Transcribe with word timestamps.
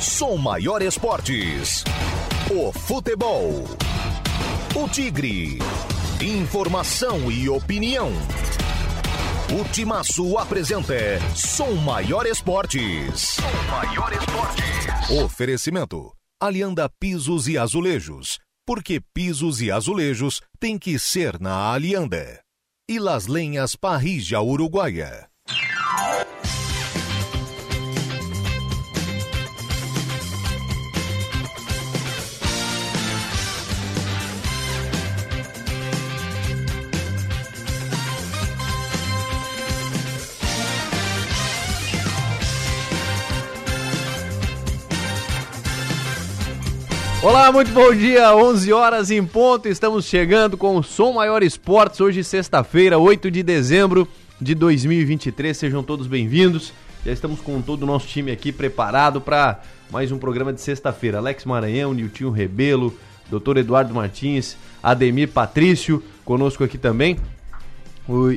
Som 0.00 0.36
Maior 0.36 0.82
Esportes. 0.82 1.82
O 2.50 2.70
futebol. 2.70 3.64
O 4.74 4.88
Tigre. 4.88 5.58
Informação 6.20 7.30
e 7.30 7.48
opinião. 7.48 8.10
O 9.58 9.64
Timaço 9.72 10.36
apresenta 10.36 10.94
Som 11.34 11.72
Maior 11.76 12.26
Esportes. 12.26 13.36
Som 13.36 13.70
Maior 13.70 14.12
Esportes. 14.12 15.10
Oferecimento. 15.24 16.12
Alianda 16.42 16.90
Pisos 17.00 17.48
e 17.48 17.56
Azulejos. 17.56 18.38
Porque 18.66 19.00
pisos 19.14 19.62
e 19.62 19.70
azulejos 19.70 20.42
tem 20.58 20.76
que 20.78 20.98
ser 20.98 21.40
na 21.40 21.72
Alianda. 21.72 22.40
E 22.88 22.98
Las 22.98 23.26
Lenhas 23.28 23.74
Parrija 23.74 24.42
Uruguaia. 24.42 25.28
Olá, 47.28 47.50
muito 47.50 47.72
bom 47.72 47.92
dia, 47.92 48.36
11 48.36 48.72
horas 48.72 49.10
em 49.10 49.26
ponto, 49.26 49.66
estamos 49.66 50.04
chegando 50.04 50.56
com 50.56 50.76
o 50.76 50.82
Som 50.84 51.14
Maior 51.14 51.42
Esportes, 51.42 52.00
hoje 52.00 52.22
sexta-feira, 52.22 53.00
8 53.00 53.32
de 53.32 53.42
dezembro 53.42 54.06
de 54.40 54.54
2023, 54.54 55.56
sejam 55.56 55.82
todos 55.82 56.06
bem-vindos, 56.06 56.72
já 57.04 57.10
estamos 57.10 57.40
com 57.40 57.60
todo 57.60 57.82
o 57.82 57.86
nosso 57.86 58.06
time 58.06 58.30
aqui 58.30 58.52
preparado 58.52 59.20
para 59.20 59.60
mais 59.90 60.12
um 60.12 60.18
programa 60.18 60.52
de 60.52 60.60
sexta-feira, 60.60 61.18
Alex 61.18 61.44
Maranhão, 61.44 61.92
Niltinho 61.92 62.30
Rebelo, 62.30 62.96
Dr. 63.28 63.56
Eduardo 63.56 63.92
Martins, 63.92 64.56
Ademir 64.80 65.26
Patrício, 65.26 66.00
conosco 66.24 66.62
aqui 66.62 66.78
também, 66.78 67.18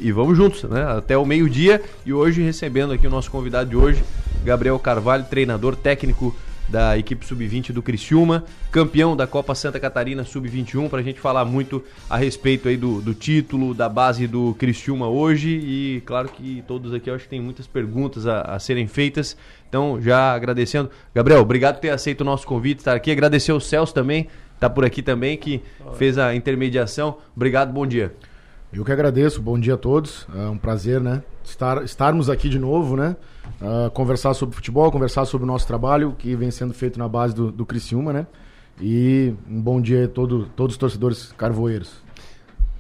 e 0.02 0.12
vamos 0.12 0.36
juntos, 0.36 0.64
né? 0.64 0.84
Até 0.98 1.16
o 1.16 1.24
meio-dia. 1.24 1.80
E 2.04 2.12
hoje 2.12 2.42
recebendo 2.42 2.92
aqui 2.92 3.06
o 3.06 3.10
nosso 3.12 3.30
convidado 3.30 3.70
de 3.70 3.76
hoje, 3.78 4.04
Gabriel 4.44 4.80
Carvalho, 4.80 5.26
treinador 5.26 5.76
técnico 5.76 6.36
da 6.70 6.98
equipe 6.98 7.26
sub-20 7.26 7.72
do 7.72 7.82
Criciúma, 7.82 8.44
campeão 8.72 9.16
da 9.16 9.26
Copa 9.26 9.56
Santa 9.56 9.80
Catarina 9.80 10.24
sub-21, 10.24 10.90
para 10.90 11.00
a 11.00 11.04
gente 11.04 11.20
falar 11.20 11.44
muito 11.46 11.84
a 12.10 12.16
respeito 12.16 12.68
aí 12.68 12.78
do, 12.78 13.02
do 13.02 13.14
título, 13.14 13.74
da 13.74 13.90
base 13.90 14.28
do 14.28 14.56
Criciúma 14.58 15.08
hoje 15.08 15.50
e 15.50 16.02
claro 16.06 16.30
que 16.30 16.64
todos 16.68 16.94
aqui 16.94 17.10
eu 17.10 17.16
acho 17.16 17.24
que 17.24 17.30
tem 17.30 17.42
muitas 17.42 17.66
perguntas 17.66 18.28
a, 18.28 18.42
a 18.42 18.60
serem 18.60 18.88
feitas, 18.88 19.36
então 19.68 20.00
já 20.02 20.34
agradecendo. 20.34 20.90
Gabriel, 21.14 21.42
obrigado 21.42 21.76
por 21.76 21.82
ter 21.82 21.90
aceito 21.90 22.22
o 22.22 22.26
nosso 22.26 22.46
convite, 22.46 22.80
estar 22.80 22.96
aqui, 22.96 23.12
agradecer 23.12 23.52
o 23.52 23.60
Celso 23.60 23.94
também, 23.94 24.28
tá 24.60 24.70
por 24.70 24.86
aqui 24.86 25.02
também, 25.02 25.38
que 25.38 25.62
fez 25.96 26.18
a 26.18 26.36
intermediação. 26.36 27.18
Obrigado, 27.36 27.74
bom 27.74 27.86
dia. 27.86 28.14
Eu 28.72 28.86
que 28.86 28.92
agradeço, 28.92 29.42
bom 29.42 29.60
dia 29.60 29.74
a 29.74 29.78
todos. 29.78 30.28
É 30.36 30.48
um 30.48 30.58
prazer, 30.58 31.02
né? 31.02 31.24
Estar, 31.44 31.84
estarmos 31.84 32.30
aqui 32.30 32.48
de 32.48 32.60
novo, 32.60 32.96
né? 32.96 33.16
Uh, 33.62 33.90
conversar 33.92 34.34
sobre 34.34 34.56
futebol, 34.56 34.92
conversar 34.92 35.26
sobre 35.26 35.44
o 35.44 35.48
nosso 35.48 35.68
trabalho 35.68 36.16
que 36.18 36.36
vem 36.36 36.52
sendo 36.52 36.74
feito 36.74 36.98
na 36.98 37.08
base 37.08 37.34
do, 37.36 37.52
do 37.52 37.66
Criciúma, 37.66 38.14
né? 38.14 38.28
E 38.82 39.34
um 39.50 39.62
bom 39.62 39.82
dia 39.82 40.06
a 40.06 40.08
todo, 40.08 40.48
todos 40.56 40.76
os 40.76 40.78
torcedores 40.78 41.34
carvoeiros. 41.34 42.02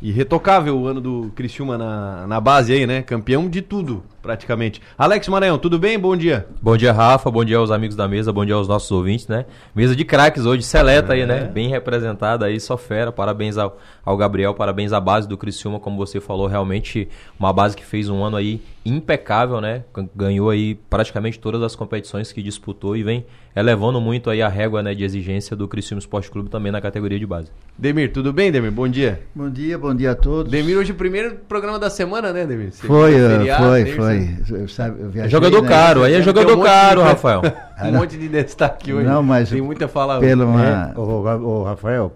E 0.01 0.11
retocável 0.11 0.79
o 0.79 0.87
ano 0.87 1.01
do 1.01 1.31
Criciúma 1.35 1.77
na, 1.77 2.25
na 2.25 2.39
base 2.39 2.71
aí, 2.71 2.87
né? 2.87 3.01
Campeão 3.01 3.49
de 3.49 3.61
tudo, 3.61 4.03
praticamente. 4.21 4.81
Alex 4.97 5.27
Maranhão, 5.27 5.57
tudo 5.57 5.79
bem? 5.79 5.97
Bom 5.97 6.15
dia. 6.15 6.47
Bom 6.61 6.75
dia, 6.77 6.91
Rafa. 6.91 7.29
Bom 7.31 7.43
dia 7.43 7.57
aos 7.57 7.71
amigos 7.71 7.95
da 7.95 8.07
mesa. 8.07 8.31
Bom 8.31 8.45
dia 8.45 8.55
aos 8.55 8.67
nossos 8.67 8.91
ouvintes, 8.91 9.27
né? 9.27 9.45
Mesa 9.75 9.95
de 9.95 10.05
craques 10.05 10.45
hoje, 10.45 10.63
seleta 10.63 11.13
é. 11.13 11.21
aí, 11.21 11.25
né? 11.25 11.45
Bem 11.45 11.69
representada 11.69 12.45
aí, 12.45 12.59
só 12.59 12.77
fera. 12.77 13.11
Parabéns 13.11 13.57
ao, 13.57 13.77
ao 14.05 14.17
Gabriel, 14.17 14.53
parabéns 14.53 14.93
à 14.93 14.99
base 14.99 15.27
do 15.27 15.37
Criciúma, 15.37 15.79
como 15.79 15.97
você 15.97 16.19
falou, 16.19 16.47
realmente 16.47 17.07
uma 17.39 17.53
base 17.53 17.75
que 17.75 17.85
fez 17.85 18.09
um 18.09 18.23
ano 18.23 18.37
aí 18.37 18.61
impecável, 18.85 19.61
né? 19.61 19.83
Ganhou 20.15 20.49
aí 20.49 20.75
praticamente 20.89 21.39
todas 21.39 21.61
as 21.61 21.75
competições 21.75 22.31
que 22.31 22.41
disputou 22.41 22.95
e 22.95 23.03
vem 23.03 23.25
elevando 23.55 23.99
muito 23.99 24.29
aí 24.29 24.41
a 24.41 24.47
régua 24.47 24.81
né, 24.81 24.93
de 24.93 25.03
exigência 25.03 25.55
do 25.55 25.67
Criciúma 25.67 25.99
Esporte 25.99 26.29
Clube 26.29 26.49
também 26.49 26.71
na 26.71 26.79
categoria 26.79 27.19
de 27.19 27.25
base. 27.25 27.49
Demir, 27.77 28.11
tudo 28.11 28.31
bem, 28.31 28.51
Demir? 28.51 28.71
Bom 28.71 28.87
dia. 28.87 29.21
Bom 29.33 29.49
dia, 29.49 29.77
bom 29.77 29.93
dia 29.93 30.11
a 30.11 30.15
todos. 30.15 30.51
Demir, 30.51 30.77
hoje 30.77 30.91
o 30.91 30.95
primeiro 30.95 31.35
programa 31.47 31.77
da 31.79 31.89
semana, 31.89 32.31
né, 32.31 32.45
Demir? 32.45 32.71
Você 32.71 32.87
foi, 32.87 33.13
feriado, 33.13 33.63
foi, 33.63 33.85
foi. 33.85 34.18
Eu, 34.49 34.67
sabe, 34.67 35.01
eu 35.01 35.09
viajei, 35.09 35.27
é 35.27 35.29
jogador 35.29 35.61
né? 35.61 35.69
caro, 35.69 36.03
aí 36.03 36.13
é 36.13 36.21
jogador 36.21 36.57
um 36.57 36.61
caro, 36.61 37.01
de... 37.01 37.07
Rafael. 37.07 37.41
um 37.83 37.91
monte 37.91 38.17
de 38.17 38.27
destaque 38.27 38.93
hoje. 38.93 39.07
Não, 39.07 39.23
mas 39.23 39.49
tem 39.49 39.61
muita 39.61 39.87
fala. 39.87 40.19
Pelo 40.19 40.45
uma... 40.45 40.65
é, 40.65 40.97
o, 40.97 41.01
o, 41.01 41.63
Rafael, 41.63 42.11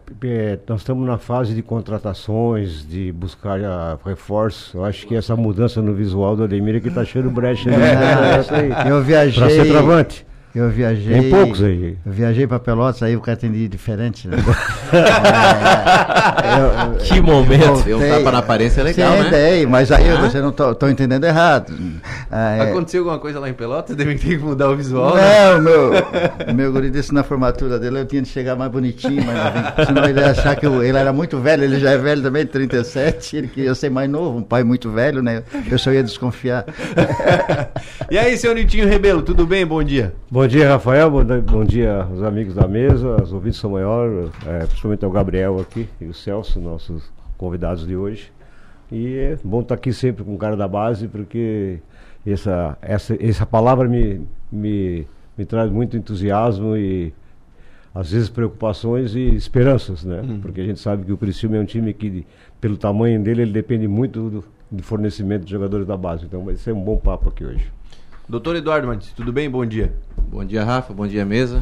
nós 0.68 0.82
estamos 0.82 1.08
na 1.08 1.18
fase 1.18 1.54
de 1.54 1.62
contratações, 1.62 2.86
de 2.88 3.12
buscar 3.12 3.60
reforços. 4.06 4.74
Eu 4.74 4.84
acho 4.86 5.08
que 5.08 5.16
essa 5.16 5.36
mudança 5.36 5.82
no 5.82 5.94
visual 5.94 6.36
do 6.36 6.44
Ademir 6.44 6.76
é 6.76 6.80
que 6.80 6.90
está 6.90 7.06
cheio 7.06 7.28
de 7.28 7.34
brecha. 7.34 7.70
Né? 7.70 7.78
É, 8.54 8.90
eu 8.90 9.02
viajei. 9.02 9.42
Para 9.42 9.50
ser 9.50 9.72
travante. 9.72 10.26
Eu 10.56 10.70
viajei. 10.70 11.20
Tem 11.20 11.30
poucos 11.32 11.64
aí. 11.64 11.98
Eu 12.06 12.12
viajei 12.12 12.46
para 12.46 12.60
Pelotas, 12.60 13.02
aí 13.02 13.16
o 13.18 13.22
cara 13.22 13.36
tem 13.36 13.52
diferente, 13.68 14.28
né? 14.28 14.38
é, 16.44 16.94
eu, 16.94 16.98
que 16.98 17.20
momento! 17.20 17.78
Ver 17.78 17.96
um 17.96 18.08
tapa 18.08 18.32
na 18.32 18.38
aparência 18.38 18.82
é 18.82 18.84
legal, 18.84 19.18
Sim, 19.18 19.32
né? 19.32 19.66
Mas 19.66 19.92
aí 19.92 20.08
ah? 20.12 20.22
você 20.22 20.40
não 20.40 20.52
tô, 20.52 20.76
tô 20.76 20.88
entendendo 20.88 21.24
errado. 21.24 21.74
Ah, 22.30 22.58
é... 22.58 22.62
Aconteceu 22.70 23.00
alguma 23.02 23.18
coisa 23.18 23.40
lá 23.40 23.50
em 23.50 23.54
Pelotas? 23.54 23.96
Deve 23.96 24.14
ter 24.14 24.38
que 24.38 24.38
mudar 24.38 24.70
o 24.70 24.76
visual. 24.76 25.16
Não, 25.16 25.60
né? 25.60 25.72
meu, 26.48 26.54
meu 26.54 26.72
guri 26.72 26.92
disse 26.92 27.12
na 27.16 27.24
formatura 27.24 27.80
dele, 27.80 28.02
eu 28.02 28.06
tinha 28.06 28.22
de 28.22 28.30
chegar 28.30 28.56
mais 28.56 28.72
bonitinho, 28.72 29.24
mas 29.26 29.88
senão 29.88 30.08
ele 30.08 30.20
ia 30.20 30.30
achar 30.30 30.56
que 30.56 30.68
eu, 30.68 30.84
ele 30.84 31.00
era 31.00 31.12
muito 31.12 31.40
velho, 31.40 31.64
ele 31.64 31.80
já 31.80 31.92
é 31.92 31.98
velho 31.98 32.22
também, 32.22 32.46
37, 32.46 33.38
ele 33.38 33.48
queria 33.48 33.74
ser 33.74 33.90
mais 33.90 34.08
novo, 34.08 34.38
um 34.38 34.44
pai 34.44 34.64
muito 34.64 34.92
velho, 34.92 35.24
né? 35.24 35.42
Eu 35.70 35.80
só 35.80 35.92
ia 35.92 36.04
desconfiar. 36.04 36.64
e 38.12 38.20
aí, 38.20 38.38
seu 38.38 38.54
Nitinho 38.54 38.88
Rebelo, 38.88 39.24
tudo 39.24 39.48
bem? 39.48 39.66
Bom 39.66 39.84
dia. 39.84 40.14
Bom 40.30 40.43
Bom 40.44 40.48
dia, 40.48 40.68
Rafael. 40.68 41.10
Bom, 41.10 41.24
bom 41.24 41.64
dia 41.64 42.04
aos 42.04 42.22
amigos 42.22 42.54
da 42.54 42.68
mesa, 42.68 43.16
aos 43.18 43.32
ouvintes 43.32 43.62
São 43.62 43.72
Maior, 43.72 44.30
é, 44.46 44.66
principalmente 44.66 45.06
ao 45.06 45.10
Gabriel 45.10 45.58
aqui 45.58 45.88
e 46.02 46.06
o 46.06 46.14
Celso, 46.14 46.60
nossos 46.60 47.10
convidados 47.38 47.88
de 47.88 47.96
hoje. 47.96 48.30
E 48.92 49.16
é 49.16 49.38
bom 49.42 49.62
estar 49.62 49.76
aqui 49.76 49.94
sempre 49.94 50.22
com 50.22 50.36
o 50.36 50.38
cara 50.38 50.58
da 50.58 50.68
base, 50.68 51.08
porque 51.08 51.80
essa, 52.28 52.78
essa, 52.82 53.16
essa 53.26 53.46
palavra 53.46 53.88
me, 53.88 54.28
me, 54.52 55.08
me 55.38 55.46
traz 55.46 55.72
muito 55.72 55.96
entusiasmo 55.96 56.76
e 56.76 57.14
às 57.96 58.12
vezes 58.12 58.28
preocupações 58.28 59.16
e 59.16 59.34
esperanças, 59.34 60.04
né? 60.04 60.20
Uhum. 60.20 60.42
Porque 60.42 60.60
a 60.60 60.66
gente 60.66 60.82
sabe 60.82 61.06
que 61.06 61.14
o 61.14 61.18
Criciúma 61.18 61.56
é 61.56 61.62
um 61.62 61.66
time 61.66 61.94
que, 61.94 62.28
pelo 62.60 62.76
tamanho 62.76 63.24
dele, 63.24 63.44
ele 63.44 63.54
depende 63.54 63.88
muito 63.88 64.30
do, 64.30 64.44
do 64.70 64.84
fornecimento 64.84 65.46
de 65.46 65.52
jogadores 65.52 65.88
da 65.88 65.96
base. 65.96 66.26
Então 66.26 66.44
vai 66.44 66.58
ser 66.58 66.74
um 66.74 66.84
bom 66.84 66.98
papo 66.98 67.30
aqui 67.30 67.46
hoje. 67.46 67.72
Doutor 68.28 68.56
Eduardo 68.56 68.88
Martins, 68.88 69.12
tudo 69.12 69.34
bem? 69.34 69.50
Bom 69.50 69.66
dia. 69.66 69.94
Bom 70.18 70.46
dia, 70.46 70.64
Rafa. 70.64 70.94
Bom 70.94 71.06
dia, 71.06 71.26
mesa. 71.26 71.62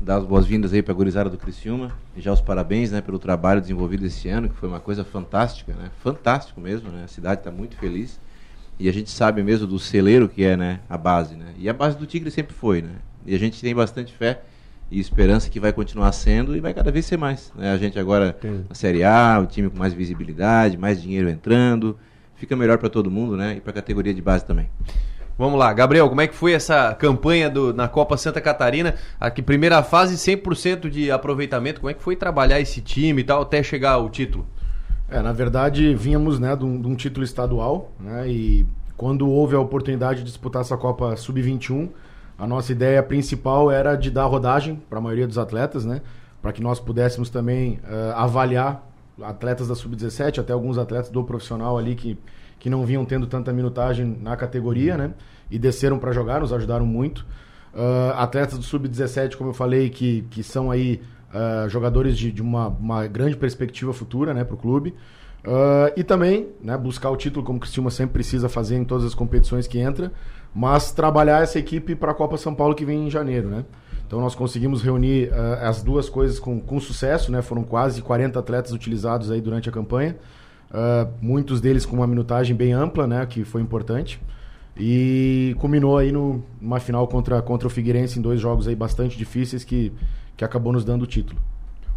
Dar 0.00 0.16
as 0.16 0.24
boas-vindas 0.24 0.72
aí 0.72 0.82
para 0.82 0.92
a 0.92 0.96
gurizada 0.96 1.30
do 1.30 1.38
Criciúma. 1.38 1.92
E 2.16 2.20
já 2.20 2.32
os 2.32 2.40
parabéns 2.40 2.90
né, 2.90 3.00
pelo 3.00 3.16
trabalho 3.16 3.60
desenvolvido 3.60 4.04
esse 4.04 4.28
ano, 4.28 4.48
que 4.48 4.56
foi 4.56 4.68
uma 4.68 4.80
coisa 4.80 5.04
fantástica, 5.04 5.72
né? 5.72 5.88
Fantástico 6.02 6.60
mesmo, 6.60 6.90
né? 6.90 7.04
A 7.04 7.08
cidade 7.08 7.42
está 7.42 7.52
muito 7.52 7.76
feliz. 7.76 8.18
E 8.76 8.88
a 8.88 8.92
gente 8.92 9.08
sabe 9.08 9.40
mesmo 9.40 9.68
do 9.68 9.78
celeiro 9.78 10.28
que 10.28 10.42
é 10.42 10.56
né, 10.56 10.80
a 10.88 10.98
base, 10.98 11.36
né? 11.36 11.54
E 11.56 11.68
a 11.68 11.72
base 11.72 11.96
do 11.96 12.04
Tigre 12.06 12.30
sempre 12.32 12.54
foi, 12.54 12.82
né? 12.82 12.96
E 13.24 13.32
a 13.32 13.38
gente 13.38 13.60
tem 13.60 13.72
bastante 13.72 14.12
fé 14.12 14.42
e 14.90 14.98
esperança 14.98 15.48
que 15.48 15.60
vai 15.60 15.72
continuar 15.72 16.10
sendo 16.10 16.56
e 16.56 16.60
vai 16.60 16.74
cada 16.74 16.90
vez 16.90 17.06
ser 17.06 17.18
mais. 17.18 17.52
Né? 17.54 17.70
A 17.70 17.76
gente 17.76 17.96
agora 18.00 18.36
Sim. 18.42 18.64
na 18.68 18.74
Série 18.74 19.04
A, 19.04 19.38
o 19.40 19.46
time 19.46 19.70
com 19.70 19.78
mais 19.78 19.94
visibilidade, 19.94 20.76
mais 20.76 21.00
dinheiro 21.00 21.30
entrando, 21.30 21.96
fica 22.34 22.56
melhor 22.56 22.78
para 22.78 22.88
todo 22.88 23.08
mundo, 23.12 23.36
né? 23.36 23.54
E 23.58 23.60
para 23.60 23.70
a 23.70 23.74
categoria 23.74 24.12
de 24.12 24.20
base 24.20 24.44
também. 24.44 24.68
Vamos 25.40 25.58
lá, 25.58 25.72
Gabriel, 25.72 26.06
como 26.06 26.20
é 26.20 26.26
que 26.26 26.34
foi 26.34 26.52
essa 26.52 26.94
campanha 26.94 27.48
do, 27.48 27.72
na 27.72 27.88
Copa 27.88 28.14
Santa 28.18 28.42
Catarina? 28.42 28.96
Aqui, 29.18 29.40
primeira 29.40 29.82
fase, 29.82 30.16
100% 30.16 30.90
de 30.90 31.10
aproveitamento. 31.10 31.80
Como 31.80 31.90
é 31.90 31.94
que 31.94 32.02
foi 32.02 32.14
trabalhar 32.14 32.60
esse 32.60 32.82
time 32.82 33.22
e 33.22 33.24
tal 33.24 33.40
até 33.40 33.62
chegar 33.62 33.92
ao 33.92 34.10
título? 34.10 34.46
É, 35.08 35.22
na 35.22 35.32
verdade, 35.32 35.94
vínhamos 35.94 36.38
né, 36.38 36.54
de, 36.54 36.66
um, 36.66 36.78
de 36.78 36.86
um 36.86 36.94
título 36.94 37.24
estadual, 37.24 37.90
né? 37.98 38.28
E 38.28 38.66
quando 38.98 39.30
houve 39.30 39.56
a 39.56 39.60
oportunidade 39.60 40.18
de 40.18 40.26
disputar 40.26 40.60
essa 40.60 40.76
Copa 40.76 41.16
Sub-21, 41.16 41.88
a 42.38 42.46
nossa 42.46 42.70
ideia 42.72 43.02
principal 43.02 43.70
era 43.70 43.96
de 43.96 44.10
dar 44.10 44.26
rodagem 44.26 44.78
para 44.90 44.98
a 44.98 45.00
maioria 45.00 45.26
dos 45.26 45.38
atletas, 45.38 45.86
né? 45.86 46.02
Para 46.42 46.52
que 46.52 46.62
nós 46.62 46.78
pudéssemos 46.78 47.30
também 47.30 47.80
uh, 47.84 48.12
avaliar 48.14 48.86
atletas 49.22 49.68
da 49.68 49.74
Sub-17, 49.74 50.38
até 50.38 50.52
alguns 50.52 50.76
atletas 50.76 51.08
do 51.08 51.24
profissional 51.24 51.78
ali 51.78 51.94
que 51.94 52.18
que 52.60 52.70
não 52.70 52.84
vinham 52.84 53.04
tendo 53.04 53.26
tanta 53.26 53.52
minutagem 53.52 54.18
na 54.20 54.36
categoria, 54.36 54.96
né? 54.96 55.12
E 55.50 55.58
desceram 55.58 55.98
para 55.98 56.12
jogar, 56.12 56.40
nos 56.40 56.52
ajudaram 56.52 56.86
muito. 56.86 57.26
Uh, 57.74 58.12
atletas 58.16 58.58
do 58.58 58.64
Sub-17, 58.64 59.36
como 59.36 59.50
eu 59.50 59.54
falei, 59.54 59.88
que, 59.88 60.22
que 60.30 60.42
são 60.42 60.70
aí 60.70 61.00
uh, 61.32 61.68
jogadores 61.68 62.18
de, 62.18 62.30
de 62.30 62.42
uma, 62.42 62.68
uma, 62.68 63.06
grande 63.06 63.36
perspectiva 63.36 63.92
futura 63.92 64.34
né, 64.34 64.44
para 64.44 64.54
o 64.54 64.58
clube. 64.58 64.94
Uh, 65.42 65.90
e 65.96 66.04
também 66.04 66.48
né, 66.62 66.76
buscar 66.76 67.08
o 67.08 67.16
título, 67.16 67.44
como 67.44 67.56
o 67.56 67.60
Criciúma 67.60 67.90
sempre 67.90 68.12
precisa 68.12 68.48
fazer 68.48 68.76
em 68.76 68.84
todas 68.84 69.06
as 69.06 69.14
competições 69.14 69.66
que 69.66 69.78
entra, 69.78 70.12
mas 70.54 70.92
trabalhar 70.92 71.42
essa 71.42 71.58
equipe 71.58 71.94
para 71.94 72.10
a 72.10 72.14
Copa 72.14 72.36
São 72.36 72.54
Paulo 72.54 72.74
que 72.74 72.84
vem 72.84 73.06
em 73.06 73.10
janeiro. 73.10 73.48
Né? 73.48 73.64
Então 74.06 74.20
nós 74.20 74.34
conseguimos 74.34 74.82
reunir 74.82 75.32
as 75.62 75.82
duas 75.82 76.10
coisas 76.10 76.38
com, 76.38 76.60
com 76.60 76.78
sucesso, 76.80 77.30
né? 77.30 77.40
Foram 77.42 77.62
quase 77.62 78.02
40 78.02 78.40
atletas 78.40 78.72
utilizados 78.72 79.30
aí 79.30 79.40
durante 79.40 79.68
a 79.68 79.72
campanha. 79.72 80.16
Uh, 80.70 81.10
muitos 81.20 81.60
deles 81.60 81.84
com 81.84 81.96
uma 81.96 82.06
minutagem 82.06 82.54
bem 82.54 82.72
ampla, 82.72 83.06
né? 83.06 83.26
Que 83.26 83.44
foi 83.44 83.60
importante. 83.60 84.20
E 84.76 85.54
culminou 85.58 85.98
aí 85.98 86.12
no, 86.12 86.42
numa 86.60 86.78
final 86.78 87.06
contra, 87.08 87.42
contra 87.42 87.66
o 87.66 87.70
Figueirense 87.70 88.18
em 88.18 88.22
dois 88.22 88.40
jogos 88.40 88.68
aí 88.68 88.74
bastante 88.74 89.18
difíceis 89.18 89.64
que, 89.64 89.92
que 90.36 90.44
acabou 90.44 90.72
nos 90.72 90.84
dando 90.84 91.02
o 91.02 91.06
título. 91.06 91.40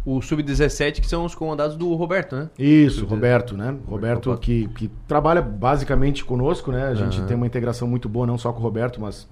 O 0.04 0.20
Sub-17 0.20 1.00
que 1.00 1.06
são 1.06 1.24
os 1.24 1.34
comandados 1.34 1.76
do 1.76 1.94
Roberto, 1.94 2.36
né? 2.36 2.50
Isso, 2.58 3.06
Roberto, 3.06 3.56
né? 3.56 3.74
Roberto 3.86 4.36
que, 4.36 4.68
que 4.68 4.90
trabalha 5.08 5.40
basicamente 5.40 6.22
conosco, 6.24 6.70
né? 6.70 6.88
A 6.88 6.94
gente 6.94 7.20
uhum. 7.20 7.26
tem 7.26 7.36
uma 7.36 7.46
integração 7.46 7.88
muito 7.88 8.06
boa, 8.06 8.26
não 8.26 8.36
só 8.36 8.52
com 8.52 8.60
o 8.60 8.62
Roberto, 8.62 9.00
mas 9.00 9.26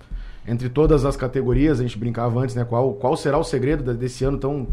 entre 0.49 0.71
todas 0.71 1.05
as 1.05 1.15
categorias, 1.15 1.79
a 1.79 1.83
gente 1.83 1.99
brincava 1.99 2.41
antes, 2.41 2.55
né? 2.55 2.65
Qual, 2.65 2.95
qual 2.95 3.17
será 3.17 3.37
o 3.37 3.45
segredo 3.45 3.93
desse 3.93 4.25
ano 4.25 4.39
tão, 4.39 4.69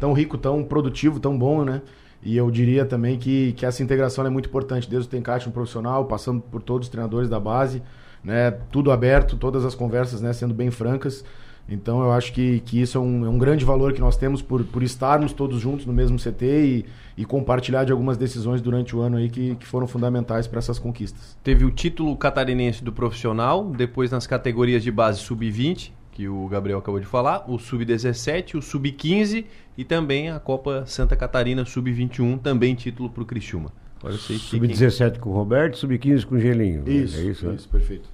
tão 0.00 0.12
rico, 0.12 0.36
tão 0.36 0.64
produtivo, 0.64 1.20
tão 1.20 1.38
bom, 1.38 1.64
né? 1.64 1.82
E 2.24 2.36
eu 2.36 2.50
diria 2.50 2.86
também 2.86 3.18
que, 3.18 3.52
que 3.52 3.66
essa 3.66 3.82
integração 3.82 4.24
é 4.26 4.30
muito 4.30 4.48
importante, 4.48 4.88
desde 4.88 5.06
o 5.06 5.10
Tencate 5.10 5.46
no 5.46 5.52
profissional, 5.52 6.06
passando 6.06 6.40
por 6.40 6.62
todos 6.62 6.86
os 6.86 6.90
treinadores 6.90 7.28
da 7.28 7.38
base, 7.38 7.82
né? 8.24 8.50
Tudo 8.72 8.90
aberto, 8.90 9.36
todas 9.36 9.64
as 9.64 9.74
conversas 9.74 10.22
né? 10.22 10.32
sendo 10.32 10.54
bem 10.54 10.70
francas. 10.70 11.22
Então 11.68 12.02
eu 12.02 12.12
acho 12.12 12.32
que, 12.32 12.60
que 12.60 12.80
isso 12.80 12.98
é 12.98 13.00
um, 13.00 13.24
é 13.24 13.28
um 13.28 13.38
grande 13.38 13.64
valor 13.64 13.92
que 13.92 14.00
nós 14.00 14.16
temos 14.16 14.42
por, 14.42 14.64
por 14.64 14.82
estarmos 14.82 15.32
todos 15.32 15.60
juntos 15.60 15.86
no 15.86 15.92
mesmo 15.92 16.18
CT 16.18 16.44
e, 16.44 16.86
e 17.16 17.24
compartilhar 17.24 17.84
de 17.84 17.92
algumas 17.92 18.18
decisões 18.18 18.60
durante 18.60 18.94
o 18.94 19.00
ano 19.00 19.16
aí 19.16 19.30
que, 19.30 19.54
que 19.56 19.66
foram 19.66 19.86
fundamentais 19.86 20.46
para 20.46 20.58
essas 20.58 20.78
conquistas. 20.78 21.36
Teve 21.42 21.64
o 21.64 21.70
título 21.70 22.14
catarinense 22.16 22.84
do 22.84 22.92
profissional, 22.92 23.64
depois 23.64 24.10
nas 24.10 24.26
categorias 24.26 24.82
de 24.82 24.90
base 24.90 25.20
sub-20, 25.20 25.90
que 26.14 26.28
o 26.28 26.46
Gabriel 26.46 26.78
acabou 26.78 27.00
de 27.00 27.06
falar, 27.06 27.44
o 27.50 27.58
sub-17, 27.58 28.54
o 28.54 28.62
sub-15 28.62 29.44
e 29.76 29.84
também 29.84 30.30
a 30.30 30.38
Copa 30.38 30.84
Santa 30.86 31.16
Catarina 31.16 31.64
sub-21, 31.64 32.40
também 32.40 32.76
título 32.76 33.10
para 33.10 33.24
o 33.24 33.26
Criciúma. 33.26 33.72
Sub-17 34.00 35.18
com 35.18 35.30
o 35.30 35.32
Roberto, 35.32 35.76
sub-15 35.76 36.24
com 36.24 36.36
o 36.36 36.38
Gelinho. 36.38 36.88
Isso, 36.88 37.18
é 37.18 37.24
isso, 37.24 37.50
isso, 37.50 37.68
perfeito. 37.68 38.08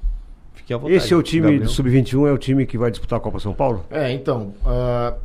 Fique 0.55 0.73
à 0.73 0.79
vontade. 0.79 0.97
Esse 0.97 1.13
é 1.13 1.17
o 1.17 1.23
time 1.23 1.59
do 1.59 1.69
Sub-21, 1.69 2.27
é 2.27 2.33
o 2.33 2.39
time 2.39 2.65
que 2.65 2.79
vai 2.79 2.91
disputar 2.91 3.19
a 3.19 3.21
Copa 3.21 3.39
São 3.39 3.53
Paulo? 3.53 3.85
É, 3.91 4.11
então. 4.13 4.55
Uh, 4.65 5.19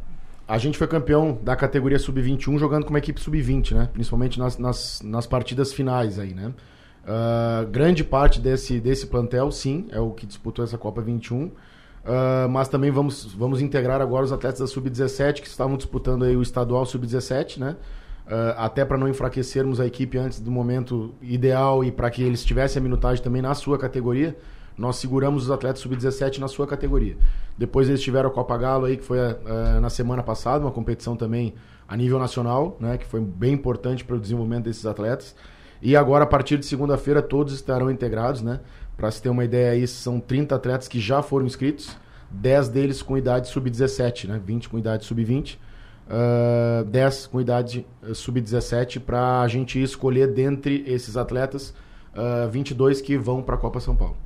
a 0.46 0.58
gente 0.58 0.78
foi 0.78 0.88
campeão 0.88 1.40
da 1.42 1.56
categoria 1.56 1.98
Sub-21 1.98 2.60
jogando 2.60 2.84
com 2.84 2.90
uma 2.90 3.00
equipe 3.00 3.22
Sub-20, 3.22 3.72
né? 3.74 3.90
Principalmente 3.94 4.38
nas, 4.38 4.58
nas, 4.58 5.02
nas, 5.02 5.26
partidas 5.26 5.72
finais 5.72 6.20
aí, 6.20 6.34
né? 6.34 6.52
Uh, 7.06 7.68
grande 7.68 8.04
parte 8.04 8.42
desse, 8.42 8.80
desse 8.82 9.08
plantel, 9.08 9.50
sim, 9.52 9.88
é 9.92 10.00
o 10.00 10.12
que 10.12 10.26
disputou 10.26 10.66
essa 10.66 10.78
Copa 10.78 11.02
21. 11.02 11.52
Uh, 12.06 12.48
mas 12.50 12.68
também 12.68 12.92
vamos, 12.92 13.34
vamos 13.34 13.62
integrar 13.62 14.00
agora 14.00 14.24
os 14.24 14.32
atletas 14.32 14.60
da 14.60 14.68
Sub-17 14.68 15.42
que 15.42 15.48
estavam 15.48 15.76
disputando 15.76 16.24
aí 16.24 16.38
o 16.38 16.42
estadual 16.42 16.86
Sub-17, 16.86 17.58
né? 17.58 17.76
Uh, 18.28 18.54
até 18.58 18.86
para 18.86 18.98
não 18.98 19.08
enfraquecermos 19.08 19.80
a 19.80 19.86
equipe 19.86 20.18
antes 20.18 20.40
do 20.40 20.52
momento 20.52 21.14
ideal 21.22 21.84
e 21.84 21.92
para 21.92 22.10
que 22.10 22.24
eles 22.24 22.44
tivessem 22.44 22.80
a 22.80 22.84
minutagem 22.84 23.24
também 23.24 23.42
na 23.42 23.54
sua 23.54 23.78
categoria 23.78 24.36
nós 24.78 24.98
seguramos 24.98 25.44
os 25.44 25.52
atletas 25.52 25.82
sub-17 25.82 26.40
na 26.40 26.48
sua 26.48 26.68
categoria. 26.68 27.18
Depois 27.58 27.88
eles 27.88 28.02
tiveram 28.02 28.30
a 28.30 28.32
Copa 28.32 28.58
Galo 28.58 28.86
aí, 28.86 28.98
que 28.98 29.04
foi 29.04 29.18
uh, 29.18 29.80
na 29.82 29.90
semana 29.90 30.22
passada, 30.22 30.66
uma 30.66 30.72
competição 30.72 31.16
também 31.16 31.54
a 31.88 31.96
nível 31.96 32.20
nacional, 32.20 32.78
né, 32.80 32.98
que 32.98 33.06
foi 33.06 33.22
bem 33.22 33.54
importante 33.54 34.04
para 34.04 34.16
o 34.16 34.20
desenvolvimento 34.20 34.66
desses 34.66 34.86
atletas. 34.86 35.36
E 35.82 35.96
agora, 35.96 36.24
a 36.24 36.28
partir 36.28 36.58
de 36.58 36.66
segunda-feira, 36.66 37.22
todos 37.22 37.54
estarão 37.54 37.92
integrados, 37.92 38.42
né? 38.42 38.62
Para 38.98 39.12
se 39.12 39.22
ter 39.22 39.30
uma 39.30 39.44
ideia 39.44 39.72
aí, 39.72 39.88
são 39.88 40.20
30 40.20 40.56
atletas 40.56 40.88
que 40.88 41.00
já 41.00 41.22
foram 41.22 41.46
inscritos, 41.46 41.98
10 42.32 42.70
deles 42.70 43.02
com 43.02 43.18
idade 43.18 43.48
sub-17, 43.50 44.28
né? 44.28 44.42
20 44.44 44.70
com 44.70 44.78
idade 44.78 45.06
sub-20, 45.06 45.58
uh, 46.08 46.86
10 46.86 47.28
com 47.28 47.42
idade 47.42 47.86
sub-17, 48.14 49.00
para 49.00 49.42
a 49.42 49.48
gente 49.48 49.82
escolher 49.82 50.28
dentre 50.28 50.84
esses 50.88 51.18
atletas 51.18 51.74
uh, 52.16 52.50
22 52.50 53.02
que 53.02 53.18
vão 53.18 53.42
para 53.42 53.56
a 53.56 53.58
Copa 53.58 53.80
São 53.80 53.96
Paulo. 53.96 54.18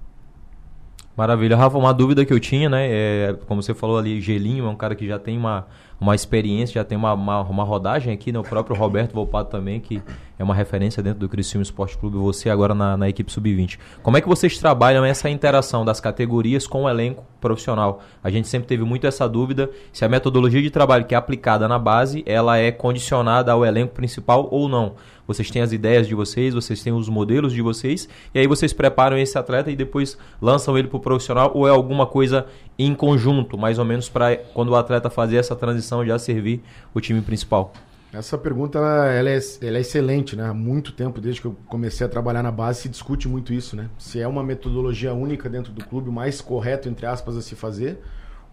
Maravilha. 1.19 1.57
Rafa, 1.57 1.77
uma 1.77 1.93
dúvida 1.93 2.23
que 2.23 2.31
eu 2.31 2.39
tinha, 2.39 2.69
né? 2.69 2.87
É, 2.89 3.37
como 3.45 3.61
você 3.61 3.73
falou 3.73 3.97
ali, 3.97 4.21
Gelinho 4.21 4.65
é 4.65 4.69
um 4.69 4.75
cara 4.75 4.95
que 4.95 5.05
já 5.05 5.19
tem 5.19 5.37
uma, 5.37 5.67
uma 5.99 6.15
experiência, 6.15 6.75
já 6.75 6.83
tem 6.83 6.97
uma, 6.97 7.13
uma, 7.13 7.41
uma 7.41 7.63
rodagem 7.63 8.13
aqui, 8.13 8.31
né? 8.31 8.39
O 8.39 8.43
próprio 8.43 8.75
Roberto 8.75 9.13
Volpato 9.13 9.51
também, 9.51 9.79
que 9.79 10.01
é 10.37 10.43
uma 10.43 10.55
referência 10.55 11.03
dentro 11.03 11.19
do 11.19 11.27
Criciúma 11.27 11.63
Esporte 11.63 11.97
Clube, 11.97 12.17
você 12.17 12.49
agora 12.49 12.73
na, 12.73 12.95
na 12.95 13.09
equipe 13.09 13.29
sub-20. 13.29 13.77
Como 14.01 14.15
é 14.15 14.21
que 14.21 14.27
vocês 14.27 14.57
trabalham 14.57 15.03
essa 15.03 15.29
interação 15.29 15.83
das 15.83 15.99
categorias 15.99 16.65
com 16.65 16.83
o 16.83 16.89
elenco 16.89 17.25
profissional? 17.41 18.01
A 18.23 18.29
gente 18.29 18.47
sempre 18.47 18.67
teve 18.67 18.83
muito 18.85 19.05
essa 19.05 19.27
dúvida 19.27 19.69
se 19.91 20.05
a 20.05 20.09
metodologia 20.09 20.61
de 20.61 20.69
trabalho 20.69 21.03
que 21.03 21.13
é 21.13 21.17
aplicada 21.17 21.67
na 21.67 21.77
base, 21.77 22.23
ela 22.25 22.57
é 22.57 22.71
condicionada 22.71 23.51
ao 23.51 23.65
elenco 23.65 23.93
principal 23.93 24.47
ou 24.49 24.69
não. 24.69 24.93
Vocês 25.27 25.51
têm 25.51 25.61
as 25.61 25.71
ideias 25.71 26.07
de 26.07 26.15
vocês, 26.15 26.55
vocês 26.55 26.81
têm 26.81 26.91
os 26.91 27.07
modelos 27.07 27.53
de 27.53 27.61
vocês, 27.61 28.09
e 28.33 28.39
aí 28.39 28.47
vocês 28.47 28.73
preparam 28.73 29.15
esse 29.15 29.37
atleta 29.37 29.69
e 29.69 29.75
depois 29.75 30.17
lançam 30.41 30.75
ele 30.75 30.87
para 30.87 30.97
o 30.97 30.99
profissional, 30.99 31.51
ou 31.53 31.67
é 31.67 31.69
alguma 31.69 32.07
coisa 32.07 32.47
em 32.79 32.95
conjunto, 32.95 33.55
mais 33.55 33.77
ou 33.77 33.85
menos, 33.85 34.09
para 34.09 34.37
quando 34.37 34.69
o 34.69 34.75
atleta 34.75 35.07
fazer 35.07 35.35
essa 35.35 35.55
transição 35.55 35.88
já 36.05 36.17
servir 36.17 36.61
o 36.93 36.99
time 36.99 37.21
principal? 37.21 37.73
Essa 38.11 38.39
pergunta 38.39 38.79
ela 38.79 39.07
é, 39.07 39.19
ela 39.61 39.77
é 39.77 39.81
excelente, 39.81 40.35
né? 40.35 40.49
Há 40.49 40.53
muito 40.53 40.91
tempo, 40.91 41.21
desde 41.21 41.41
que 41.41 41.47
eu 41.47 41.55
comecei 41.67 42.05
a 42.07 42.09
trabalhar 42.09 42.41
na 42.41 42.51
base, 42.51 42.81
se 42.81 42.89
discute 42.89 43.27
muito 43.27 43.53
isso, 43.53 43.75
né? 43.75 43.87
Se 43.99 44.19
é 44.19 44.27
uma 44.27 44.43
metodologia 44.43 45.13
única 45.13 45.47
dentro 45.47 45.71
do 45.71 45.85
clube, 45.85 46.09
mais 46.09 46.41
correto, 46.41 46.89
entre 46.89 47.05
aspas, 47.05 47.37
a 47.37 47.41
se 47.41 47.55
fazer, 47.55 47.99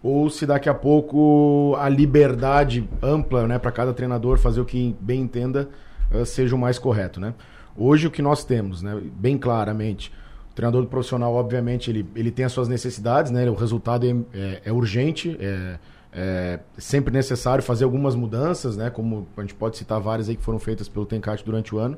ou 0.03 0.29
se 0.29 0.45
daqui 0.45 0.69
a 0.69 0.75
pouco 0.75 1.75
a 1.79 1.89
liberdade 1.89 2.87
ampla, 3.01 3.47
né, 3.47 3.57
para 3.57 3.71
cada 3.71 3.93
treinador 3.93 4.37
fazer 4.37 4.61
o 4.61 4.65
que 4.65 4.95
bem 5.01 5.21
entenda, 5.21 5.67
uh, 6.11 6.23
seja 6.23 6.55
o 6.55 6.59
mais 6.59 6.77
correto, 6.77 7.19
né? 7.19 7.33
Hoje 7.75 8.05
o 8.05 8.11
que 8.11 8.21
nós 8.21 8.45
temos, 8.45 8.83
né, 8.83 9.01
bem 9.15 9.39
claramente, 9.39 10.13
o 10.51 10.53
treinador 10.53 10.83
do 10.83 10.87
profissional, 10.87 11.33
obviamente, 11.33 11.89
ele, 11.89 12.07
ele 12.15 12.29
tem 12.29 12.45
as 12.45 12.51
suas 12.51 12.67
necessidades, 12.67 13.31
né? 13.31 13.49
O 13.49 13.55
resultado 13.55 14.05
é, 14.05 14.15
é, 14.37 14.61
é 14.65 14.71
urgente, 14.71 15.35
é 15.39 15.79
é 16.11 16.59
sempre 16.77 17.13
necessário 17.13 17.63
fazer 17.63 17.83
algumas 17.83 18.15
mudanças, 18.15 18.75
né? 18.77 18.89
Como 18.89 19.27
a 19.35 19.41
gente 19.41 19.53
pode 19.53 19.77
citar 19.77 19.99
várias 19.99 20.29
aí 20.29 20.35
que 20.35 20.43
foram 20.43 20.59
feitas 20.59 20.87
pelo 20.87 21.05
Tencate 21.05 21.43
durante 21.43 21.73
o 21.75 21.79
ano. 21.79 21.97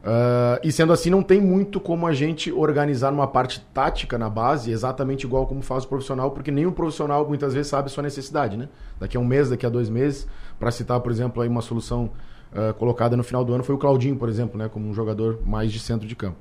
Uh, 0.00 0.56
e 0.64 0.72
sendo 0.72 0.94
assim, 0.94 1.10
não 1.10 1.22
tem 1.22 1.38
muito 1.42 1.78
como 1.78 2.06
a 2.06 2.12
gente 2.14 2.50
organizar 2.50 3.12
uma 3.12 3.26
parte 3.26 3.60
tática 3.74 4.16
na 4.16 4.30
base 4.30 4.70
exatamente 4.70 5.26
igual 5.26 5.46
como 5.46 5.60
faz 5.60 5.84
o 5.84 5.88
profissional, 5.88 6.30
porque 6.30 6.50
o 6.50 6.72
profissional 6.72 7.28
muitas 7.28 7.52
vezes 7.52 7.68
sabe 7.68 7.86
a 7.86 7.90
sua 7.90 8.02
necessidade, 8.02 8.56
né? 8.56 8.68
Daqui 8.98 9.18
a 9.18 9.20
um 9.20 9.24
mês, 9.26 9.50
daqui 9.50 9.66
a 9.66 9.68
dois 9.68 9.90
meses, 9.90 10.26
para 10.58 10.70
citar, 10.70 11.00
por 11.00 11.12
exemplo, 11.12 11.42
aí 11.42 11.48
uma 11.48 11.60
solução 11.60 12.10
uh, 12.52 12.72
colocada 12.74 13.14
no 13.14 13.22
final 13.22 13.44
do 13.44 13.52
ano 13.52 13.62
foi 13.62 13.74
o 13.74 13.78
Claudinho, 13.78 14.16
por 14.16 14.30
exemplo, 14.30 14.58
né? 14.58 14.70
Como 14.70 14.88
um 14.88 14.94
jogador 14.94 15.40
mais 15.44 15.70
de 15.70 15.78
centro 15.78 16.08
de 16.08 16.16
campo. 16.16 16.38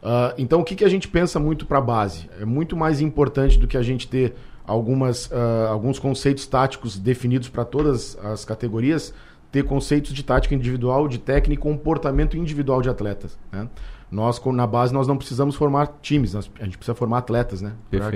Uh, 0.00 0.34
então, 0.38 0.60
o 0.60 0.64
que, 0.64 0.76
que 0.76 0.84
a 0.84 0.88
gente 0.88 1.08
pensa 1.08 1.40
muito 1.40 1.66
para 1.66 1.78
a 1.78 1.80
base? 1.80 2.30
É 2.40 2.44
muito 2.44 2.76
mais 2.76 3.00
importante 3.00 3.58
do 3.58 3.66
que 3.66 3.76
a 3.76 3.82
gente 3.82 4.06
ter 4.08 4.34
algumas, 4.66 5.26
uh, 5.26 5.68
alguns 5.70 5.98
conceitos 5.98 6.46
táticos 6.46 6.98
definidos 6.98 7.48
para 7.48 7.64
todas 7.64 8.16
as 8.24 8.44
categorias, 8.44 9.12
ter 9.50 9.64
conceitos 9.64 10.12
de 10.12 10.22
tática 10.22 10.54
individual, 10.54 11.06
de 11.06 11.18
técnica 11.18 11.60
e 11.60 11.62
comportamento 11.62 12.36
individual 12.36 12.80
de 12.80 12.88
atletas. 12.88 13.38
Né? 13.50 13.68
Nós, 14.10 14.40
na 14.46 14.66
base, 14.66 14.92
nós 14.92 15.06
não 15.06 15.16
precisamos 15.16 15.54
formar 15.54 15.98
times, 16.00 16.34
nós, 16.34 16.50
a 16.60 16.64
gente 16.64 16.76
precisa 16.76 16.94
formar 16.94 17.18
atletas, 17.18 17.62
né? 17.62 17.72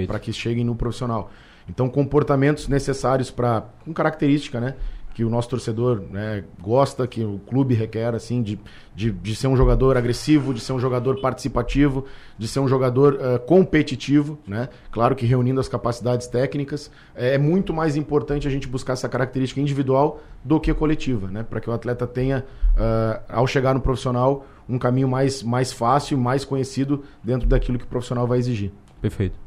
Para 0.07 0.19
que 0.19 0.31
cheguem 0.31 0.63
no 0.63 0.75
profissional. 0.75 1.31
Então, 1.67 1.89
comportamentos 1.89 2.69
necessários 2.69 3.31
para, 3.31 3.65
com 3.85 3.95
característica, 3.95 4.61
né? 4.61 4.75
Que 5.17 5.25
o 5.25 5.31
nosso 5.31 5.49
torcedor 5.49 6.03
né, 6.11 6.45
gosta, 6.61 7.07
que 7.07 7.25
o 7.25 7.39
clube 7.39 7.73
requer, 7.75 8.15
assim, 8.15 8.43
de, 8.43 8.61
de, 8.95 9.11
de, 9.11 9.35
ser 9.35 9.47
um 9.47 9.57
jogador 9.57 9.97
agressivo, 9.97 10.53
de 10.53 10.61
ser 10.61 10.75
um 10.75 10.79
jogador 10.79 11.23
participativo, 11.23 12.05
de 12.37 12.47
ser 12.47 12.61
um 12.61 12.69
jogador 12.69 13.15
uh, 13.15 13.39
competitivo, 13.47 14.39
né? 14.47 14.69
Claro 14.91 15.17
que 15.17 15.25
reunindo 15.25 15.59
as 15.59 15.69
capacidades 15.69 16.27
técnicas, 16.27 16.91
é, 17.15 17.37
é 17.37 17.39
muito 17.39 17.73
mais 17.73 17.97
importante 17.97 18.47
a 18.47 18.51
gente 18.51 18.69
buscar 18.69 18.93
essa 18.93 19.09
característica 19.09 19.59
individual 19.59 20.21
do 20.45 20.61
que 20.61 20.75
coletiva, 20.75 21.31
né? 21.31 21.43
Para 21.43 21.63
que 21.63 21.71
o 21.71 21.73
atleta 21.73 22.07
tenha, 22.07 22.45
uh, 22.75 23.23
ao 23.27 23.47
chegar 23.47 23.73
no 23.73 23.81
profissional, 23.81 24.45
um 24.69 24.79
caminho 24.79 25.09
mais, 25.09 25.43
mais 25.43 25.73
fácil, 25.73 26.19
mais 26.19 26.45
conhecido 26.45 27.05
dentro 27.25 27.49
daquilo 27.49 27.79
que 27.79 27.85
o 27.85 27.89
profissional 27.89 28.27
vai 28.27 28.39
exigir. 28.39 28.71
Perfeito. 29.01 29.39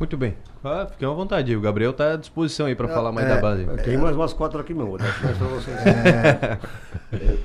Muito 0.00 0.16
bem. 0.16 0.34
Ah, 0.66 0.86
fiquem 0.90 1.08
à 1.08 1.12
vontade. 1.12 1.54
O 1.54 1.60
Gabriel 1.60 1.92
está 1.92 2.14
à 2.14 2.16
disposição 2.16 2.66
aí 2.66 2.74
para 2.74 2.88
falar 2.88 3.12
mais 3.12 3.28
é, 3.28 3.34
da 3.36 3.40
base. 3.40 3.64
Tem 3.84 3.94
é, 3.94 3.96
mais 3.96 4.16
umas 4.16 4.32
quatro 4.32 4.60
aqui 4.60 4.74
não. 4.74 4.86
Vou 4.86 4.98
dar 4.98 5.14
para 5.20 5.46
vocês. 5.46 5.76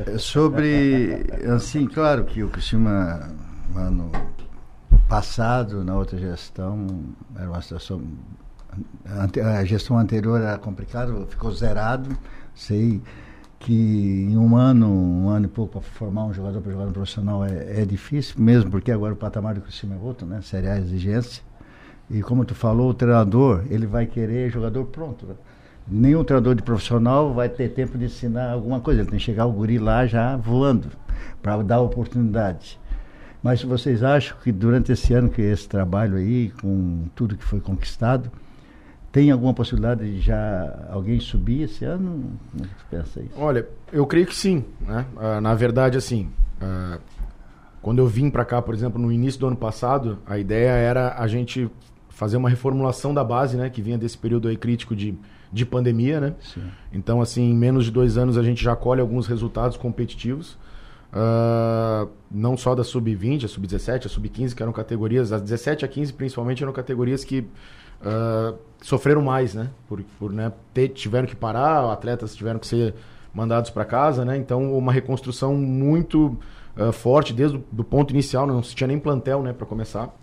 É, 0.08 0.18
sobre, 0.18 1.28
assim, 1.54 1.86
claro 1.86 2.26
que 2.26 2.44
o 2.44 2.50
Criciúma, 2.50 3.30
ano 3.76 4.12
passado, 5.08 5.84
na 5.84 5.96
outra 5.96 6.18
gestão, 6.18 6.88
era 7.36 7.48
uma 7.48 7.62
situação... 7.62 8.02
A 9.06 9.66
gestão 9.66 9.98
anterior 9.98 10.42
era 10.42 10.58
complicada, 10.58 11.14
ficou 11.28 11.52
zerado. 11.52 12.10
Sei 12.56 13.02
que 13.60 14.26
em 14.32 14.36
um 14.38 14.56
ano, 14.56 14.88
um 14.90 15.30
ano 15.30 15.46
e 15.46 15.48
pouco 15.48 15.74
para 15.74 15.82
formar 15.82 16.26
um 16.26 16.34
jogador 16.34 16.62
para 16.62 16.72
jogar 16.72 16.86
no 16.86 16.92
profissional 16.92 17.46
é, 17.46 17.82
é, 17.82 17.86
difícil, 17.86 18.36
mesmo 18.40 18.72
porque 18.72 18.92
agora 18.92 19.14
o 19.14 19.18
patamar 19.18 19.54
do 19.54 19.62
Criciúma 19.62 19.96
é 19.96 20.00
outro, 20.00 20.26
né? 20.26 20.42
Série 20.42 20.68
A 20.68 20.80
exigência. 20.80 21.44
E 22.12 22.22
como 22.22 22.44
tu 22.44 22.54
falou, 22.54 22.90
o 22.90 22.94
treinador, 22.94 23.64
ele 23.70 23.86
vai 23.86 24.06
querer 24.06 24.50
jogador 24.50 24.86
pronto. 24.86 25.26
Nenhum 25.88 26.24
treinador 26.26 26.56
de 26.56 26.62
profissional 26.62 27.34
vai 27.34 27.48
ter 27.48 27.70
tempo 27.70 27.98
de 27.98 28.06
ensinar 28.06 28.52
alguma 28.52 28.82
coisa. 28.82 29.02
Ele 29.02 29.10
tem 29.10 29.18
que 29.18 29.24
chegar 29.24 29.46
o 29.46 29.52
guri 29.52 29.80
lá 29.80 30.06
já 30.06 30.36
voando 30.36 30.90
para 31.42 31.62
dar 31.64 31.80
oportunidade. 31.80 32.78
Mas 33.42 33.64
vocês 33.64 34.04
acham 34.04 34.38
que 34.44 34.52
durante 34.52 34.92
esse 34.92 35.14
ano 35.14 35.30
que 35.30 35.42
esse 35.42 35.68
trabalho 35.68 36.18
aí, 36.18 36.52
com 36.62 37.06
tudo 37.16 37.38
que 37.38 37.44
foi 37.44 37.62
conquistado, 37.62 38.30
tem 39.12 39.32
alguma 39.32 39.54
possibilidade 39.54 40.04
de 40.04 40.20
já 40.20 40.88
alguém 40.92 41.20
subir 41.20 41.64
esse 41.64 41.86
ano? 41.86 42.38
Como 42.52 42.64
é 42.64 42.68
que 42.68 42.76
tu 42.76 42.86
pensa 42.90 43.20
isso? 43.22 43.34
Olha, 43.38 43.68
eu 43.92 44.06
creio 44.06 44.28
que 44.28 44.36
sim. 44.36 44.66
Né? 44.82 45.06
Ah, 45.18 45.42
na 45.42 45.56
verdade, 45.56 45.98
assim, 45.98 46.30
ah, 46.62 47.00
quando 47.82 48.00
eu 48.00 48.08
vim 48.08 48.30
para 48.30 48.46
cá, 48.46 48.62
por 48.62 48.76
exemplo, 48.76 49.02
no 49.02 49.12
início 49.12 49.40
do 49.40 49.48
ano 49.48 49.56
passado, 49.56 50.20
a 50.26 50.38
ideia 50.38 50.70
era 50.70 51.16
a 51.18 51.28
gente 51.28 51.70
fazer 52.22 52.38
uma 52.38 52.50
reformulação 52.50 53.16
da 53.16 53.24
base, 53.24 53.58
né? 53.58 53.68
Que 53.68 53.82
vinha 53.82 53.98
desse 53.98 54.16
período 54.16 54.48
aí 54.48 54.56
crítico 54.56 54.96
de, 54.96 55.18
de 55.52 55.66
pandemia, 55.66 56.22
né? 56.22 56.36
Sim. 56.40 56.62
Então, 56.94 57.20
assim, 57.20 57.50
em 57.50 57.56
menos 57.56 57.86
de 57.86 57.90
dois 57.90 58.16
anos 58.16 58.38
a 58.38 58.44
gente 58.44 58.64
já 58.64 58.76
colhe 58.76 59.02
alguns 59.02 59.26
resultados 59.26 59.76
competitivos. 59.76 60.56
Ah, 61.12 62.08
não 62.30 62.56
só 62.56 62.76
da 62.76 62.84
sub-20, 62.84 63.46
a 63.46 63.48
sub-17, 63.48 64.06
a 64.06 64.10
sub-15, 64.10 64.54
que 64.54 64.62
eram 64.62 64.72
categorias, 64.72 65.32
as 65.32 65.42
17 65.42 65.84
a 65.84 65.88
15 65.88 66.14
principalmente 66.14 66.62
eram 66.62 66.72
categorias 66.72 67.24
que 67.24 67.44
ah, 68.06 68.54
sofreram 68.84 69.24
mais, 69.24 69.56
né? 69.56 69.72
Por, 69.88 70.04
por 70.20 70.32
né, 70.32 70.54
ter, 70.76 70.90
tiveram 70.90 71.26
que 71.26 71.36
parar, 71.36 71.92
atletas 71.92 72.36
tiveram 72.36 72.60
que 72.60 72.68
ser 72.68 72.94
mandados 73.34 73.72
para 73.72 73.84
casa, 73.84 74.24
né? 74.24 74.38
Então, 74.38 74.78
uma 74.78 74.94
reconstrução 74.94 75.56
muito 75.56 76.38
ah, 76.78 76.92
forte 76.92 77.34
desde 77.34 77.58
o 77.58 77.64
do 77.72 77.84
ponto 77.84 78.14
inicial, 78.14 78.46
não 78.46 78.62
se 78.62 78.76
tinha 78.76 78.88
nem 78.88 79.00
plantel, 79.00 79.42
né, 79.42 79.54
para 79.54 79.66
começar. 79.66 80.16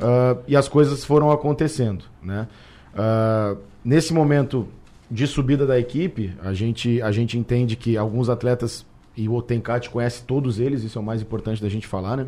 Ah, 0.00 0.36
e 0.46 0.56
as 0.56 0.68
coisas 0.68 1.04
foram 1.04 1.30
acontecendo, 1.30 2.04
né? 2.22 2.48
Ah, 2.94 3.56
nesse 3.84 4.12
momento 4.12 4.66
de 5.10 5.26
subida 5.26 5.66
da 5.66 5.78
equipe, 5.78 6.32
a 6.42 6.52
gente, 6.52 7.00
a 7.02 7.12
gente 7.12 7.38
entende 7.38 7.76
que 7.76 7.96
alguns 7.96 8.28
atletas, 8.28 8.84
e 9.16 9.28
o 9.28 9.40
Tenkat 9.40 9.90
conhece 9.90 10.22
todos 10.24 10.58
eles, 10.58 10.82
isso 10.82 10.98
é 10.98 11.00
o 11.00 11.04
mais 11.04 11.22
importante 11.22 11.62
da 11.62 11.68
gente 11.68 11.86
falar, 11.86 12.16
né? 12.16 12.26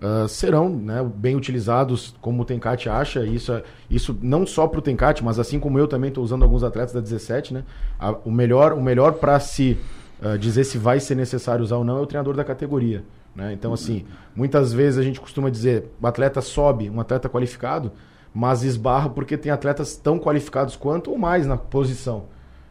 Ah, 0.00 0.26
serão 0.28 0.68
né, 0.70 1.04
bem 1.14 1.36
utilizados 1.36 2.14
como 2.20 2.42
o 2.42 2.44
Tenkat 2.44 2.88
acha. 2.88 3.24
Isso, 3.26 3.52
é- 3.52 3.62
isso 3.90 4.16
não 4.22 4.46
só 4.46 4.66
para 4.66 4.78
o 4.78 4.82
Tenkat, 4.82 5.22
mas 5.24 5.38
assim 5.38 5.58
como 5.60 5.78
eu 5.78 5.86
também 5.88 6.08
estou 6.08 6.24
usando 6.24 6.42
alguns 6.42 6.62
atletas 6.64 6.92
da 6.94 7.00
17, 7.00 7.52
né? 7.52 7.64
A- 7.98 8.12
o 8.24 8.30
melhor, 8.30 8.72
o 8.72 8.82
melhor 8.82 9.14
para 9.14 9.38
se 9.40 9.76
ah, 10.22 10.36
dizer 10.36 10.64
se 10.64 10.76
vai 10.78 11.00
ser 11.00 11.14
necessário 11.14 11.62
usar 11.64 11.76
ou 11.76 11.84
não 11.84 11.96
é 11.98 12.00
o 12.00 12.06
treinador 12.06 12.34
da 12.34 12.44
categoria. 12.44 13.02
Né? 13.34 13.52
Então, 13.52 13.72
assim, 13.72 14.04
muitas 14.34 14.72
vezes 14.72 14.98
a 14.98 15.02
gente 15.02 15.20
costuma 15.20 15.50
dizer 15.50 15.90
o 16.00 16.06
atleta 16.06 16.40
sobe, 16.40 16.90
um 16.90 17.00
atleta 17.00 17.28
qualificado, 17.28 17.92
mas 18.34 18.62
esbarra 18.62 19.08
porque 19.08 19.36
tem 19.36 19.50
atletas 19.52 19.96
tão 19.96 20.18
qualificados 20.18 20.76
quanto 20.76 21.10
ou 21.10 21.18
mais 21.18 21.46
na 21.46 21.56
posição. 21.56 22.24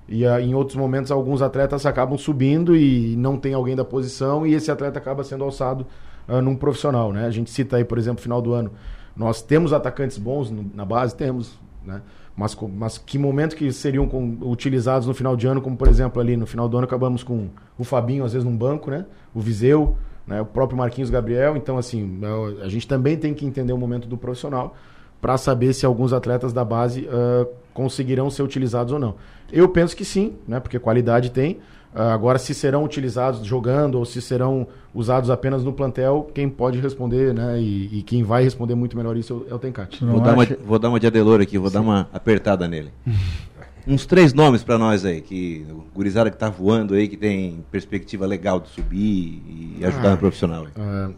E 0.07 0.25
ah, 0.25 0.41
em 0.41 0.55
outros 0.55 0.75
momentos, 0.75 1.11
alguns 1.11 1.41
atletas 1.41 1.85
acabam 1.85 2.17
subindo 2.17 2.75
e 2.75 3.15
não 3.15 3.37
tem 3.37 3.53
alguém 3.53 3.75
da 3.75 3.85
posição 3.85 4.45
e 4.45 4.53
esse 4.53 4.71
atleta 4.71 4.97
acaba 4.97 5.23
sendo 5.23 5.43
alçado 5.43 5.85
ah, 6.27 6.41
num 6.41 6.55
profissional, 6.55 7.13
né? 7.13 7.25
A 7.25 7.31
gente 7.31 7.49
cita 7.51 7.77
aí, 7.77 7.83
por 7.85 7.97
exemplo, 7.97 8.21
final 8.21 8.41
do 8.41 8.53
ano, 8.53 8.71
nós 9.15 9.41
temos 9.41 9.71
atacantes 9.73 10.17
bons 10.17 10.49
no- 10.49 10.69
na 10.73 10.83
base? 10.85 11.15
Temos, 11.15 11.59
né? 11.85 12.01
Mas, 12.35 12.57
mas 12.75 12.97
que 12.97 13.17
momento 13.19 13.55
que 13.55 13.71
seriam 13.71 14.07
com- 14.07 14.37
utilizados 14.41 15.07
no 15.07 15.13
final 15.13 15.35
de 15.35 15.45
ano, 15.45 15.61
como 15.61 15.75
por 15.77 15.87
exemplo 15.89 16.21
ali 16.21 16.35
no 16.37 16.47
final 16.47 16.67
do 16.69 16.77
ano 16.77 16.85
acabamos 16.85 17.21
com 17.21 17.49
o 17.77 17.83
Fabinho, 17.83 18.23
às 18.23 18.31
vezes 18.33 18.45
num 18.47 18.55
banco, 18.55 18.89
né? 18.89 19.05
O 19.33 19.41
Viseu, 19.41 19.95
né? 20.29 20.41
o 20.41 20.45
próprio 20.45 20.77
Marquinhos 20.77 21.09
Gabriel. 21.09 21.57
Então, 21.57 21.77
assim, 21.77 22.19
é, 22.61 22.63
a 22.65 22.69
gente 22.69 22.87
também 22.87 23.17
tem 23.17 23.33
que 23.33 23.45
entender 23.45 23.73
o 23.73 23.77
momento 23.77 24.07
do 24.07 24.17
profissional 24.17 24.75
para 25.19 25.37
saber 25.37 25.73
se 25.73 25.85
alguns 25.85 26.13
atletas 26.13 26.53
da 26.53 26.63
base 26.63 27.05
ah, 27.11 27.45
conseguirão 27.73 28.29
ser 28.29 28.43
utilizados 28.43 28.93
ou 28.93 28.99
não. 28.99 29.15
Eu 29.51 29.67
penso 29.67 29.95
que 29.95 30.05
sim, 30.05 30.35
né? 30.47 30.59
Porque 30.59 30.77
qualidade 30.79 31.31
tem. 31.31 31.57
Ah, 31.93 32.13
agora, 32.13 32.37
se 32.37 32.53
serão 32.53 32.83
utilizados 32.83 33.43
jogando 33.45 33.95
ou 33.95 34.05
se 34.05 34.21
serão 34.21 34.67
usados 34.93 35.29
apenas 35.31 35.63
no 35.63 35.73
plantel, 35.73 36.29
quem 36.35 36.47
pode 36.47 36.79
responder, 36.79 37.33
né? 37.33 37.59
E, 37.59 37.99
e 37.99 38.03
quem 38.03 38.21
vai 38.23 38.43
responder 38.43 38.75
muito 38.75 38.95
melhor 38.95 39.17
isso 39.17 39.33
é 39.33 39.35
o- 39.35 39.53
é 39.53 39.55
o 39.55 39.59
Tencate. 39.59 40.05
Vou 40.05 40.17
Não 40.17 40.23
dar, 40.23 40.33
uma, 40.35 40.43
acha- 40.43 40.57
vou 40.63 40.77
dar 40.79 40.89
uma 40.89 40.99
de 40.99 41.07
Adelor 41.07 41.41
aqui, 41.41 41.57
vou 41.57 41.69
dar 41.71 41.81
uma 41.81 42.07
apertada 42.13 42.67
nele. 42.67 42.91
Uns 43.87 44.05
três 44.05 44.33
nomes 44.33 44.63
pra 44.63 44.77
nós 44.77 45.03
aí, 45.05 45.21
que 45.21 45.65
o 45.69 45.83
gurizada 45.93 46.29
que 46.29 46.37
tá 46.37 46.49
voando 46.49 46.93
aí, 46.93 47.07
que 47.07 47.17
tem 47.17 47.63
perspectiva 47.71 48.25
legal 48.25 48.59
de 48.59 48.69
subir 48.69 49.41
e 49.79 49.79
ajudar 49.85 50.09
Ah. 50.09 50.11
no 50.11 50.17
profissional. 50.17 50.65
aí. 50.65 51.13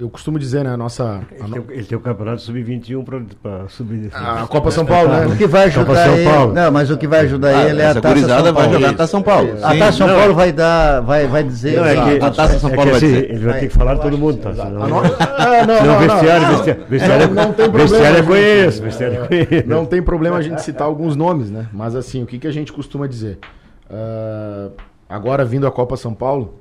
Ah, 0.00 0.02
eu 0.02 0.08
costumo 0.10 0.38
dizer, 0.38 0.64
né? 0.64 0.70
A 0.72 0.76
nossa. 0.76 1.04
a 1.04 1.20
Ele, 1.34 1.48
no- 1.48 1.62
tem, 1.62 1.76
ele 1.76 1.84
tem 1.86 1.98
o 1.98 2.00
campeonato 2.00 2.40
sub-21 2.42 3.04
para 3.42 3.68
subir. 3.68 4.10
a 4.14 4.46
Copa 4.46 4.70
São 4.70 4.86
Paulo, 4.86 5.10
O 5.10 5.28
né? 5.28 5.36
que 5.36 5.46
vai 5.46 5.70
Copa 5.70 5.92
ajudar 5.92 6.04
São 6.04 6.14
ele, 6.16 6.24
Paulo. 6.30 6.52
não, 6.54 6.70
mas 6.72 6.90
o 6.90 6.96
que 6.96 7.06
vai 7.06 7.20
ajudar 7.20 7.48
Ah, 7.48 7.68
ele 7.68 7.82
é 7.82 7.86
a 7.86 7.94
Taça 8.00 8.18
São 8.28 8.42
vai 8.42 8.52
Paulo. 8.52 8.72
jogar 8.72 8.92
Taça 8.94 9.06
São 9.10 9.22
Paulo. 9.22 9.50
A 9.62 9.72
Sim. 9.72 9.78
Taça 9.78 9.98
São 9.98 10.06
Não. 10.08 10.16
Paulo 10.16 10.34
vai 10.34 10.52
dar, 10.52 11.00
vai, 11.00 11.26
vai 11.26 11.42
dizer. 11.44 11.76
Não, 11.76 11.84
é 11.84 11.94
que, 12.18 12.24
a 12.24 12.30
Taça 12.30 12.58
São 12.58 12.70
é 12.70 12.74
Paulo 12.74 12.90
vai 12.90 12.98
assim, 12.98 13.06
dizer. 13.06 13.30
ele 13.30 13.44
vai 13.44 13.60
ter 13.60 13.68
que 13.68 13.74
falar 13.74 13.94
de 13.94 14.00
todo 14.02 14.18
mundo, 14.18 14.38
tá? 14.38 14.54
Senão- 14.54 14.82
A 14.82 14.88
no- 14.88 14.96
Ah, 15.00 15.66
não, 15.66 15.74
Não, 15.76 15.86
não, 15.86 15.98
vestiário, 15.98 16.42
não. 16.46 16.50
vestiário, 16.56 16.84
vestiário, 16.88 17.26
Não, 17.28 17.34
não 17.44 17.52
tem 17.52 17.70
problema. 17.70 17.88
vestiário 17.90 18.18
eu 18.18 18.24
conheço, 18.26 18.82
vestiário 18.82 19.16
eu 19.16 19.26
conheço. 19.26 19.68
Não 19.68 19.84
tem 19.86 20.02
problema 20.02 20.36
a 20.38 20.42
gente 20.42 20.62
citar 20.62 20.86
alguns 20.86 21.14
nomes, 21.16 21.50
né? 21.50 21.66
Mas 21.72 21.94
assim, 21.94 22.22
o 22.22 22.26
que, 22.26 22.38
que 22.38 22.46
a 22.46 22.52
gente 22.52 22.72
costuma 22.72 23.06
dizer? 23.06 23.38
Ah, 23.90 24.68
agora 25.08 25.44
vindo 25.44 25.66
a 25.66 25.70
Copa 25.70 25.96
São 25.96 26.14
Paulo, 26.14 26.59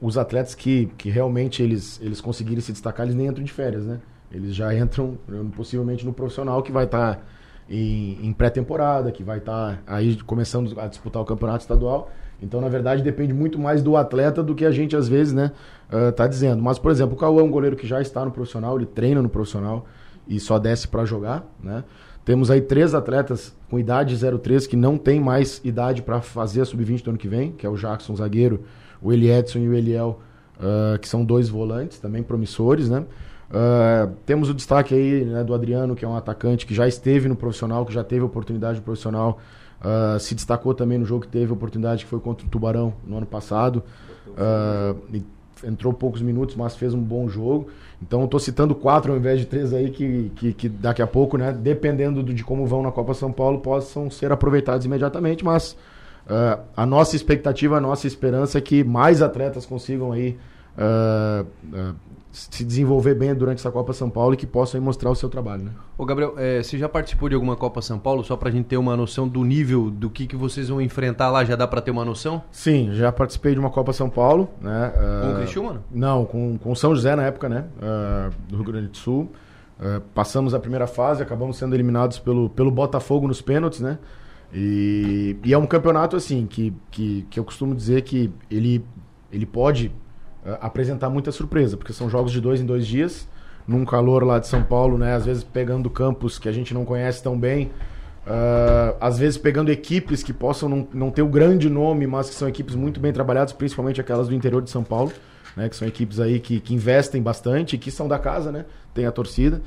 os 0.00 0.16
atletas 0.16 0.54
que, 0.54 0.86
que 0.96 1.10
realmente 1.10 1.62
eles, 1.62 2.00
eles 2.02 2.20
conseguirem 2.20 2.60
se 2.60 2.72
destacar, 2.72 3.06
eles 3.06 3.14
nem 3.14 3.26
entram 3.26 3.44
de 3.44 3.52
férias, 3.52 3.84
né? 3.84 4.00
Eles 4.30 4.54
já 4.54 4.74
entram 4.74 5.18
eh, 5.28 5.34
possivelmente 5.56 6.04
no 6.04 6.12
profissional 6.12 6.62
que 6.62 6.72
vai 6.72 6.84
estar 6.84 7.26
em, 7.68 8.18
em 8.22 8.32
pré-temporada, 8.32 9.10
que 9.10 9.22
vai 9.22 9.38
estar 9.38 9.82
aí 9.86 10.16
começando 10.22 10.78
a 10.78 10.86
disputar 10.86 11.22
o 11.22 11.24
campeonato 11.24 11.62
estadual. 11.62 12.10
Então, 12.40 12.60
na 12.60 12.68
verdade, 12.68 13.02
depende 13.02 13.34
muito 13.34 13.58
mais 13.58 13.82
do 13.82 13.96
atleta 13.96 14.42
do 14.42 14.54
que 14.54 14.64
a 14.64 14.70
gente 14.70 14.94
às 14.96 15.08
vezes, 15.08 15.32
né, 15.32 15.52
ah, 15.90 16.12
tá 16.12 16.26
dizendo. 16.26 16.62
Mas, 16.62 16.78
por 16.78 16.90
exemplo, 16.90 17.14
o 17.14 17.18
Cauã 17.18 17.40
é 17.40 17.44
um 17.44 17.50
goleiro 17.50 17.76
que 17.76 17.86
já 17.86 18.00
está 18.00 18.24
no 18.24 18.30
profissional, 18.30 18.76
ele 18.76 18.86
treina 18.86 19.20
no 19.20 19.28
profissional 19.28 19.86
e 20.26 20.38
só 20.38 20.58
desce 20.58 20.86
para 20.86 21.04
jogar, 21.04 21.44
né? 21.62 21.84
Temos 22.24 22.50
aí 22.50 22.60
três 22.60 22.94
atletas 22.94 23.56
com 23.70 23.78
idade 23.78 24.14
03 24.14 24.66
que 24.66 24.76
não 24.76 24.98
tem 24.98 25.18
mais 25.18 25.62
idade 25.64 26.02
para 26.02 26.20
fazer 26.20 26.60
a 26.60 26.64
sub-20 26.66 27.02
do 27.02 27.10
ano 27.10 27.18
que 27.18 27.26
vem, 27.26 27.52
que 27.52 27.64
é 27.64 27.70
o 27.70 27.74
Jackson, 27.74 28.14
zagueiro, 28.14 28.64
o 29.02 29.12
Eli 29.12 29.30
Edson 29.30 29.58
e 29.60 29.68
o 29.68 29.74
Eliel, 29.74 30.20
ah, 30.60 30.98
que 30.98 31.08
são 31.08 31.24
dois 31.24 31.48
volantes 31.48 31.98
também 31.98 32.22
promissores, 32.22 32.88
né? 32.88 33.04
Ah, 33.50 34.08
temos 34.26 34.48
o 34.50 34.54
destaque 34.54 34.94
aí 34.94 35.24
né, 35.24 35.42
do 35.44 35.54
Adriano, 35.54 35.94
que 35.96 36.04
é 36.04 36.08
um 36.08 36.16
atacante 36.16 36.66
que 36.66 36.74
já 36.74 36.86
esteve 36.86 37.28
no 37.28 37.36
profissional, 37.36 37.84
que 37.86 37.92
já 37.92 38.04
teve 38.04 38.22
oportunidade 38.22 38.78
no 38.78 38.84
profissional, 38.84 39.38
ah, 39.80 40.16
se 40.20 40.34
destacou 40.34 40.74
também 40.74 40.98
no 40.98 41.04
jogo 41.04 41.22
que 41.22 41.28
teve 41.28 41.52
oportunidade, 41.52 42.04
que 42.04 42.10
foi 42.10 42.20
contra 42.20 42.46
o 42.46 42.50
Tubarão 42.50 42.92
no 43.06 43.16
ano 43.16 43.26
passado. 43.26 43.82
E 45.12 45.22
entrou 45.64 45.92
poucos 45.92 46.22
minutos, 46.22 46.54
mas 46.54 46.76
fez 46.76 46.94
um 46.94 47.00
bom 47.00 47.28
jogo. 47.28 47.66
Então 48.00 48.26
tô 48.28 48.38
citando 48.38 48.74
quatro 48.76 49.10
ao 49.12 49.18
invés 49.18 49.40
de 49.40 49.46
três 49.46 49.72
aí 49.72 49.90
que, 49.90 50.30
que, 50.36 50.52
que 50.52 50.68
daqui 50.68 51.02
a 51.02 51.06
pouco, 51.06 51.36
né, 51.36 51.52
dependendo 51.52 52.22
do- 52.22 52.32
de 52.32 52.44
como 52.44 52.64
vão 52.64 52.80
na 52.82 52.92
Copa 52.92 53.12
São 53.12 53.32
Paulo, 53.32 53.58
possam 53.58 54.08
ser 54.08 54.30
aproveitados 54.30 54.86
imediatamente, 54.86 55.44
mas 55.44 55.76
ah, 56.28 56.60
a 56.76 56.86
nossa 56.86 57.16
expectativa, 57.16 57.76
a 57.76 57.80
nossa 57.80 58.06
esperança 58.06 58.58
é 58.58 58.60
que 58.60 58.84
mais 58.84 59.22
atletas 59.22 59.64
consigam 59.64 60.12
aí 60.12 60.36
ah, 60.76 61.44
ah, 61.72 61.94
se 62.30 62.62
desenvolver 62.62 63.14
bem 63.14 63.34
durante 63.34 63.58
essa 63.58 63.70
Copa 63.70 63.92
São 63.92 64.10
Paulo 64.10 64.34
e 64.34 64.36
que 64.36 64.46
possam 64.46 64.80
mostrar 64.80 65.10
o 65.10 65.14
seu 65.14 65.28
trabalho, 65.28 65.64
né? 65.64 65.70
Ô 65.96 66.04
Gabriel, 66.04 66.34
é, 66.36 66.62
você 66.62 66.76
já 66.76 66.88
participou 66.88 67.28
de 67.28 67.34
alguma 67.34 67.56
Copa 67.56 67.80
São 67.80 67.98
Paulo? 67.98 68.22
Só 68.22 68.36
pra 68.36 68.50
gente 68.50 68.66
ter 68.66 68.76
uma 68.76 68.96
noção 68.96 69.26
do 69.26 69.42
nível 69.42 69.90
do 69.90 70.10
que, 70.10 70.26
que 70.26 70.36
vocês 70.36 70.68
vão 70.68 70.80
enfrentar 70.80 71.30
lá, 71.30 71.44
já 71.44 71.56
dá 71.56 71.66
pra 71.66 71.80
ter 71.80 71.90
uma 71.90 72.04
noção? 72.04 72.42
Sim, 72.52 72.90
já 72.92 73.10
participei 73.10 73.54
de 73.54 73.58
uma 73.58 73.70
Copa 73.70 73.92
São 73.94 74.10
Paulo, 74.10 74.50
né? 74.60 74.92
Com 75.22 75.32
o 75.32 75.36
Criciúma? 75.36 75.82
Não, 75.90 76.24
com, 76.26 76.58
com 76.58 76.74
São 76.74 76.94
José 76.94 77.16
na 77.16 77.24
época, 77.24 77.48
né? 77.48 77.64
do 78.46 78.56
Rio 78.56 78.64
Grande 78.66 78.88
do 78.88 78.96
Sul. 78.96 79.32
Passamos 80.14 80.54
a 80.54 80.60
primeira 80.60 80.86
fase, 80.86 81.22
acabamos 81.22 81.56
sendo 81.56 81.74
eliminados 81.74 82.18
pelo, 82.18 82.50
pelo 82.50 82.70
Botafogo 82.70 83.26
nos 83.26 83.40
pênaltis, 83.40 83.80
né? 83.80 83.98
E, 84.52 85.36
e 85.44 85.52
é 85.52 85.58
um 85.58 85.66
campeonato, 85.66 86.16
assim, 86.16 86.46
que, 86.46 86.72
que, 86.90 87.26
que 87.30 87.38
eu 87.38 87.44
costumo 87.44 87.74
dizer 87.74 88.02
que 88.02 88.30
ele, 88.50 88.84
ele 89.30 89.44
pode 89.44 89.92
ah, 90.44 90.58
apresentar 90.62 91.10
muita 91.10 91.30
surpresa, 91.30 91.76
porque 91.76 91.92
são 91.92 92.08
jogos 92.08 92.32
de 92.32 92.40
dois 92.40 92.60
em 92.60 92.66
dois 92.66 92.86
dias, 92.86 93.28
num 93.66 93.84
calor 93.84 94.24
lá 94.24 94.38
de 94.38 94.46
São 94.46 94.62
Paulo, 94.62 94.96
né? 94.96 95.14
Às 95.14 95.26
vezes 95.26 95.44
pegando 95.44 95.90
campos 95.90 96.38
que 96.38 96.48
a 96.48 96.52
gente 96.52 96.72
não 96.72 96.84
conhece 96.84 97.22
tão 97.22 97.38
bem. 97.38 97.70
Ah, 98.26 98.94
às 99.00 99.18
vezes 99.18 99.36
pegando 99.38 99.70
equipes 99.70 100.22
que 100.22 100.32
possam 100.32 100.68
não, 100.68 100.88
não 100.92 101.10
ter 101.10 101.22
o 101.22 101.28
grande 101.28 101.68
nome, 101.68 102.06
mas 102.06 102.30
que 102.30 102.34
são 102.34 102.48
equipes 102.48 102.74
muito 102.74 103.00
bem 103.00 103.12
trabalhadas, 103.12 103.52
principalmente 103.52 104.00
aquelas 104.00 104.28
do 104.28 104.34
interior 104.34 104.62
de 104.62 104.70
São 104.70 104.82
Paulo, 104.82 105.12
né? 105.54 105.68
Que 105.68 105.76
são 105.76 105.86
equipes 105.86 106.18
aí 106.20 106.40
que, 106.40 106.58
que 106.60 106.74
investem 106.74 107.22
bastante 107.22 107.76
e 107.76 107.78
que 107.78 107.90
são 107.90 108.08
da 108.08 108.18
casa, 108.18 108.50
né? 108.50 108.64
Tem 108.94 109.04
a 109.04 109.12
torcida. 109.12 109.60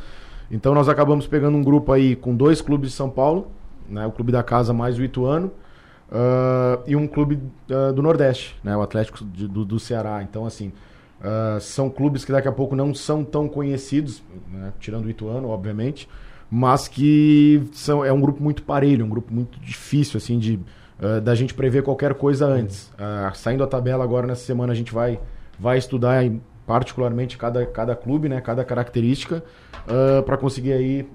Então 0.49 0.73
nós 0.73 0.89
acabamos 0.89 1.27
pegando 1.27 1.55
um 1.55 1.63
grupo 1.63 1.93
aí 1.93 2.15
com 2.15 2.35
dois 2.35 2.61
clubes 2.61 2.89
de 2.89 2.95
São 2.95 3.09
Paulo, 3.09 3.51
né? 3.91 4.07
O 4.07 4.11
clube 4.11 4.31
da 4.31 4.41
casa 4.43 4.73
mais 4.73 4.97
o 4.97 5.03
Ituano. 5.03 5.51
ah, 6.11 6.79
e 6.87 6.95
um 6.95 7.07
clube 7.07 7.39
ah, 7.69 7.91
do 7.91 8.01
Nordeste, 8.01 8.55
né? 8.63 8.75
O 8.75 8.81
Atlético 8.81 9.23
de- 9.25 9.47
do, 9.47 9.63
do 9.63 9.79
Ceará. 9.79 10.21
Então, 10.23 10.45
assim, 10.45 10.71
ah, 11.23 11.57
são 11.59 11.89
clubes 11.89 12.25
que 12.25 12.31
daqui 12.31 12.47
a 12.47 12.51
pouco 12.51 12.75
não 12.75 12.93
são 12.93 13.23
tão 13.23 13.47
conhecidos, 13.47 14.23
né? 14.51 14.73
tirando 14.79 15.05
o 15.05 15.09
Ituano, 15.09 15.49
obviamente, 15.49 16.09
mas 16.49 16.87
que 16.87 17.63
são, 17.73 18.03
é 18.03 18.11
um 18.11 18.19
grupo 18.19 18.41
muito 18.43 18.63
parelho, 18.63 19.05
um 19.05 19.09
grupo 19.09 19.33
muito 19.33 19.59
difícil, 19.59 20.17
assim, 20.17 20.37
de 20.37 20.59
uh, 20.99 21.21
da 21.21 21.33
gente 21.33 21.53
prever 21.53 21.83
qualquer 21.83 22.13
coisa 22.15 22.45
antes. 22.45 22.87
Uh, 22.89 23.35
saindo 23.35 23.63
a 23.63 23.67
tabela 23.67 24.03
agora 24.03 24.27
nessa 24.27 24.43
semana, 24.43 24.73
a 24.73 24.75
gente 24.75 24.93
vai, 24.93 25.19
vai 25.59 25.77
estudar 25.77 26.23
particularmente 26.67 27.37
cada, 27.37 27.65
cada 27.65 27.95
clube, 27.95 28.27
né, 28.27 28.41
cada 28.41 28.65
característica, 28.65 29.43
uh, 29.87 30.23
para 30.23 30.37
conseguir 30.37 30.73
aí 30.73 31.07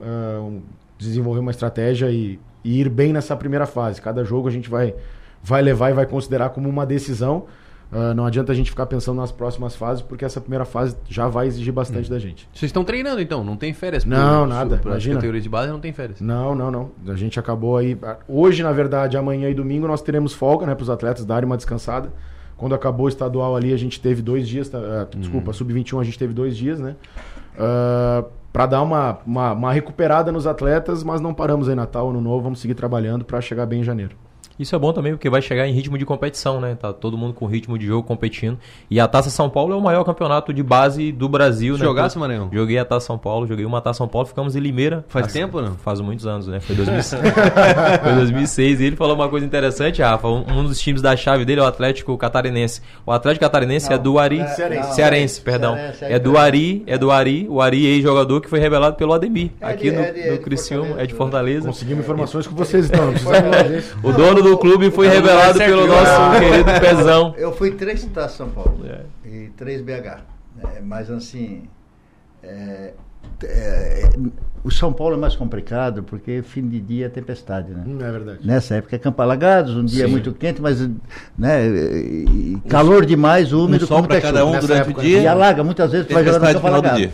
desenvolver 0.98 1.40
uma 1.40 1.50
estratégia 1.50 2.10
e, 2.10 2.38
e 2.66 2.80
ir 2.80 2.88
bem 2.88 3.12
nessa 3.12 3.36
primeira 3.36 3.64
fase. 3.64 4.02
Cada 4.02 4.24
jogo 4.24 4.48
a 4.48 4.50
gente 4.50 4.68
vai, 4.68 4.92
vai 5.40 5.62
levar 5.62 5.90
e 5.90 5.94
vai 5.94 6.04
considerar 6.04 6.50
como 6.50 6.68
uma 6.68 6.84
decisão. 6.84 7.44
Uh, 7.92 8.12
não 8.12 8.26
adianta 8.26 8.50
a 8.50 8.54
gente 8.56 8.70
ficar 8.70 8.86
pensando 8.86 9.20
nas 9.20 9.30
próximas 9.30 9.76
fases, 9.76 10.02
porque 10.02 10.24
essa 10.24 10.40
primeira 10.40 10.64
fase 10.64 10.96
já 11.08 11.28
vai 11.28 11.46
exigir 11.46 11.72
bastante 11.72 12.08
hum. 12.08 12.12
da 12.12 12.18
gente. 12.18 12.48
Vocês 12.52 12.70
estão 12.70 12.82
treinando 12.82 13.20
então? 13.20 13.44
Não 13.44 13.56
tem 13.56 13.72
férias? 13.72 14.04
Não, 14.04 14.40
pro, 14.40 14.48
nada. 14.48 14.78
Para 14.78 14.96
as 14.96 15.06
categorias 15.06 15.44
de 15.44 15.48
base 15.48 15.70
não 15.70 15.78
tem 15.78 15.92
férias? 15.92 16.20
Não, 16.20 16.56
não, 16.56 16.72
não. 16.72 16.90
A 17.06 17.14
gente 17.14 17.38
acabou 17.38 17.76
aí. 17.76 17.96
Hoje, 18.26 18.64
na 18.64 18.72
verdade, 18.72 19.16
amanhã 19.16 19.48
e 19.48 19.54
domingo 19.54 19.86
nós 19.86 20.02
teremos 20.02 20.34
folga 20.34 20.66
né, 20.66 20.74
para 20.74 20.82
os 20.82 20.90
atletas 20.90 21.24
darem 21.24 21.46
uma 21.46 21.56
descansada. 21.56 22.12
Quando 22.56 22.74
acabou 22.74 23.06
o 23.06 23.08
estadual 23.08 23.54
ali, 23.54 23.72
a 23.72 23.76
gente 23.76 24.00
teve 24.00 24.20
dois 24.22 24.48
dias. 24.48 24.66
Uh, 24.68 25.16
desculpa, 25.16 25.52
sub-21 25.52 26.00
a 26.00 26.04
gente 26.04 26.18
teve 26.18 26.34
dois 26.34 26.56
dias, 26.56 26.80
né? 26.80 26.96
Uh, 27.54 28.26
para 28.56 28.64
dar 28.64 28.80
uma, 28.80 29.18
uma, 29.26 29.52
uma 29.52 29.70
recuperada 29.70 30.32
nos 30.32 30.46
atletas, 30.46 31.04
mas 31.04 31.20
não 31.20 31.34
paramos 31.34 31.68
aí 31.68 31.74
Natal, 31.74 32.08
Ano 32.08 32.22
Novo, 32.22 32.44
vamos 32.44 32.58
seguir 32.58 32.74
trabalhando 32.74 33.22
para 33.22 33.38
chegar 33.38 33.66
bem 33.66 33.80
em 33.80 33.84
janeiro. 33.84 34.16
Isso 34.58 34.74
é 34.74 34.78
bom 34.78 34.92
também 34.92 35.12
porque 35.12 35.28
vai 35.28 35.42
chegar 35.42 35.66
em 35.66 35.72
ritmo 35.72 35.98
de 35.98 36.06
competição, 36.06 36.60
né? 36.60 36.74
Tá 36.74 36.92
todo 36.92 37.16
mundo 37.16 37.34
com 37.34 37.46
ritmo 37.46 37.78
de 37.78 37.86
jogo 37.86 38.06
competindo. 38.06 38.58
E 38.90 38.98
a 38.98 39.06
Taça 39.06 39.28
São 39.28 39.50
Paulo 39.50 39.74
é 39.74 39.76
o 39.76 39.80
maior 39.80 40.04
campeonato 40.04 40.52
de 40.52 40.62
base 40.62 41.12
do 41.12 41.28
Brasil, 41.28 41.74
Você 41.74 41.82
né? 41.82 41.88
Jogasse, 41.88 42.18
Maranhão? 42.18 42.48
Joguei 42.52 42.78
a 42.78 42.84
Taça 42.84 43.06
São 43.06 43.18
Paulo, 43.18 43.46
joguei 43.46 43.66
uma 43.66 43.80
Taça 43.80 43.98
São 43.98 44.08
Paulo, 44.08 44.26
ficamos 44.26 44.56
em 44.56 44.60
Limeira. 44.60 45.04
Faz 45.08 45.26
assim, 45.26 45.40
tempo, 45.40 45.60
não? 45.60 45.74
Faz 45.76 46.00
muitos 46.00 46.26
anos, 46.26 46.46
né? 46.46 46.60
Foi 46.60 46.74
2006. 46.74 47.22
Foi 48.02 48.14
2006. 48.14 48.80
E 48.80 48.84
ele 48.84 48.96
falou 48.96 49.14
uma 49.14 49.28
coisa 49.28 49.44
interessante, 49.44 50.00
Rafa. 50.00 50.28
Um, 50.28 50.44
um, 50.48 50.64
dos 50.64 50.80
times 50.80 51.02
da 51.02 51.16
chave 51.16 51.44
dele 51.44 51.60
é 51.60 51.62
o 51.62 51.66
Atlético 51.66 52.16
Catarinense. 52.16 52.80
O 53.04 53.12
Atlético 53.12 53.44
Catarinense 53.44 53.86
é 53.86 53.90
não, 53.90 53.96
é 53.96 53.98
do 53.98 54.18
Ari. 54.18 54.40
É, 54.40 54.46
Cearense. 54.48 54.94
Cearense, 54.94 55.40
perdão. 55.40 55.74
Cearense, 55.74 56.04
é, 56.04 56.12
é 56.12 56.18
do 56.18 56.38
Ari, 56.38 56.82
é 56.86 56.98
do 56.98 57.10
Ari, 57.10 57.46
o 57.48 57.60
Ari, 57.60 57.86
ex-jogador 57.86 58.40
que 58.40 58.48
foi 58.48 58.58
revelado 58.58 58.96
pelo 58.96 59.12
Ademir. 59.12 59.50
É 59.60 59.66
aqui 59.66 59.90
de, 59.90 59.96
no, 59.96 60.02
é 60.02 60.12
de, 60.12 60.30
no 60.30 60.38
Criciúma, 60.38 61.00
é 61.00 61.06
de 61.06 61.14
Fortaleza. 61.14 61.66
Conseguimos 61.66 62.04
informações 62.04 62.46
com 62.46 62.54
vocês, 62.54 62.86
então. 62.86 63.12
o 64.02 64.12
dono 64.12 64.42
do 64.42 64.45
clube 64.58 64.90
foi 64.90 65.08
revelado 65.08 65.58
pelo 65.58 65.86
nosso 65.86 66.10
ah, 66.10 66.38
querido 66.38 66.80
Pezão. 66.80 67.34
Eu 67.38 67.52
fui 67.52 67.72
três 67.72 68.00
cidades 68.00 68.34
São 68.34 68.50
Paulo 68.50 68.84
é. 68.84 69.02
e 69.24 69.48
três 69.56 69.80
BH. 69.80 70.20
É, 70.74 70.80
mas 70.82 71.10
assim. 71.10 71.64
É, 72.42 72.92
é, 73.42 74.08
o 74.62 74.70
São 74.70 74.92
Paulo 74.92 75.14
é 75.14 75.18
mais 75.18 75.36
complicado 75.36 76.02
porque 76.02 76.42
fim 76.42 76.68
de 76.68 76.80
dia 76.80 77.06
é 77.06 77.08
tempestade, 77.08 77.70
né? 77.72 77.84
Hum, 77.86 77.98
é 78.00 78.10
verdade. 78.10 78.38
Nessa 78.44 78.76
época 78.76 78.96
é 78.96 78.98
Campo 78.98 79.20
Alagados, 79.22 79.76
um 79.76 79.84
dia 79.84 80.06
Sim. 80.06 80.10
muito 80.10 80.32
quente, 80.32 80.60
mas 80.60 80.80
né, 81.38 81.60
calor 82.68 83.06
demais, 83.06 83.52
úmido. 83.52 83.84
Um 83.84 83.88
sol 83.88 84.02
para 84.02 84.20
cada 84.20 84.44
um 84.44 84.58
durante 84.58 84.88
época, 84.88 85.00
o 85.00 85.04
dia. 85.04 85.22
E 85.22 85.26
alaga, 85.26 85.62
muitas 85.62 85.92
vezes 85.92 86.10
vai 86.10 86.24
jogar 86.24 86.40
no 86.40 86.54
Campo 86.54 86.66
Alagado. 86.66 87.12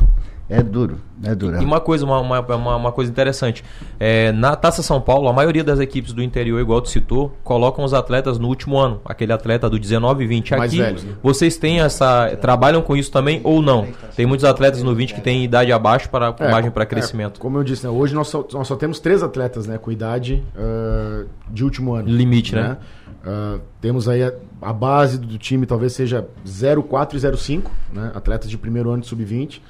É 0.53 0.63
duro, 0.63 0.99
é 1.25 1.35
duro. 1.35 1.63
E 1.63 1.65
uma 1.65 1.81
coisa, 1.81 2.05
uma, 2.05 2.21
uma, 2.21 2.77
uma 2.77 2.93
coisa 2.93 3.11
interessante. 3.11 3.65
É, 3.99 4.31
na 4.33 4.55
Taça 4.55 4.83
São 4.83 5.01
Paulo, 5.01 5.29
a 5.29 5.33
maioria 5.33 5.65
das 5.65 5.81
equipes 5.81 6.13
do 6.13 6.23
interior, 6.23 6.61
igual 6.61 6.83
tu 6.83 6.91
citou, 6.91 7.35
colocam 7.43 7.83
os 7.85 7.95
atletas 7.95 8.39
no 8.39 8.49
último 8.49 8.79
ano. 8.79 9.01
Aquele 9.03 9.33
atleta 9.33 9.71
do 9.71 9.79
19 9.79 10.25
e 10.25 10.27
20. 10.27 10.55
Aqui, 10.55 10.77
velhos, 10.77 11.05
né? 11.05 11.15
vocês 11.23 11.57
têm 11.57 11.81
essa. 11.81 12.37
Trabalham 12.41 12.83
com 12.83 12.95
isso 12.95 13.11
também 13.11 13.41
ou 13.45 13.63
não? 13.63 13.89
Tem 14.15 14.27
muitos 14.27 14.45
atletas 14.45 14.83
no 14.83 14.95
20 14.95 15.15
que 15.15 15.21
têm 15.23 15.43
idade 15.43 15.73
abaixo 15.73 16.11
para 16.11 16.35
é, 16.39 16.51
margem 16.51 16.71
para 16.71 16.83
é, 16.83 16.87
crescimento. 16.87 17.39
É, 17.39 17.41
como 17.41 17.57
eu 17.57 17.65
disse, 17.65 17.85
né, 17.85 17.91
hoje 17.91 18.15
nós 18.15 18.29
só, 18.29 18.47
nós 18.53 18.69
só 18.69 18.77
temos 18.77 19.01
três 19.01 19.23
atletas 19.23 19.67
né, 19.67 19.79
com 19.79 19.91
idade 19.91 20.45
uh, 20.55 21.27
de 21.49 21.65
último 21.65 21.95
ano. 21.95 22.09
Limite, 22.09 22.55
né? 22.55 22.63
né? 22.63 22.77
Uh, 23.25 23.61
temos 23.81 24.09
aí 24.09 24.23
a, 24.23 24.33
a, 24.61 24.73
base 24.73 25.17
do 25.17 25.39
time 25.39 25.65
talvez 25.65 25.93
seja 25.93 26.27
04 26.89 27.17
e 27.17 27.37
05, 27.37 27.71
né? 27.93 28.11
Atletas 28.15 28.51
de 28.51 28.59
primeiro 28.59 28.91
ano 28.91 29.03
de 29.03 29.09
sub-20. 29.09 29.61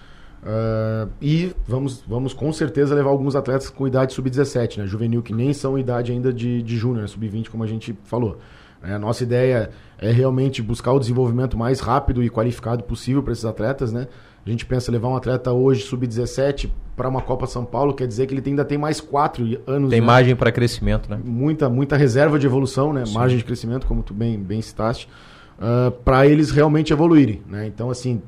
Uh, 0.43 1.09
e 1.21 1.55
vamos, 1.69 2.03
vamos 2.07 2.33
com 2.35 2.53
certeza 2.53 2.95
levar 2.97 3.11
alguns 3.11 3.37
atletas 3.37 3.71
com 3.71 3.87
idade 3.87 4.13
sub-17, 4.13 4.79
né? 4.79 4.87
Juvenil, 4.87 5.23
que 5.23 5.33
nem 5.33 5.53
são 5.53 5.79
idade 5.79 6.11
ainda 6.11 6.33
de, 6.33 6.63
de 6.63 6.77
júnior, 6.77 7.03
né? 7.03 7.07
sub-20, 7.07 7.49
como 7.49 7.63
a 7.63 7.67
gente 7.67 7.97
falou. 8.05 8.39
É, 8.83 8.95
a 8.95 8.99
nossa 8.99 9.23
ideia 9.23 9.71
é 9.99 10.11
realmente 10.11 10.61
buscar 10.61 10.93
o 10.93 10.99
desenvolvimento 10.99 11.57
mais 11.57 11.79
rápido 11.79 12.25
e 12.25 12.29
qualificado 12.29 12.83
possível 12.83 13.23
para 13.23 13.33
esses 13.33 13.45
atletas, 13.45 13.93
né? 13.93 14.09
A 14.45 14.51
gente 14.51 14.67
pensa 14.67 14.91
levar 14.91 15.09
um 15.09 15.15
atleta 15.15 15.53
hoje 15.53 15.83
sub-17 15.83 16.69
para 16.97 17.09
uma 17.09 17.23
Copa 17.23 17.47
São 17.47 17.65
Paulo, 17.65 17.95
quer 17.95 18.09
dizer 18.09 18.27
que 18.27 18.35
ele 18.35 18.43
ainda 18.45 18.65
tem 18.65 18.77
mais 18.77 19.01
quatro 19.01 19.45
anos. 19.69 19.91
Tem 19.91 20.01
né? 20.01 20.07
margem 20.07 20.35
para 20.35 20.51
crescimento, 20.51 21.09
né? 21.09 21.21
Muita, 21.25 21.69
muita 21.69 21.97
reserva 21.97 22.41
de 22.41 22.47
evolução, 22.47 22.93
né? 22.93 23.07
Sim. 23.07 23.15
Margem 23.15 23.39
de 23.39 23.45
crescimento, 23.45 23.87
como 23.87 24.03
tu 24.03 24.13
bem, 24.13 24.37
bem 24.37 24.61
citaste, 24.61 25.07
uh, 25.07 25.61
ah, 25.61 25.93
para 26.05 26.27
eles 26.27 26.51
realmente 26.51 26.93
evoluírem, 26.93 27.41
né? 27.47 27.69
Então, 27.69 27.89
assim, 27.89 28.21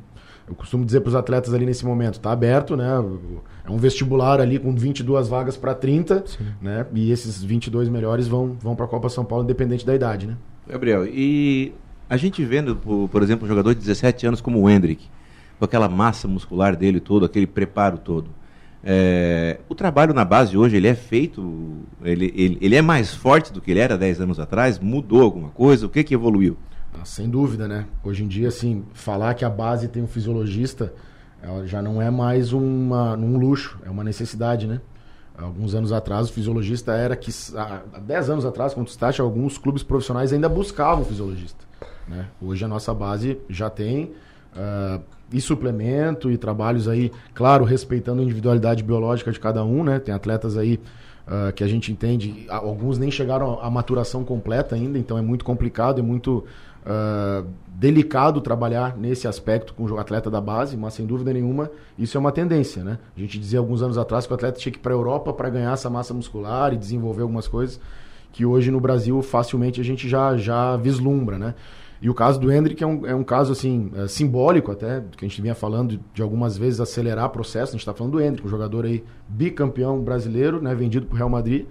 eu 0.46 0.54
costumo 0.54 0.84
dizer 0.84 1.00
para 1.00 1.08
os 1.08 1.14
atletas 1.14 1.54
ali 1.54 1.64
nesse 1.64 1.86
momento, 1.86 2.14
está 2.14 2.30
aberto, 2.30 2.76
né? 2.76 2.86
É 3.64 3.70
um 3.70 3.78
vestibular 3.78 4.40
ali 4.40 4.58
com 4.58 4.74
22 4.74 5.28
vagas 5.28 5.56
para 5.56 5.74
30, 5.74 6.24
Sim. 6.26 6.46
né? 6.60 6.86
E 6.92 7.10
esses 7.10 7.42
22 7.42 7.88
melhores 7.88 8.28
vão, 8.28 8.56
vão 8.60 8.76
para 8.76 8.84
a 8.84 8.88
Copa 8.88 9.08
São 9.08 9.24
Paulo, 9.24 9.44
independente 9.44 9.86
da 9.86 9.94
idade, 9.94 10.26
né? 10.26 10.36
Gabriel, 10.68 11.06
e 11.06 11.72
a 12.08 12.16
gente 12.16 12.44
vendo, 12.44 12.76
por, 12.76 13.08
por 13.08 13.22
exemplo, 13.22 13.46
um 13.46 13.48
jogador 13.48 13.74
de 13.74 13.80
17 13.80 14.26
anos 14.26 14.40
como 14.40 14.60
o 14.60 14.68
Hendrick, 14.68 15.08
com 15.58 15.64
aquela 15.64 15.88
massa 15.88 16.28
muscular 16.28 16.76
dele 16.76 17.00
todo, 17.00 17.24
aquele 17.24 17.46
preparo 17.46 17.98
todo. 17.98 18.30
É, 18.86 19.60
o 19.66 19.74
trabalho 19.74 20.12
na 20.12 20.26
base 20.26 20.58
hoje 20.58 20.76
ele 20.76 20.86
é 20.86 20.94
feito, 20.94 21.78
ele, 22.02 22.30
ele, 22.36 22.58
ele 22.60 22.76
é 22.76 22.82
mais 22.82 23.14
forte 23.14 23.50
do 23.50 23.62
que 23.62 23.70
ele 23.70 23.80
era 23.80 23.96
10 23.96 24.20
anos 24.20 24.38
atrás? 24.38 24.78
Mudou 24.78 25.22
alguma 25.22 25.48
coisa? 25.48 25.86
O 25.86 25.88
que, 25.88 26.04
que 26.04 26.12
evoluiu? 26.12 26.58
Sem 27.04 27.28
dúvida, 27.28 27.66
né? 27.68 27.86
Hoje 28.02 28.24
em 28.24 28.28
dia, 28.28 28.48
assim, 28.48 28.84
falar 28.92 29.34
que 29.34 29.44
a 29.44 29.50
base 29.50 29.88
tem 29.88 30.02
um 30.02 30.06
fisiologista 30.06 30.92
já 31.66 31.82
não 31.82 32.00
é 32.00 32.10
mais 32.10 32.52
uma, 32.52 33.16
um 33.16 33.36
luxo, 33.38 33.78
é 33.84 33.90
uma 33.90 34.04
necessidade, 34.04 34.66
né? 34.66 34.80
Alguns 35.36 35.74
anos 35.74 35.92
atrás, 35.92 36.28
o 36.30 36.32
fisiologista 36.32 36.92
era 36.92 37.16
que. 37.16 37.30
Há 37.56 37.98
10 37.98 38.30
anos 38.30 38.46
atrás, 38.46 38.72
quando 38.72 38.86
está, 38.86 39.10
alguns 39.18 39.58
clubes 39.58 39.82
profissionais 39.82 40.32
ainda 40.32 40.48
buscavam 40.48 41.04
fisiologista. 41.04 41.64
Né? 42.06 42.26
Hoje 42.40 42.64
a 42.64 42.68
nossa 42.68 42.94
base 42.94 43.38
já 43.48 43.68
tem. 43.68 44.12
Uh, 44.54 45.02
e 45.32 45.40
suplemento 45.40 46.30
e 46.30 46.38
trabalhos 46.38 46.86
aí, 46.86 47.10
claro, 47.32 47.64
respeitando 47.64 48.20
a 48.20 48.24
individualidade 48.24 48.84
biológica 48.84 49.32
de 49.32 49.40
cada 49.40 49.64
um, 49.64 49.82
né? 49.82 49.98
Tem 49.98 50.14
atletas 50.14 50.56
aí 50.56 50.78
uh, 51.26 51.52
que 51.52 51.64
a 51.64 51.66
gente 51.66 51.90
entende, 51.90 52.46
alguns 52.48 52.98
nem 52.98 53.10
chegaram 53.10 53.58
à 53.60 53.68
maturação 53.68 54.22
completa 54.22 54.76
ainda, 54.76 54.96
então 54.96 55.18
é 55.18 55.22
muito 55.22 55.44
complicado, 55.44 55.98
é 55.98 56.02
muito 56.02 56.44
uh, 56.84 57.46
delicado 57.68 58.40
trabalhar 58.40 58.96
nesse 58.96 59.26
aspecto 59.26 59.74
com 59.74 59.84
o 59.84 59.98
atleta 59.98 60.30
da 60.30 60.40
base, 60.40 60.76
mas 60.76 60.94
sem 60.94 61.06
dúvida 61.06 61.32
nenhuma 61.32 61.70
isso 61.98 62.16
é 62.16 62.20
uma 62.20 62.32
tendência, 62.32 62.84
né? 62.84 62.98
A 63.16 63.20
gente 63.20 63.38
dizia 63.38 63.58
alguns 63.58 63.82
anos 63.82 63.98
atrás 63.98 64.26
que 64.26 64.32
o 64.32 64.34
atleta 64.34 64.58
tinha 64.58 64.72
que 64.72 64.78
ir 64.78 64.82
para 64.82 64.92
a 64.92 64.96
Europa 64.96 65.32
para 65.32 65.48
ganhar 65.50 65.72
essa 65.72 65.90
massa 65.90 66.14
muscular 66.14 66.72
e 66.72 66.76
desenvolver 66.76 67.22
algumas 67.22 67.48
coisas 67.48 67.80
que 68.32 68.44
hoje 68.44 68.70
no 68.70 68.80
Brasil 68.80 69.20
facilmente 69.22 69.80
a 69.80 69.84
gente 69.84 70.08
já, 70.08 70.36
já 70.36 70.76
vislumbra, 70.76 71.38
né? 71.38 71.54
E 72.02 72.10
o 72.10 72.14
caso 72.14 72.38
do 72.38 72.52
Hendrick 72.52 72.82
é 72.82 72.86
um, 72.86 73.06
é 73.06 73.14
um 73.14 73.24
caso 73.24 73.52
assim 73.52 73.90
é, 73.96 74.06
simbólico 74.06 74.70
até, 74.70 75.02
que 75.16 75.24
a 75.24 75.28
gente 75.28 75.40
vinha 75.40 75.54
falando 75.54 75.98
de, 76.12 76.22
algumas 76.22 76.58
vezes 76.58 76.80
acelerar 76.80 77.30
processo. 77.30 77.70
A 77.70 77.72
gente 77.72 77.80
está 77.80 77.94
falando 77.94 78.12
do 78.12 78.20
Hendrick, 78.20 78.46
um 78.46 78.50
jogador 78.50 78.84
aí 78.84 79.02
bicampeão 79.28 80.00
brasileiro, 80.00 80.60
né, 80.60 80.74
vendido 80.74 81.06
para 81.06 81.14
o 81.14 81.16
Real 81.16 81.30
Madrid 81.30 81.64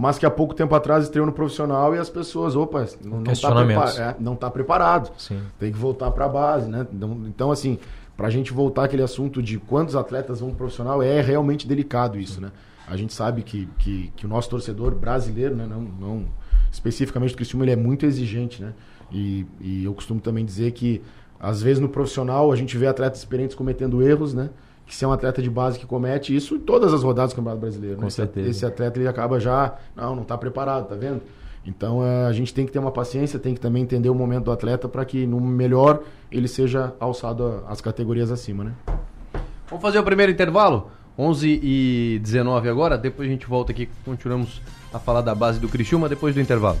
mas 0.00 0.16
que 0.16 0.24
há 0.24 0.30
pouco 0.30 0.54
tempo 0.54 0.74
atrás 0.74 1.04
estreou 1.04 1.26
no 1.26 1.32
profissional 1.32 1.94
e 1.94 1.98
as 1.98 2.08
pessoas, 2.08 2.56
opa, 2.56 2.86
não 3.04 3.22
está 3.30 3.54
prepar 3.54 4.00
é, 4.00 4.16
não 4.18 4.34
tá 4.34 4.50
preparado. 4.50 5.12
Sim. 5.18 5.42
Tem 5.58 5.70
que 5.70 5.76
voltar 5.76 6.10
para 6.12 6.24
a 6.24 6.28
base, 6.28 6.70
né? 6.70 6.86
Então, 6.90 7.20
então 7.26 7.50
assim, 7.50 7.78
para 8.16 8.26
a 8.26 8.30
gente 8.30 8.50
voltar 8.50 8.84
aquele 8.84 9.02
assunto 9.02 9.42
de 9.42 9.58
quantos 9.58 9.94
atletas 9.94 10.40
vão 10.40 10.48
pro 10.48 10.60
profissional, 10.60 11.02
é 11.02 11.20
realmente 11.20 11.68
delicado 11.68 12.18
isso, 12.18 12.40
né? 12.40 12.50
A 12.88 12.96
gente 12.96 13.12
sabe 13.12 13.42
que, 13.42 13.68
que, 13.78 14.10
que 14.16 14.24
o 14.24 14.28
nosso 14.28 14.48
torcedor 14.48 14.94
brasileiro, 14.94 15.54
né, 15.54 15.66
não, 15.68 15.82
não 15.82 16.24
especificamente 16.72 17.34
o 17.34 17.36
Cristiano, 17.36 17.62
ele 17.62 17.72
é 17.72 17.76
muito 17.76 18.06
exigente, 18.06 18.62
né? 18.62 18.72
E, 19.12 19.46
e 19.60 19.84
eu 19.84 19.92
costumo 19.92 20.18
também 20.18 20.46
dizer 20.46 20.70
que 20.72 21.02
às 21.38 21.60
vezes 21.60 21.78
no 21.78 21.90
profissional 21.90 22.50
a 22.50 22.56
gente 22.56 22.74
vê 22.78 22.86
atletas 22.86 23.18
experientes 23.18 23.54
cometendo 23.54 24.02
erros, 24.02 24.32
né? 24.32 24.48
Que 24.90 24.96
se 24.96 25.04
é 25.04 25.08
um 25.08 25.12
atleta 25.12 25.40
de 25.40 25.48
base 25.48 25.78
que 25.78 25.86
comete 25.86 26.34
isso 26.34 26.56
em 26.56 26.58
todas 26.58 26.92
as 26.92 27.04
rodadas 27.04 27.30
do 27.30 27.36
Campeonato 27.36 27.60
Brasileiro. 27.60 27.96
Com 27.98 28.02
né? 28.02 28.10
certeza. 28.10 28.50
Esse 28.50 28.66
atleta 28.66 28.98
ele 28.98 29.06
acaba 29.06 29.38
já, 29.38 29.76
não, 29.94 30.16
não 30.16 30.22
está 30.22 30.36
preparado, 30.36 30.88
tá 30.88 30.96
vendo? 30.96 31.22
Então 31.64 32.04
eh, 32.04 32.26
a 32.26 32.32
gente 32.32 32.52
tem 32.52 32.66
que 32.66 32.72
ter 32.72 32.80
uma 32.80 32.90
paciência, 32.90 33.38
tem 33.38 33.54
que 33.54 33.60
também 33.60 33.84
entender 33.84 34.10
o 34.10 34.14
momento 34.16 34.46
do 34.46 34.50
atleta 34.50 34.88
para 34.88 35.04
que 35.04 35.28
no 35.28 35.40
melhor 35.40 36.02
ele 36.28 36.48
seja 36.48 36.92
alçado 36.98 37.62
às 37.68 37.80
categorias 37.80 38.32
acima, 38.32 38.64
né? 38.64 38.72
Vamos 39.68 39.80
fazer 39.80 40.00
o 40.00 40.02
primeiro 40.02 40.32
intervalo? 40.32 40.90
11 41.16 41.60
e 41.62 42.18
19 42.20 42.68
agora, 42.68 42.98
depois 42.98 43.28
a 43.28 43.30
gente 43.30 43.46
volta 43.46 43.70
aqui, 43.70 43.88
continuamos 44.04 44.60
a 44.92 44.98
falar 44.98 45.20
da 45.20 45.36
base 45.36 45.60
do 45.60 45.68
Criciúma 45.68 46.08
depois 46.08 46.34
do 46.34 46.40
intervalo. 46.40 46.80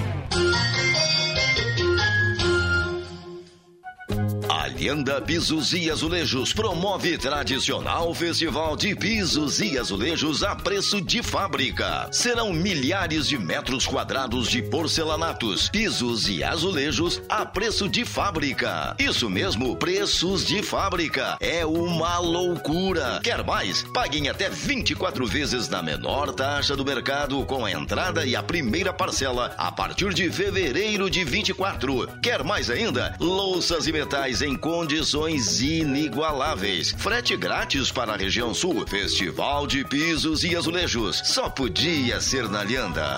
Alianda 4.81 5.21
Pisos 5.21 5.73
e 5.73 5.91
Azulejos 5.91 6.53
promove 6.53 7.15
tradicional 7.15 8.15
festival 8.15 8.75
de 8.75 8.95
pisos 8.95 9.59
e 9.59 9.77
azulejos 9.77 10.41
a 10.41 10.55
preço 10.55 10.99
de 10.99 11.21
fábrica. 11.21 12.09
Serão 12.11 12.51
milhares 12.51 13.27
de 13.27 13.37
metros 13.37 13.85
quadrados 13.85 14.49
de 14.49 14.59
porcelanatos, 14.59 15.69
pisos 15.69 16.27
e 16.27 16.43
azulejos 16.43 17.21
a 17.29 17.45
preço 17.45 17.87
de 17.87 18.03
fábrica. 18.03 18.95
Isso 18.97 19.29
mesmo, 19.29 19.75
preços 19.75 20.43
de 20.43 20.63
fábrica. 20.63 21.37
É 21.39 21.63
uma 21.63 22.17
loucura. 22.17 23.19
Quer 23.23 23.43
mais? 23.43 23.83
Paguem 23.93 24.29
até 24.29 24.49
24 24.49 25.27
vezes 25.27 25.69
na 25.69 25.83
menor 25.83 26.33
taxa 26.33 26.75
do 26.75 26.83
mercado 26.83 27.45
com 27.45 27.63
a 27.63 27.71
entrada 27.71 28.25
e 28.25 28.35
a 28.35 28.41
primeira 28.41 28.91
parcela 28.91 29.53
a 29.59 29.71
partir 29.71 30.11
de 30.11 30.31
fevereiro 30.31 31.07
de 31.07 31.23
24. 31.23 32.19
Quer 32.19 32.43
mais 32.43 32.71
ainda? 32.71 33.15
Louças 33.19 33.85
e 33.85 33.91
metais 33.91 34.41
em 34.41 34.55
condições 34.71 35.59
inigualáveis. 35.59 36.95
Frete 36.97 37.35
grátis 37.35 37.91
para 37.91 38.13
a 38.13 38.15
região 38.15 38.53
sul. 38.53 38.87
Festival 38.87 39.67
de 39.67 39.83
pisos 39.83 40.45
e 40.45 40.55
azulejos. 40.55 41.21
Só 41.25 41.49
podia 41.49 42.21
ser 42.21 42.47
na 42.47 42.63
Lianda. 42.63 43.17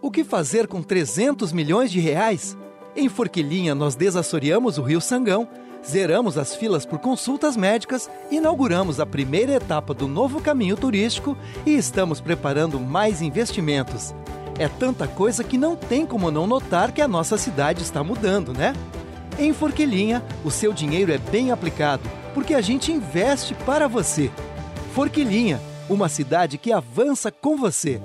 O 0.00 0.10
que 0.10 0.24
fazer 0.24 0.66
com 0.66 0.82
300 0.82 1.52
milhões 1.52 1.92
de 1.92 2.00
reais? 2.00 2.56
Em 2.96 3.10
Forquilinha, 3.10 3.74
nós 3.74 3.94
desassoreamos 3.94 4.78
o 4.78 4.82
Rio 4.82 5.02
Sangão, 5.02 5.46
zeramos 5.86 6.38
as 6.38 6.56
filas 6.56 6.86
por 6.86 6.98
consultas 6.98 7.58
médicas, 7.58 8.08
inauguramos 8.30 8.98
a 8.98 9.04
primeira 9.04 9.52
etapa 9.52 9.92
do 9.92 10.08
novo 10.08 10.40
caminho 10.40 10.78
turístico 10.78 11.36
e 11.66 11.76
estamos 11.76 12.22
preparando 12.22 12.80
mais 12.80 13.20
investimentos. 13.20 14.14
É 14.60 14.68
tanta 14.68 15.08
coisa 15.08 15.42
que 15.42 15.56
não 15.56 15.74
tem 15.74 16.04
como 16.04 16.30
não 16.30 16.46
notar 16.46 16.92
que 16.92 17.00
a 17.00 17.08
nossa 17.08 17.38
cidade 17.38 17.80
está 17.82 18.04
mudando, 18.04 18.52
né? 18.52 18.74
Em 19.38 19.54
Forquilinha, 19.54 20.22
o 20.44 20.50
seu 20.50 20.70
dinheiro 20.70 21.10
é 21.10 21.16
bem 21.16 21.50
aplicado, 21.50 22.02
porque 22.34 22.52
a 22.52 22.60
gente 22.60 22.92
investe 22.92 23.54
para 23.54 23.88
você. 23.88 24.30
Forquilinha, 24.94 25.58
uma 25.88 26.10
cidade 26.10 26.58
que 26.58 26.70
avança 26.70 27.32
com 27.32 27.56
você. 27.56 28.02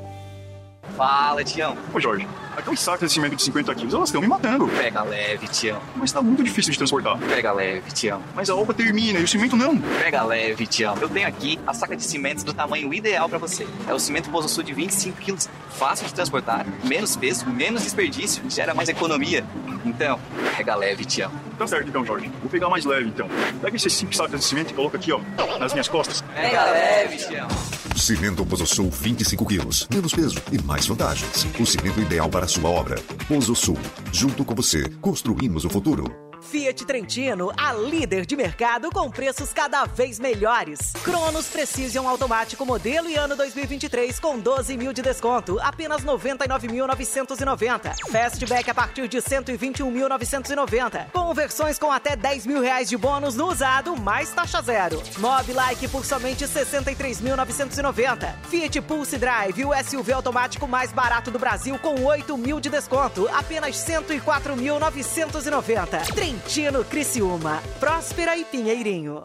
Fala, 0.95 1.43
Tião. 1.43 1.77
Ô 1.93 1.99
Jorge, 1.99 2.27
aquelas 2.55 2.79
sacas 2.79 3.09
de 3.09 3.13
cimento 3.13 3.35
de 3.35 3.43
50 3.43 3.75
quilos, 3.75 3.93
elas 3.93 4.09
estão 4.09 4.21
me 4.21 4.27
matando. 4.27 4.67
Pega 4.67 5.03
leve, 5.03 5.47
Tião. 5.47 5.81
Mas 5.95 6.11
tá 6.11 6.21
muito 6.21 6.43
difícil 6.43 6.71
de 6.71 6.77
transportar. 6.77 7.17
Pega 7.19 7.51
leve, 7.51 7.91
Tião. 7.91 8.21
Mas 8.33 8.49
a 8.49 8.55
obra 8.55 8.73
termina 8.73 9.19
e 9.19 9.23
o 9.23 9.27
cimento 9.27 9.55
não. 9.57 9.77
Pega 9.77 10.23
leve, 10.23 10.65
Tião. 10.65 10.95
Eu 11.01 11.09
tenho 11.09 11.27
aqui 11.27 11.59
a 11.67 11.73
saca 11.73 11.95
de 11.95 12.03
cimento 12.03 12.45
do 12.45 12.53
tamanho 12.53 12.93
ideal 12.93 13.27
para 13.27 13.37
você. 13.37 13.67
É 13.87 13.93
o 13.93 13.99
cimento 13.99 14.29
Pozo 14.29 14.47
Sul 14.47 14.63
de 14.63 14.73
25 14.73 15.17
quilos. 15.19 15.49
Fácil 15.69 16.07
de 16.07 16.13
transportar, 16.13 16.65
menos 16.85 17.15
peso, 17.17 17.45
menos 17.49 17.83
desperdício, 17.83 18.41
gera 18.49 18.73
mais 18.73 18.87
economia. 18.87 19.45
Então, 19.85 20.19
pega 20.57 20.75
leve, 20.75 21.05
Tião. 21.05 21.31
Tá 21.57 21.67
certo 21.67 21.87
então, 21.87 22.03
Jorge. 22.03 22.29
Vou 22.41 22.49
pegar 22.49 22.69
mais 22.69 22.83
leve 22.85 23.07
então. 23.07 23.27
Pega 23.61 23.75
esses 23.75 23.93
5 23.93 24.15
sacas 24.15 24.39
de 24.39 24.45
cimento 24.45 24.71
e 24.71 24.73
coloca 24.73 24.97
aqui, 24.97 25.11
ó, 25.11 25.19
nas 25.59 25.71
minhas 25.73 25.87
costas. 25.87 26.21
Pega 26.33 26.65
leve, 26.65 27.17
Tião. 27.17 27.47
Cimento 27.95 28.45
Pozo 28.45 28.65
Sul 28.65 28.89
25 28.91 29.45
quilos. 29.45 29.87
Menos 29.93 30.13
peso 30.13 30.41
e 30.51 30.61
mais 30.61 30.85
vantagens. 30.85 31.47
O 31.59 31.65
cimento 31.65 32.01
ideal 32.01 32.29
para 32.29 32.45
a 32.45 32.47
sua 32.47 32.69
obra. 32.69 32.95
Pozo 33.27 33.55
Sul. 33.55 33.77
Junto 34.11 34.43
com 34.43 34.53
você, 34.53 34.89
construímos 35.01 35.63
o 35.65 35.69
futuro. 35.69 36.13
Fiat 36.45 36.85
Trentino, 36.85 37.51
a 37.57 37.73
líder 37.73 38.25
de 38.25 38.35
mercado 38.35 38.89
com 38.91 39.09
preços 39.09 39.51
cada 39.51 39.85
vez 39.85 40.19
melhores. 40.19 40.93
Cronos 41.03 41.47
Precision 41.47 42.07
automático 42.07 42.63
modelo 42.65 43.09
e 43.09 43.15
ano 43.15 43.35
2023 43.35 44.19
com 44.19 44.39
12 44.39 44.77
mil 44.77 44.93
de 44.93 45.01
desconto, 45.01 45.59
apenas 45.59 46.03
99.990. 46.03 47.95
Fastback 48.11 48.69
a 48.69 48.73
partir 48.73 49.07
de 49.07 49.17
121.990. 49.17 51.09
Conversões 51.11 51.79
com 51.79 51.91
até 51.91 52.15
10 52.15 52.45
mil 52.45 52.61
reais 52.61 52.87
de 52.87 52.95
bônus 52.95 53.35
no 53.35 53.47
usado, 53.47 53.97
mais 53.97 54.29
taxa 54.29 54.61
zero. 54.61 55.01
Mobilike 55.17 55.87
por 55.87 56.05
somente 56.05 56.45
63.990. 56.45 58.35
Fiat 58.49 58.81
Pulse 58.81 59.17
Drive, 59.17 59.65
o 59.65 59.71
SUV 59.83 60.13
automático 60.13 60.67
mais 60.67 60.91
barato 60.91 61.31
do 61.31 61.39
Brasil 61.39 61.79
com 61.79 62.03
8 62.03 62.37
mil 62.37 62.59
de 62.59 62.69
desconto, 62.69 63.27
apenas 63.33 63.77
104.990. 63.77 66.34
Trentino 66.35 66.83
Criciúma, 66.83 67.63
Próspera 67.79 68.35
e 68.35 68.43
Pinheirinho. 68.43 69.23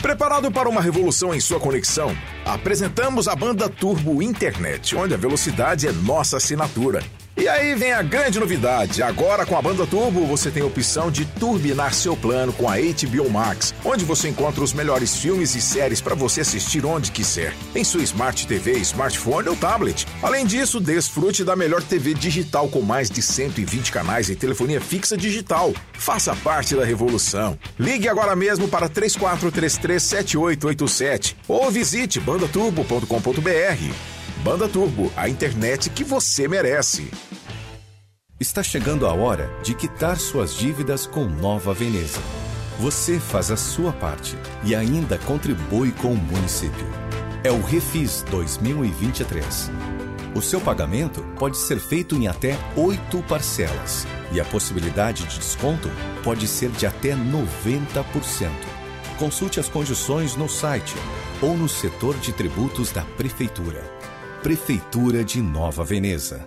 Preparado 0.00 0.50
para 0.50 0.68
uma 0.68 0.80
revolução 0.80 1.32
em 1.32 1.38
sua 1.38 1.60
conexão? 1.60 2.16
Apresentamos 2.44 3.28
a 3.28 3.36
banda 3.36 3.68
Turbo 3.68 4.20
Internet, 4.20 4.96
onde 4.96 5.14
a 5.14 5.16
velocidade 5.16 5.86
é 5.86 5.92
nossa 5.92 6.38
assinatura. 6.38 7.00
E 7.34 7.48
aí 7.48 7.74
vem 7.74 7.92
a 7.92 8.02
grande 8.02 8.38
novidade. 8.38 9.02
Agora 9.02 9.46
com 9.46 9.56
a 9.56 9.62
banda 9.62 9.86
Turbo 9.86 10.26
você 10.26 10.50
tem 10.50 10.62
a 10.62 10.66
opção 10.66 11.10
de 11.10 11.24
turbinar 11.24 11.94
seu 11.94 12.14
plano 12.14 12.52
com 12.52 12.68
a 12.68 12.74
HBO 12.76 13.30
Max, 13.30 13.72
onde 13.84 14.04
você 14.04 14.28
encontra 14.28 14.62
os 14.62 14.74
melhores 14.74 15.16
filmes 15.16 15.54
e 15.54 15.60
séries 15.60 16.00
para 16.00 16.14
você 16.14 16.42
assistir 16.42 16.84
onde 16.84 17.10
quiser, 17.10 17.54
em 17.74 17.84
sua 17.84 18.02
Smart 18.02 18.46
TV, 18.46 18.72
smartphone 18.78 19.48
ou 19.48 19.56
tablet. 19.56 20.06
Além 20.22 20.44
disso, 20.44 20.78
desfrute 20.78 21.42
da 21.42 21.56
melhor 21.56 21.82
TV 21.82 22.12
digital 22.12 22.68
com 22.68 22.82
mais 22.82 23.10
de 23.10 23.22
120 23.22 23.90
canais 23.90 24.28
e 24.28 24.36
telefonia 24.36 24.80
fixa 24.80 25.16
digital. 25.16 25.72
Faça 25.94 26.36
parte 26.36 26.76
da 26.76 26.84
revolução. 26.84 27.58
Ligue 27.78 28.08
agora 28.08 28.36
mesmo 28.36 28.68
para 28.68 28.90
34337887 28.90 31.34
ou 31.48 31.70
visite 31.70 32.20
bandaturbo.com.br. 32.20 34.11
Banda 34.42 34.68
Turbo, 34.68 35.12
a 35.16 35.28
internet 35.28 35.88
que 35.88 36.02
você 36.02 36.48
merece. 36.48 37.08
Está 38.40 38.60
chegando 38.60 39.06
a 39.06 39.12
hora 39.12 39.48
de 39.62 39.72
quitar 39.72 40.18
suas 40.18 40.56
dívidas 40.56 41.06
com 41.06 41.26
Nova 41.26 41.72
Veneza. 41.72 42.18
Você 42.80 43.20
faz 43.20 43.52
a 43.52 43.56
sua 43.56 43.92
parte 43.92 44.36
e 44.64 44.74
ainda 44.74 45.16
contribui 45.16 45.92
com 45.92 46.08
o 46.08 46.16
município. 46.16 46.84
É 47.44 47.52
o 47.52 47.62
Refis 47.62 48.24
2023. 48.32 49.70
O 50.34 50.42
seu 50.42 50.60
pagamento 50.60 51.22
pode 51.38 51.56
ser 51.56 51.78
feito 51.78 52.16
em 52.16 52.26
até 52.26 52.58
oito 52.74 53.22
parcelas 53.22 54.08
e 54.32 54.40
a 54.40 54.44
possibilidade 54.44 55.24
de 55.24 55.38
desconto 55.38 55.88
pode 56.24 56.48
ser 56.48 56.70
de 56.70 56.84
até 56.84 57.14
90%. 57.14 58.50
Consulte 59.20 59.60
as 59.60 59.68
condições 59.68 60.34
no 60.34 60.48
site 60.48 60.96
ou 61.40 61.56
no 61.56 61.68
setor 61.68 62.16
de 62.16 62.32
tributos 62.32 62.90
da 62.90 63.02
Prefeitura. 63.02 64.02
Prefeitura 64.42 65.22
de 65.22 65.40
Nova 65.40 65.84
Veneza. 65.84 66.44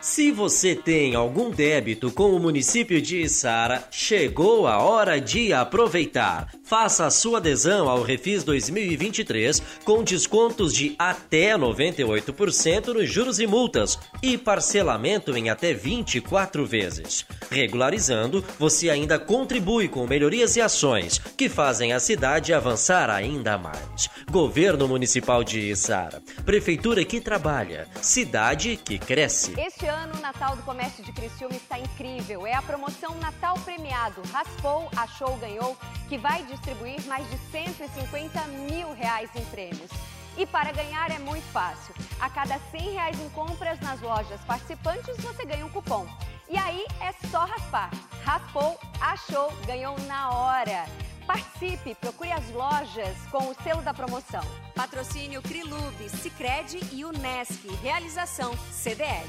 Se 0.00 0.32
você 0.32 0.74
tem 0.74 1.14
algum 1.14 1.48
débito 1.48 2.10
com 2.10 2.34
o 2.34 2.40
município 2.40 3.00
de 3.00 3.22
Içara, 3.22 3.86
chegou 3.88 4.66
a 4.66 4.80
hora 4.80 5.20
de 5.20 5.52
aproveitar. 5.52 6.52
Faça 6.70 7.04
a 7.04 7.10
sua 7.10 7.38
adesão 7.38 7.88
ao 7.88 8.00
Refis 8.00 8.44
2023 8.44 9.60
com 9.84 10.04
descontos 10.04 10.72
de 10.72 10.94
até 10.96 11.58
98% 11.58 12.94
nos 12.94 13.10
juros 13.10 13.40
e 13.40 13.46
multas 13.48 13.98
e 14.22 14.38
parcelamento 14.38 15.36
em 15.36 15.50
até 15.50 15.74
24 15.74 16.64
vezes. 16.64 17.26
Regularizando, 17.50 18.44
você 18.56 18.88
ainda 18.88 19.18
contribui 19.18 19.88
com 19.88 20.06
melhorias 20.06 20.54
e 20.54 20.60
ações 20.60 21.18
que 21.18 21.48
fazem 21.48 21.92
a 21.92 21.98
cidade 21.98 22.54
avançar 22.54 23.10
ainda 23.10 23.58
mais. 23.58 24.08
Governo 24.30 24.86
Municipal 24.86 25.42
de 25.42 25.72
Içara. 25.72 26.22
Prefeitura 26.44 27.04
que 27.04 27.20
trabalha. 27.20 27.88
Cidade 28.00 28.76
que 28.76 28.96
cresce. 28.96 29.58
Este 29.58 29.86
ano 29.86 30.14
o 30.16 30.20
Natal 30.20 30.54
do 30.54 30.62
Comércio 30.62 31.02
de 31.02 31.10
Criciúma 31.10 31.56
está 31.56 31.76
incrível. 31.76 32.46
É 32.46 32.54
a 32.54 32.62
promoção 32.62 33.16
Natal 33.16 33.58
Premiado. 33.64 34.22
Raspou, 34.30 34.88
achou, 34.94 35.36
ganhou, 35.38 35.76
que 36.08 36.16
vai 36.16 36.44
distribuir 36.60 37.00
mais 37.06 37.28
de 37.30 37.38
150 37.50 38.40
mil 38.68 38.92
reais 38.92 39.30
em 39.34 39.44
prêmios. 39.46 39.90
E 40.36 40.46
para 40.46 40.72
ganhar 40.72 41.10
é 41.10 41.18
muito 41.18 41.44
fácil. 41.52 41.94
A 42.20 42.30
cada 42.30 42.58
100 42.70 42.92
reais 42.92 43.20
em 43.20 43.28
compras 43.30 43.80
nas 43.80 44.00
lojas 44.00 44.40
participantes, 44.42 45.16
você 45.18 45.44
ganha 45.44 45.66
um 45.66 45.70
cupom. 45.70 46.06
E 46.48 46.56
aí 46.56 46.84
é 47.00 47.12
só 47.28 47.44
raspar. 47.44 47.90
Raspou, 48.24 48.78
achou, 49.00 49.52
ganhou 49.66 49.98
na 50.00 50.30
hora. 50.30 50.86
Participe, 51.26 51.94
procure 51.94 52.32
as 52.32 52.48
lojas 52.50 53.16
com 53.30 53.48
o 53.48 53.54
selo 53.62 53.82
da 53.82 53.94
promoção. 53.94 54.42
Patrocínio 54.74 55.42
Crilube, 55.42 56.08
Sicredi 56.08 56.80
e 56.92 57.04
Unesc. 57.04 57.68
Realização 57.82 58.56
CDL. 58.72 59.26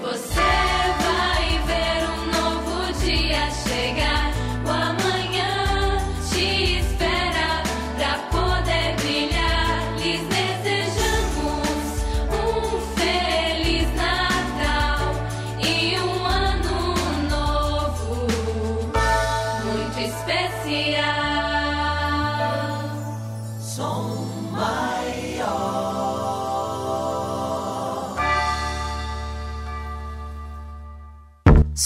Você 0.00 0.34
vai 1.04 1.58
ver 1.66 2.08
um 2.08 2.26
novo 2.26 2.92
dia 3.00 3.50
chegar. 3.50 4.32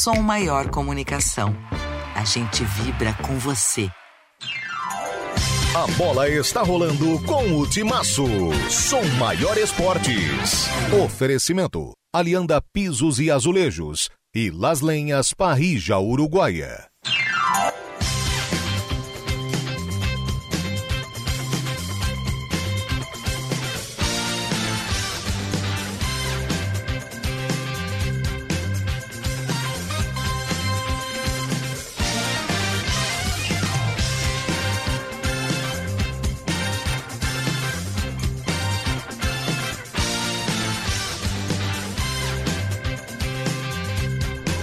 Som 0.07 0.23
maior. 0.23 0.69
Comunicação. 0.71 1.53
A 2.15 2.23
gente 2.25 2.63
vibra 2.63 3.13
com 3.27 3.37
você. 3.39 3.91
A 5.77 5.87
bola 5.99 6.27
está 6.27 6.63
rolando 6.63 7.23
com 7.25 7.59
o 7.59 7.69
Timaço. 7.69 8.25
Som 8.71 9.05
Maior 9.19 9.59
Esportes. 9.59 10.71
Oferecimento: 11.05 11.93
Alianda 12.15 12.63
Pisos 12.73 13.21
e 13.21 13.31
Azulejos 13.31 14.09
e 14.35 14.51
Las 14.51 14.81
Lenhas 14.81 15.35
Parrija 15.35 15.99
Uruguaia. 15.99 16.89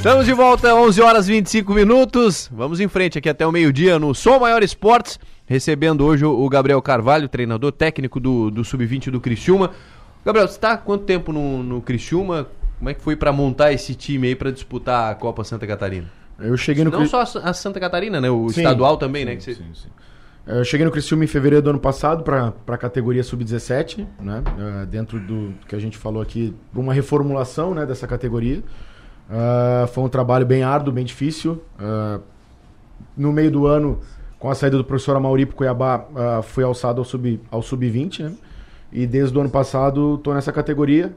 Estamos 0.04 0.26
de 0.26 0.34
volta, 0.34 0.76
11 0.76 1.02
horas 1.02 1.28
25 1.28 1.74
minutos. 1.74 2.50
Vamos 2.52 2.82
em 2.82 2.90
frente 2.90 3.18
aqui 3.18 3.30
até 3.30 3.48
o 3.48 3.54
meio-dia 3.54 3.98
no 3.98 4.14
Som 4.14 4.38
Maior 4.38 4.62
Esportes, 4.62 5.18
recebendo 5.46 6.04
hoje 6.06 6.26
o 6.26 6.50
Gabriel 6.50 6.82
Carvalho, 6.82 7.30
treinador 7.30 7.72
técnico 7.72 8.20
do, 8.20 8.52
do 8.52 8.66
Sub-20 8.66 9.10
do 9.10 9.22
Criciúma. 9.22 9.72
Gabriel, 10.26 10.46
você 10.46 10.56
está 10.56 10.74
há 10.74 10.78
quanto 10.78 11.06
tempo 11.06 11.32
no, 11.32 11.64
no 11.64 11.82
Criciúma? 11.82 12.50
Como 12.80 12.90
é 12.90 12.94
que 12.94 13.00
foi 13.02 13.16
para 13.16 13.32
montar 13.32 13.72
esse 13.72 13.96
time 13.96 14.28
aí 14.28 14.36
para 14.36 14.52
disputar 14.52 15.10
a 15.10 15.16
Copa 15.16 15.42
Santa 15.46 15.66
Catarina? 15.66 16.12
Eu 16.38 16.58
cheguei 16.58 16.84
no 16.84 16.92
Não 16.92 17.00
Cri- 17.00 17.08
só 17.08 17.22
a 17.22 17.54
Santa 17.54 17.80
Catarina, 17.80 18.20
né? 18.20 18.30
O 18.30 18.50
Sim, 18.50 18.60
estadual 18.60 18.98
também, 18.98 19.24
né? 19.24 19.32
sim, 19.32 19.38
que 19.38 19.44
você- 19.44 19.54
sim, 19.54 19.70
sim. 19.74 19.90
Eu 20.46 20.66
cheguei 20.66 20.84
no 20.86 20.92
Criciúma 20.92 21.24
em 21.24 21.28
fevereiro 21.28 21.64
do 21.64 21.70
ano 21.70 21.80
passado 21.80 22.24
para 22.24 22.54
a 22.68 22.78
categoria 22.78 23.24
sub-17, 23.24 24.06
né? 24.20 24.44
Eh, 24.60 24.86
dentro 24.88 25.18
do 25.18 25.54
que 25.66 25.74
a 25.74 25.80
gente 25.80 25.98
falou 25.98 26.22
aqui, 26.22 26.54
uma 26.76 26.94
reformulação 26.94 27.74
né, 27.74 27.86
dessa 27.86 28.06
categoria. 28.06 28.62
Ah, 29.30 29.86
foi 29.92 30.04
um 30.04 30.10
trabalho 30.10 30.46
bem 30.46 30.64
árduo, 30.64 30.94
bem 30.94 31.06
difícil. 31.06 31.62
Ah, 31.80 32.20
no 33.16 33.32
meio 33.32 33.52
do 33.52 33.68
ano, 33.68 34.00
com 34.40 34.50
a 34.50 34.56
saída 34.56 34.78
do 34.78 34.84
professor 34.84 35.16
Amauri 35.16 35.46
pro 35.46 35.56
Cuiabá, 35.56 36.06
ah, 36.16 36.42
fui 36.42 36.64
alçado 36.64 37.00
ao 37.00 37.06
sub- 37.06 37.40
ao 37.52 37.62
sub-20, 37.62 38.24
né? 38.24 38.34
E 38.92 39.08
desde 39.08 39.36
o 39.38 39.42
ano 39.42 39.50
passado 39.50 40.16
estou 40.16 40.34
nessa 40.34 40.52
categoria. 40.52 41.12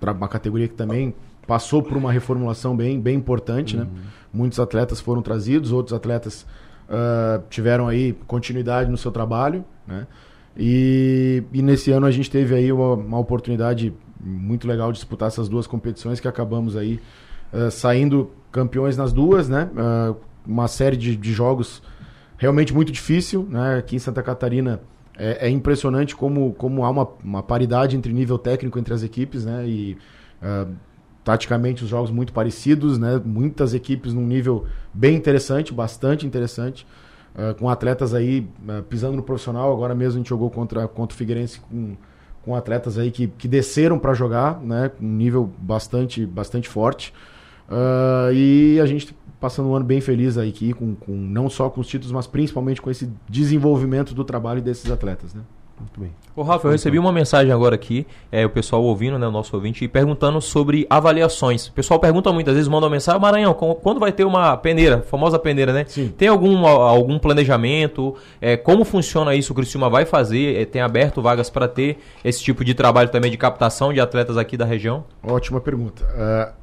Tra- 0.00 0.12
uma 0.12 0.28
categoria 0.28 0.68
que 0.68 0.74
também 0.74 1.14
passou 1.46 1.82
por 1.82 1.96
uma 1.96 2.10
reformulação 2.12 2.76
bem, 2.76 3.00
bem 3.00 3.16
importante, 3.16 3.76
né? 3.76 3.86
Muitos 4.32 4.58
atletas 4.58 5.00
foram 5.00 5.22
trazidos, 5.22 5.72
outros 5.72 5.92
atletas 5.94 6.46
ah, 6.88 7.40
tiveram 7.50 7.86
aí 7.88 8.12
continuidade 8.26 8.90
no 8.90 8.96
seu 8.96 9.10
trabalho, 9.12 9.64
né? 9.86 10.06
E, 10.56 11.42
e 11.52 11.60
nesse 11.62 11.90
ano 11.90 12.06
a 12.06 12.10
gente 12.12 12.30
teve 12.30 12.54
aí 12.54 12.70
uma, 12.72 12.94
uma 12.94 13.18
oportunidade 13.18 13.92
muito 14.24 14.66
legal 14.66 14.90
disputar 14.90 15.28
essas 15.28 15.48
duas 15.48 15.66
competições 15.66 16.18
que 16.18 16.26
acabamos 16.26 16.76
aí 16.76 17.00
ah, 17.52 17.70
saindo 17.70 18.30
campeões 18.50 18.96
nas 18.96 19.12
duas, 19.12 19.48
né? 19.48 19.70
Ah, 19.76 20.14
uma 20.46 20.68
série 20.68 20.96
de, 20.96 21.16
de 21.16 21.32
jogos 21.32 21.82
realmente 22.36 22.74
muito 22.74 22.90
difícil, 22.90 23.46
né? 23.48 23.78
Aqui 23.78 23.96
em 23.96 23.98
Santa 23.98 24.22
Catarina 24.22 24.80
é, 25.16 25.46
é 25.46 25.50
impressionante 25.50 26.16
como, 26.16 26.52
como 26.54 26.84
há 26.84 26.90
uma, 26.90 27.08
uma 27.22 27.42
paridade 27.42 27.96
entre 27.96 28.12
nível 28.12 28.38
técnico 28.38 28.78
entre 28.78 28.92
as 28.92 29.02
equipes, 29.02 29.44
né? 29.44 29.66
E 29.66 29.96
ah, 30.42 30.66
taticamente 31.22 31.84
os 31.84 31.90
jogos 31.90 32.10
muito 32.10 32.32
parecidos, 32.32 32.98
né? 32.98 33.20
Muitas 33.24 33.72
equipes 33.72 34.12
num 34.12 34.26
nível 34.26 34.66
bem 34.92 35.16
interessante, 35.16 35.72
bastante 35.72 36.26
interessante, 36.26 36.86
ah, 37.34 37.54
com 37.54 37.68
atletas 37.70 38.12
aí 38.14 38.46
ah, 38.68 38.82
pisando 38.88 39.16
no 39.16 39.22
profissional. 39.22 39.72
Agora 39.72 39.94
mesmo 39.94 40.14
a 40.14 40.18
gente 40.18 40.28
jogou 40.28 40.50
contra, 40.50 40.88
contra 40.88 41.14
o 41.14 41.16
Figueirense 41.16 41.60
com, 41.60 41.96
com 42.44 42.54
atletas 42.54 42.98
aí 42.98 43.10
que, 43.10 43.26
que 43.26 43.48
desceram 43.48 43.98
para 43.98 44.14
jogar, 44.14 44.60
né? 44.60 44.90
Um 45.00 45.06
nível 45.06 45.50
bastante, 45.58 46.26
bastante 46.26 46.68
forte. 46.68 47.12
Ah, 47.68 48.30
e 48.32 48.78
a 48.80 48.86
gente 48.86 49.16
passando 49.40 49.68
um 49.68 49.74
ano 49.74 49.84
bem 49.84 50.00
feliz 50.00 50.38
aqui, 50.38 50.72
com, 50.72 50.94
com, 50.94 51.12
não 51.12 51.50
só 51.50 51.68
com 51.68 51.80
os 51.80 51.86
títulos, 51.86 52.12
mas 52.12 52.26
principalmente 52.26 52.80
com 52.80 52.90
esse 52.90 53.10
desenvolvimento 53.28 54.14
do 54.14 54.24
trabalho 54.24 54.62
desses 54.62 54.90
atletas, 54.90 55.34
né? 55.34 55.42
Muito 55.78 56.00
bem. 56.00 56.12
Ô 56.36 56.42
Rafa, 56.42 56.66
eu 56.66 56.72
recebi 56.72 56.98
uma 56.98 57.12
mensagem 57.12 57.52
agora 57.52 57.74
aqui, 57.74 58.06
é, 58.30 58.44
o 58.46 58.50
pessoal 58.50 58.82
ouvindo, 58.82 59.18
né, 59.18 59.26
o 59.26 59.30
nosso 59.30 59.54
ouvinte, 59.54 59.84
e 59.84 59.88
perguntando 59.88 60.40
sobre 60.40 60.86
avaliações. 60.90 61.66
O 61.68 61.72
pessoal 61.72 61.98
pergunta 62.00 62.32
muitas 62.32 62.54
vezes, 62.54 62.68
manda 62.68 62.86
uma 62.86 62.90
mensagem, 62.92 63.20
Maranhão, 63.20 63.54
quando 63.54 64.00
vai 64.00 64.10
ter 64.12 64.24
uma 64.24 64.56
peneira, 64.56 65.02
famosa 65.02 65.38
peneira, 65.38 65.72
né? 65.72 65.84
Tem 66.16 66.28
algum, 66.28 66.66
algum 66.66 67.18
planejamento? 67.18 68.14
É, 68.40 68.56
como 68.56 68.84
funciona 68.84 69.34
isso? 69.34 69.52
O 69.52 69.56
Criciúma 69.56 69.88
vai 69.90 70.04
fazer? 70.04 70.56
É, 70.60 70.64
tem 70.64 70.80
aberto 70.82 71.20
vagas 71.22 71.50
para 71.50 71.68
ter 71.68 71.98
esse 72.24 72.42
tipo 72.42 72.64
de 72.64 72.74
trabalho 72.74 73.08
também 73.10 73.30
de 73.30 73.36
captação 73.36 73.92
de 73.92 74.00
atletas 74.00 74.36
aqui 74.36 74.56
da 74.56 74.64
região? 74.64 75.04
Ótima 75.22 75.60
pergunta. 75.60 76.04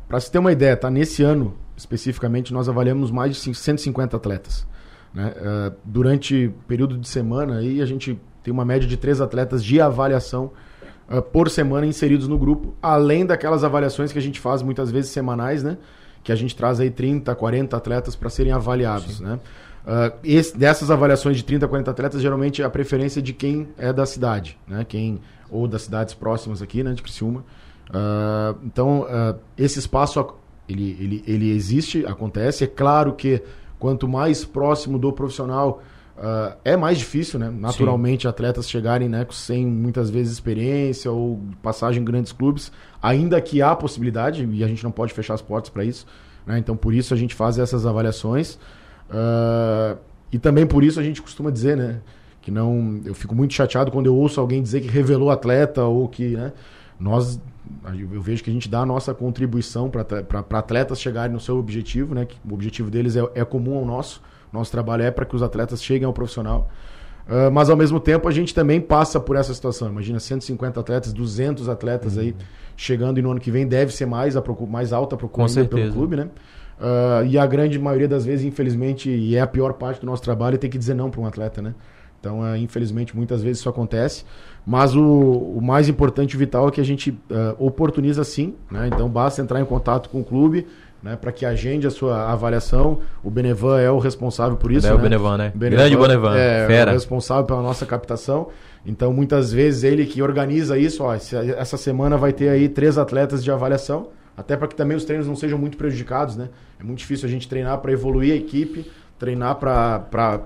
para 0.08 0.20
se 0.20 0.30
ter 0.32 0.40
uma 0.40 0.52
ideia, 0.52 0.76
tá? 0.76 0.90
Nesse 0.90 1.24
ano, 1.24 1.56
especificamente, 1.78 2.54
nós 2.54 2.68
avaliamos 2.68 3.10
mais 3.12 3.32
de 3.36 3.38
cin- 3.40 3.54
150 3.54 4.18
atletas. 4.18 4.68
Né? 5.14 5.34
Ah, 5.38 5.72
durante 5.84 6.48
o 6.48 6.52
período 6.68 6.98
de 6.98 7.08
semana, 7.08 7.58
aí 7.58 7.82
a 7.82 7.86
gente 7.86 8.20
tem 8.44 8.54
uma 8.54 8.66
média 8.66 8.88
de 8.88 8.98
três 8.98 9.22
atletas 9.22 9.64
de 9.64 9.80
avaliação 9.82 10.52
ah, 11.10 11.22
por 11.22 11.50
semana 11.50 11.86
inseridos 11.86 12.28
no 12.28 12.38
grupo, 12.38 12.74
além 12.82 13.26
daquelas 13.26 13.64
avaliações 13.64 14.12
que 14.12 14.20
a 14.20 14.22
gente 14.22 14.40
faz 14.40 14.62
muitas 14.62 14.90
vezes 14.92 15.12
semanais, 15.12 15.64
né? 15.64 15.78
Que 16.24 16.32
a 16.32 16.36
gente 16.36 16.56
traz 16.56 16.80
aí 16.80 16.90
30, 16.92 17.34
40 17.34 17.76
atletas 17.76 18.16
para 18.16 18.30
serem 18.30 18.52
avaliados, 18.52 19.20
né? 19.20 19.40
Ah, 19.86 20.12
esse- 20.24 20.56
dessas 20.58 20.92
avaliações 20.92 21.38
de 21.38 21.44
30, 21.44 21.68
40 21.68 21.90
atletas, 21.92 22.22
geralmente 22.22 22.62
é 22.62 22.66
a 22.66 22.70
preferência 22.70 23.22
de 23.22 23.34
quem 23.34 23.68
é 23.78 23.92
da 23.92 24.06
cidade, 24.06 24.58
né? 24.68 24.86
Quem, 24.88 25.20
ou 25.50 25.68
das 25.68 25.82
cidades 25.84 26.14
próximas 26.14 26.62
aqui, 26.62 26.84
né? 26.84 26.94
De 26.94 27.02
Criciúma. 27.02 27.44
Ah, 27.94 28.56
então, 28.64 29.06
esse 29.58 29.80
espaço 29.80 30.34
ele, 30.70 30.96
ele, 31.00 31.24
ele 31.28 31.52
existe, 31.52 32.06
acontece. 32.06 32.64
É 32.64 32.68
claro 32.68 33.14
que 33.14 33.42
quanto 33.80 34.08
mais 34.08 34.46
próximo 34.46 34.98
do 35.00 35.12
profissional 35.12 35.82
ah, 36.24 36.56
é 36.64 36.78
mais 36.78 37.00
difícil, 37.00 37.40
né? 37.40 37.50
Naturalmente, 37.50 38.28
atletas 38.28 38.70
chegarem 38.70 39.10
né, 39.10 39.26
sem 39.32 39.66
muitas 39.66 40.12
vezes 40.12 40.34
experiência 40.34 41.12
ou 41.12 41.42
passagem 41.64 42.00
em 42.00 42.06
grandes 42.06 42.32
clubes, 42.32 42.72
ainda 43.02 43.42
que 43.42 43.60
há 43.60 43.76
possibilidade, 43.76 44.46
e 44.46 44.64
a 44.64 44.68
gente 44.68 44.84
não 44.84 44.92
pode 44.92 45.14
fechar 45.14 45.34
as 45.34 45.42
portas 45.42 45.72
para 45.72 45.84
isso. 45.84 46.06
Né? 46.46 46.60
Então, 46.60 46.78
por 46.78 46.94
isso 46.94 47.12
a 47.12 47.18
gente 47.18 47.34
faz 47.34 47.58
essas 47.58 47.88
avaliações. 47.88 48.60
Ah, 49.10 49.98
e 50.32 50.38
também 50.38 50.68
por 50.68 50.84
isso 50.84 51.00
a 51.00 51.04
gente 51.04 51.20
costuma 51.24 51.50
dizer, 51.50 51.76
né? 51.76 52.02
Que 52.40 52.52
não. 52.52 53.02
Eu 53.04 53.16
fico 53.16 53.34
muito 53.34 53.56
chateado 53.56 53.92
quando 53.92 54.06
eu 54.06 54.16
ouço 54.16 54.40
alguém 54.40 54.62
dizer 54.62 54.82
que 54.82 54.88
revelou 54.88 55.32
atleta 55.32 55.84
ou 55.86 56.08
que. 56.08 56.30
Né, 56.30 56.54
nós. 57.00 57.42
Eu 58.14 58.22
vejo 58.22 58.44
que 58.44 58.50
a 58.50 58.54
gente 58.54 58.70
dá 58.70 58.82
a 58.82 58.86
nossa 58.86 59.14
contribuição 59.14 59.90
para 59.90 60.60
atletas 60.60 61.00
chegarem 61.02 61.34
no 61.34 61.40
seu 61.40 61.58
objetivo, 61.58 62.14
né? 62.14 62.26
Que 62.26 62.38
o 62.48 62.54
objetivo 62.54 62.92
deles 62.92 63.16
é, 63.16 63.24
é 63.34 63.46
comum 63.46 63.78
ao 63.78 63.86
nosso. 63.86 64.22
Nosso 64.52 64.72
trabalho 64.72 65.04
é 65.04 65.12
para 65.12 65.26
que 65.26 65.36
os 65.36 65.42
atletas 65.44 65.84
cheguem 65.84 66.06
ao 66.06 66.14
profissional. 66.14 66.68
Ah, 67.28 67.50
mas 67.52 67.70
ao 67.70 67.78
mesmo 67.78 68.00
tempo 68.00 68.28
a 68.28 68.32
gente 68.32 68.54
também 68.54 68.82
passa 68.82 69.20
por 69.20 69.36
essa 69.36 69.54
situação. 69.54 69.88
Imagina 69.90 70.20
150 70.20 70.80
atletas, 70.80 71.14
200 71.14 71.70
atletas 71.70 72.18
aí 72.18 72.36
chegando 72.76 73.20
e 73.20 73.22
no 73.22 73.32
ano 73.32 73.40
que 73.40 73.52
vem 73.52 73.68
deve 73.68 73.94
ser 73.94 74.06
mais 74.06 74.36
a 74.36 74.42
procu- 74.42 74.68
mais 74.68 74.92
alta 74.92 75.16
a 75.16 75.18
procura 75.18 75.46
pelo 75.68 75.82
clube, 75.94 76.16
né? 76.16 76.30
Ah, 76.80 77.24
e 77.26 77.38
a 77.38 77.46
grande 77.46 77.78
maioria 77.80 78.08
das 78.08 78.26
vezes, 78.26 78.44
infelizmente, 78.46 79.10
e 79.10 79.36
é 79.36 79.42
a 79.42 79.48
pior 79.48 79.74
parte 79.74 80.02
do 80.02 80.06
nosso 80.08 80.24
trabalho, 80.24 80.56
é 80.56 80.58
ter 80.58 80.68
que 80.70 80.78
dizer 80.78 80.94
não 80.96 81.10
para 81.12 81.22
um 81.22 81.26
atleta, 81.26 81.62
né? 81.62 81.74
Então, 82.20 82.44
ah, 82.44 82.58
infelizmente, 82.58 83.16
muitas 83.16 83.42
vezes 83.42 83.60
isso 83.60 83.70
acontece. 83.70 84.26
Mas 84.66 84.96
o, 84.96 85.02
o 85.04 85.60
mais 85.62 85.88
importante 85.90 86.34
e 86.34 86.38
vital 86.38 86.68
é 86.68 86.72
que 86.72 86.80
a 86.82 86.84
gente 86.86 87.18
oportuniza 87.58 88.24
sim, 88.24 88.56
né? 88.70 88.88
Então, 88.88 89.08
basta 89.10 89.42
entrar 89.42 89.60
em 89.60 89.66
contato 89.66 90.10
com 90.10 90.20
o 90.22 90.24
clube, 90.24 90.68
né? 91.02 91.16
Para 91.16 91.32
que 91.32 91.46
agende 91.46 91.88
a 91.88 91.90
sua 91.92 92.32
avaliação. 92.32 93.00
O 93.24 93.30
Benevan 93.30 93.80
é 93.80 93.90
o 93.90 94.00
responsável 94.00 94.58
por 94.58 94.72
isso, 94.72 94.88
É 94.88 94.94
o 94.94 94.98
né? 94.98 95.04
Benevan, 95.04 95.38
né? 95.38 95.52
Grande 95.56 95.98
Benevan, 95.98 96.38
É, 96.38 96.66
fera. 96.68 96.92
o 96.92 96.94
responsável 96.94 97.46
pela 97.46 97.62
nossa 97.62 97.86
captação. 97.86 98.50
Então, 98.86 99.14
muitas 99.14 99.52
vezes, 99.54 99.84
ele 99.84 100.06
que 100.06 100.22
organiza 100.22 100.78
isso, 100.78 101.04
ó, 101.04 101.14
essa 101.14 101.78
semana 101.78 102.18
vai 102.18 102.34
ter 102.34 102.50
aí 102.50 102.68
três 102.68 102.98
atletas 102.98 103.44
de 103.44 103.52
avaliação, 103.52 104.08
até 104.36 104.58
para 104.58 104.68
que 104.68 104.76
também 104.76 104.98
os 104.98 105.06
treinos 105.06 105.28
não 105.28 105.36
sejam 105.36 105.58
muito 105.60 105.78
prejudicados, 105.78 106.36
né? 106.36 106.50
É 106.80 106.84
muito 106.84 106.98
difícil 107.00 107.28
a 107.28 107.32
gente 107.32 107.48
treinar 107.48 107.78
para 107.80 107.92
evoluir 107.92 108.34
a 108.34 108.36
equipe, 108.36 108.90
treinar 109.20 109.56
para 109.58 110.40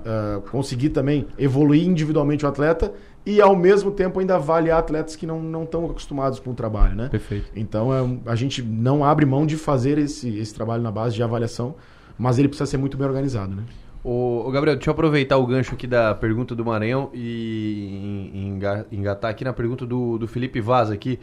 conseguir 0.52 0.90
também 0.90 1.28
evoluir 1.40 1.88
individualmente 1.88 2.46
o 2.46 2.50
atleta 2.50 2.92
e, 3.26 3.42
ao 3.42 3.56
mesmo 3.56 3.90
tempo, 3.92 4.20
ainda 4.20 4.36
avaliar 4.36 4.80
atletas 4.80 5.16
que 5.16 5.26
não 5.26 5.64
estão 5.64 5.86
acostumados 5.86 6.40
com 6.40 6.52
o 6.52 6.54
trabalho, 6.54 6.96
né? 6.96 7.10
Perfeito. 7.10 7.52
Então, 7.56 7.92
é 7.94 8.32
a 8.32 8.36
gente 8.36 8.62
não 8.62 9.04
abre 9.04 9.26
mão 9.26 9.46
de 9.46 9.58
fazer 9.58 9.98
esse, 9.98 10.38
esse 10.38 10.54
trabalho 10.54 10.84
na 10.84 10.92
base 10.92 11.16
de 11.16 11.24
avaliação, 11.24 11.76
mas 12.18 12.38
ele 12.38 12.48
precisa 12.48 12.70
ser 12.70 12.78
muito 12.78 12.96
bem 12.98 13.08
organizado, 13.08 13.56
né? 13.56 13.64
Ô, 14.04 14.44
ô, 14.48 14.52
Gabriel, 14.52 14.76
deixa 14.76 14.90
eu 14.90 14.94
aproveitar 14.94 15.38
o 15.38 15.46
gancho 15.48 15.74
aqui 15.74 15.88
da 15.88 16.14
pergunta 16.14 16.54
do 16.56 16.64
Maranhão 16.64 17.10
e 17.14 18.32
en- 18.34 18.48
enga- 18.50 18.86
engatar 18.92 19.32
aqui 19.32 19.44
na 19.44 19.52
pergunta 19.54 19.86
do, 19.86 20.18
do 20.20 20.28
Felipe 20.28 20.62
Vaz 20.62 20.92
aqui. 20.92 21.20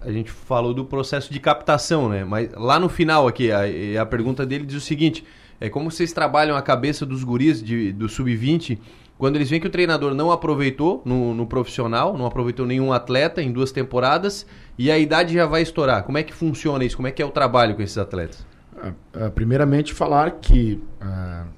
a 0.00 0.10
gente 0.10 0.30
falou 0.30 0.74
do 0.74 0.84
processo 0.84 1.32
de 1.32 1.38
captação, 1.40 2.08
né? 2.08 2.24
Mas 2.24 2.50
lá 2.54 2.78
no 2.80 2.88
final 2.88 3.28
aqui, 3.28 3.50
a, 3.52 3.60
a 4.02 4.06
pergunta 4.06 4.44
dele 4.44 4.66
diz 4.66 4.76
o 4.76 4.80
seguinte: 4.80 5.24
é 5.60 5.68
como 5.68 5.90
vocês 5.90 6.12
trabalham 6.12 6.56
a 6.56 6.62
cabeça 6.62 7.06
dos 7.06 7.24
guris 7.24 7.62
de, 7.62 7.92
do 7.92 8.08
sub-20 8.08 8.78
quando 9.16 9.36
eles 9.36 9.48
veem 9.48 9.60
que 9.60 9.66
o 9.66 9.70
treinador 9.70 10.12
não 10.14 10.32
aproveitou 10.32 11.00
no, 11.04 11.34
no, 11.34 11.46
profissional, 11.46 12.18
não 12.18 12.26
aproveitou 12.26 12.66
nenhum 12.66 12.92
atleta 12.92 13.40
em 13.40 13.52
duas 13.52 13.70
temporadas 13.70 14.44
e 14.76 14.90
a 14.90 14.98
idade 14.98 15.34
já 15.34 15.46
vai 15.46 15.62
estourar. 15.62 16.02
Como 16.02 16.18
é 16.18 16.22
que 16.22 16.34
funciona 16.34 16.84
isso? 16.84 16.96
Como 16.96 17.06
é 17.06 17.12
que 17.12 17.22
é 17.22 17.24
o 17.24 17.30
trabalho 17.30 17.76
com 17.76 17.82
esses 17.82 17.96
atletas? 17.96 18.44
Uh, 18.76 19.26
uh, 19.26 19.30
primeiramente 19.30 19.94
falar 19.94 20.32
que 20.32 20.82
uh, 21.00 21.48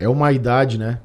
é 0.00 0.08
uma 0.08 0.32
idade, 0.32 0.78
né, 0.78 1.00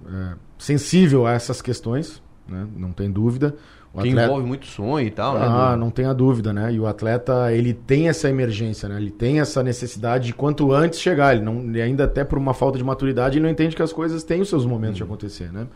sensível 0.58 1.28
a 1.28 1.34
essas 1.34 1.62
questões, 1.62 2.22
né, 2.48 2.66
não 2.76 2.92
tem 2.92 3.12
dúvida. 3.12 3.56
O 3.94 4.02
que 4.02 4.10
atleta... 4.10 4.28
envolve 4.28 4.48
muito 4.48 4.66
sonho 4.66 5.08
e 5.08 5.12
tal, 5.12 5.40
né? 5.40 5.46
Ah, 5.48 5.76
não 5.76 5.90
tenha 5.90 6.14
dúvida, 6.14 6.54
né? 6.54 6.72
E 6.74 6.80
o 6.80 6.86
atleta, 6.86 7.52
ele 7.52 7.74
tem 7.74 8.10
essa 8.10 8.30
emergência, 8.30 8.88
né? 8.88 8.98
Ele 8.98 9.10
tem 9.10 9.40
essa 9.40 9.64
necessidade 9.64 10.28
de 10.28 10.34
quanto 10.34 10.72
antes 10.72 11.00
chegar. 11.00 11.36
Ele, 11.36 11.44
não, 11.44 11.62
ele 11.62 11.82
ainda 11.82 12.04
até 12.04 12.24
por 12.24 12.38
uma 12.38 12.54
falta 12.54 12.78
de 12.78 12.84
maturidade, 12.84 13.38
ele 13.38 13.44
não 13.44 13.50
entende 13.50 13.76
que 13.76 13.82
as 13.82 13.94
coisas 13.94 14.24
têm 14.24 14.42
os 14.42 14.50
seus 14.50 14.66
momentos 14.66 14.96
hum. 14.96 14.98
de 14.98 15.04
acontecer, 15.04 15.52
né? 15.52 15.68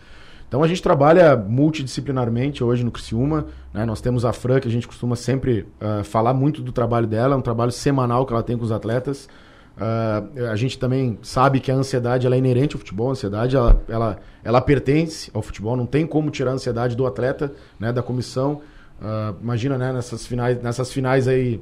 Então 0.52 0.62
a 0.62 0.68
gente 0.68 0.84
trabalha 0.84 1.38
multidisciplinarmente 1.38 2.62
hoje 2.62 2.84
no 2.84 2.92
Criciúma. 2.92 3.46
Né? 3.74 3.86
Nós 3.86 4.02
temos 4.02 4.26
a 4.26 4.34
Fran, 4.34 4.60
que 4.60 4.68
a 4.68 4.72
gente 4.72 4.86
costuma 4.86 5.16
sempre 5.16 5.66
uh, 5.80 6.04
falar 6.04 6.34
muito 6.34 6.62
do 6.62 6.74
trabalho 6.74 7.08
dela, 7.08 7.36
é 7.36 7.38
um 7.38 7.42
trabalho 7.42 7.72
semanal 7.72 8.26
que 8.26 8.34
ela 8.34 8.44
tem 8.44 8.58
com 8.58 8.66
os 8.66 8.72
atletas. 8.72 9.30
Uh, 9.78 10.46
a 10.52 10.56
gente 10.56 10.78
também 10.78 11.18
sabe 11.22 11.60
que 11.60 11.72
a 11.72 11.76
ansiedade 11.76 12.26
ela 12.26 12.36
é 12.36 12.40
inerente 12.40 12.76
ao 12.76 12.80
futebol, 12.80 13.10
a 13.10 13.12
ansiedade 13.12 13.56
ela, 13.56 13.82
ela, 13.88 14.20
ela 14.44 14.62
pertence 14.62 15.32
ao 15.34 15.42
futebol, 15.42 15.76
não 15.76 15.86
tem 15.86 16.06
como 16.06 16.30
tirar 16.30 16.52
a 16.52 16.54
ansiedade 16.56 16.96
do 16.96 17.06
atleta, 17.08 17.54
né, 17.80 17.92
da 17.92 18.04
comissão. 18.04 18.62
Uh, 19.02 19.36
imagina 19.42 19.78
né, 19.78 19.92
nessas, 19.92 20.28
finais, 20.28 20.62
nessas 20.62 20.92
finais 20.92 21.28
aí, 21.28 21.60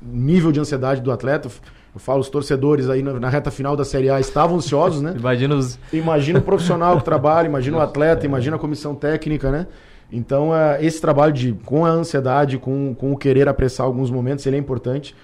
nível 0.00 0.50
de 0.50 0.60
ansiedade 0.60 1.00
do 1.00 1.12
atleta. 1.12 1.50
Eu 1.92 2.00
falo, 2.00 2.20
os 2.20 2.28
torcedores 2.28 2.88
aí 2.88 3.02
na, 3.02 3.14
na, 3.14 3.28
reta 3.28 3.50
final 3.50 3.76
da 3.76 3.84
Série 3.84 4.08
A 4.08 4.20
estavam 4.20 4.56
ansiosos, 4.56 5.02
né? 5.02 5.14
imagina 5.18 5.56
os... 5.56 5.78
Imagina 5.92 6.38
o 6.38 6.42
profissional 6.42 6.96
que 6.98 7.04
trabalha, 7.04 7.46
imagina 7.46 7.78
o 7.78 7.80
atleta, 7.80 8.24
imagina 8.24 8.56
a 8.56 8.58
comissão 8.58 8.94
técnica, 8.94 9.50
né? 9.50 9.66
Então, 10.12 10.50
uh, 10.50 10.76
esse 10.80 11.00
trabalho 11.00 11.32
de, 11.32 11.52
com 11.64 11.84
a 11.84 11.90
ansiedade, 11.90 12.58
com, 12.58 12.94
com 12.94 13.12
o 13.12 13.16
querer 13.16 13.48
apressar 13.48 13.86
alguns 13.86 14.10
momentos, 14.10 14.46
ele 14.46 14.56
é 14.56 14.58
importante. 14.58 15.14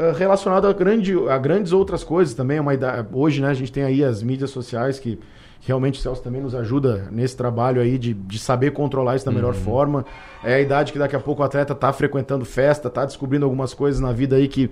Uh, 0.00 0.16
relacionado 0.16 0.66
a, 0.66 0.72
grande, 0.72 1.14
a 1.28 1.36
grandes 1.36 1.72
outras 1.72 2.02
coisas 2.02 2.32
também. 2.32 2.56
É 2.56 2.60
uma 2.60 2.72
idade, 2.72 3.06
hoje, 3.12 3.42
né, 3.42 3.48
a 3.48 3.54
gente 3.54 3.70
tem 3.70 3.82
aí 3.82 4.02
as 4.02 4.22
mídias 4.22 4.50
sociais 4.50 4.98
que 4.98 5.18
realmente 5.60 5.98
o 5.98 6.02
Celso 6.02 6.22
também 6.22 6.40
nos 6.40 6.54
ajuda 6.54 7.08
nesse 7.10 7.36
trabalho 7.36 7.82
aí 7.82 7.98
de, 7.98 8.14
de 8.14 8.38
saber 8.38 8.70
controlar 8.70 9.16
isso 9.16 9.26
da 9.26 9.32
melhor 9.32 9.52
uhum. 9.54 9.60
forma. 9.60 10.06
É 10.42 10.54
a 10.54 10.60
idade 10.60 10.90
que 10.90 10.98
daqui 10.98 11.14
a 11.14 11.20
pouco 11.20 11.42
o 11.42 11.44
atleta 11.44 11.74
está 11.74 11.92
frequentando 11.92 12.46
festa, 12.46 12.88
está 12.88 13.04
descobrindo 13.04 13.44
algumas 13.44 13.74
coisas 13.74 14.00
na 14.00 14.10
vida 14.10 14.36
aí 14.36 14.48
que 14.48 14.70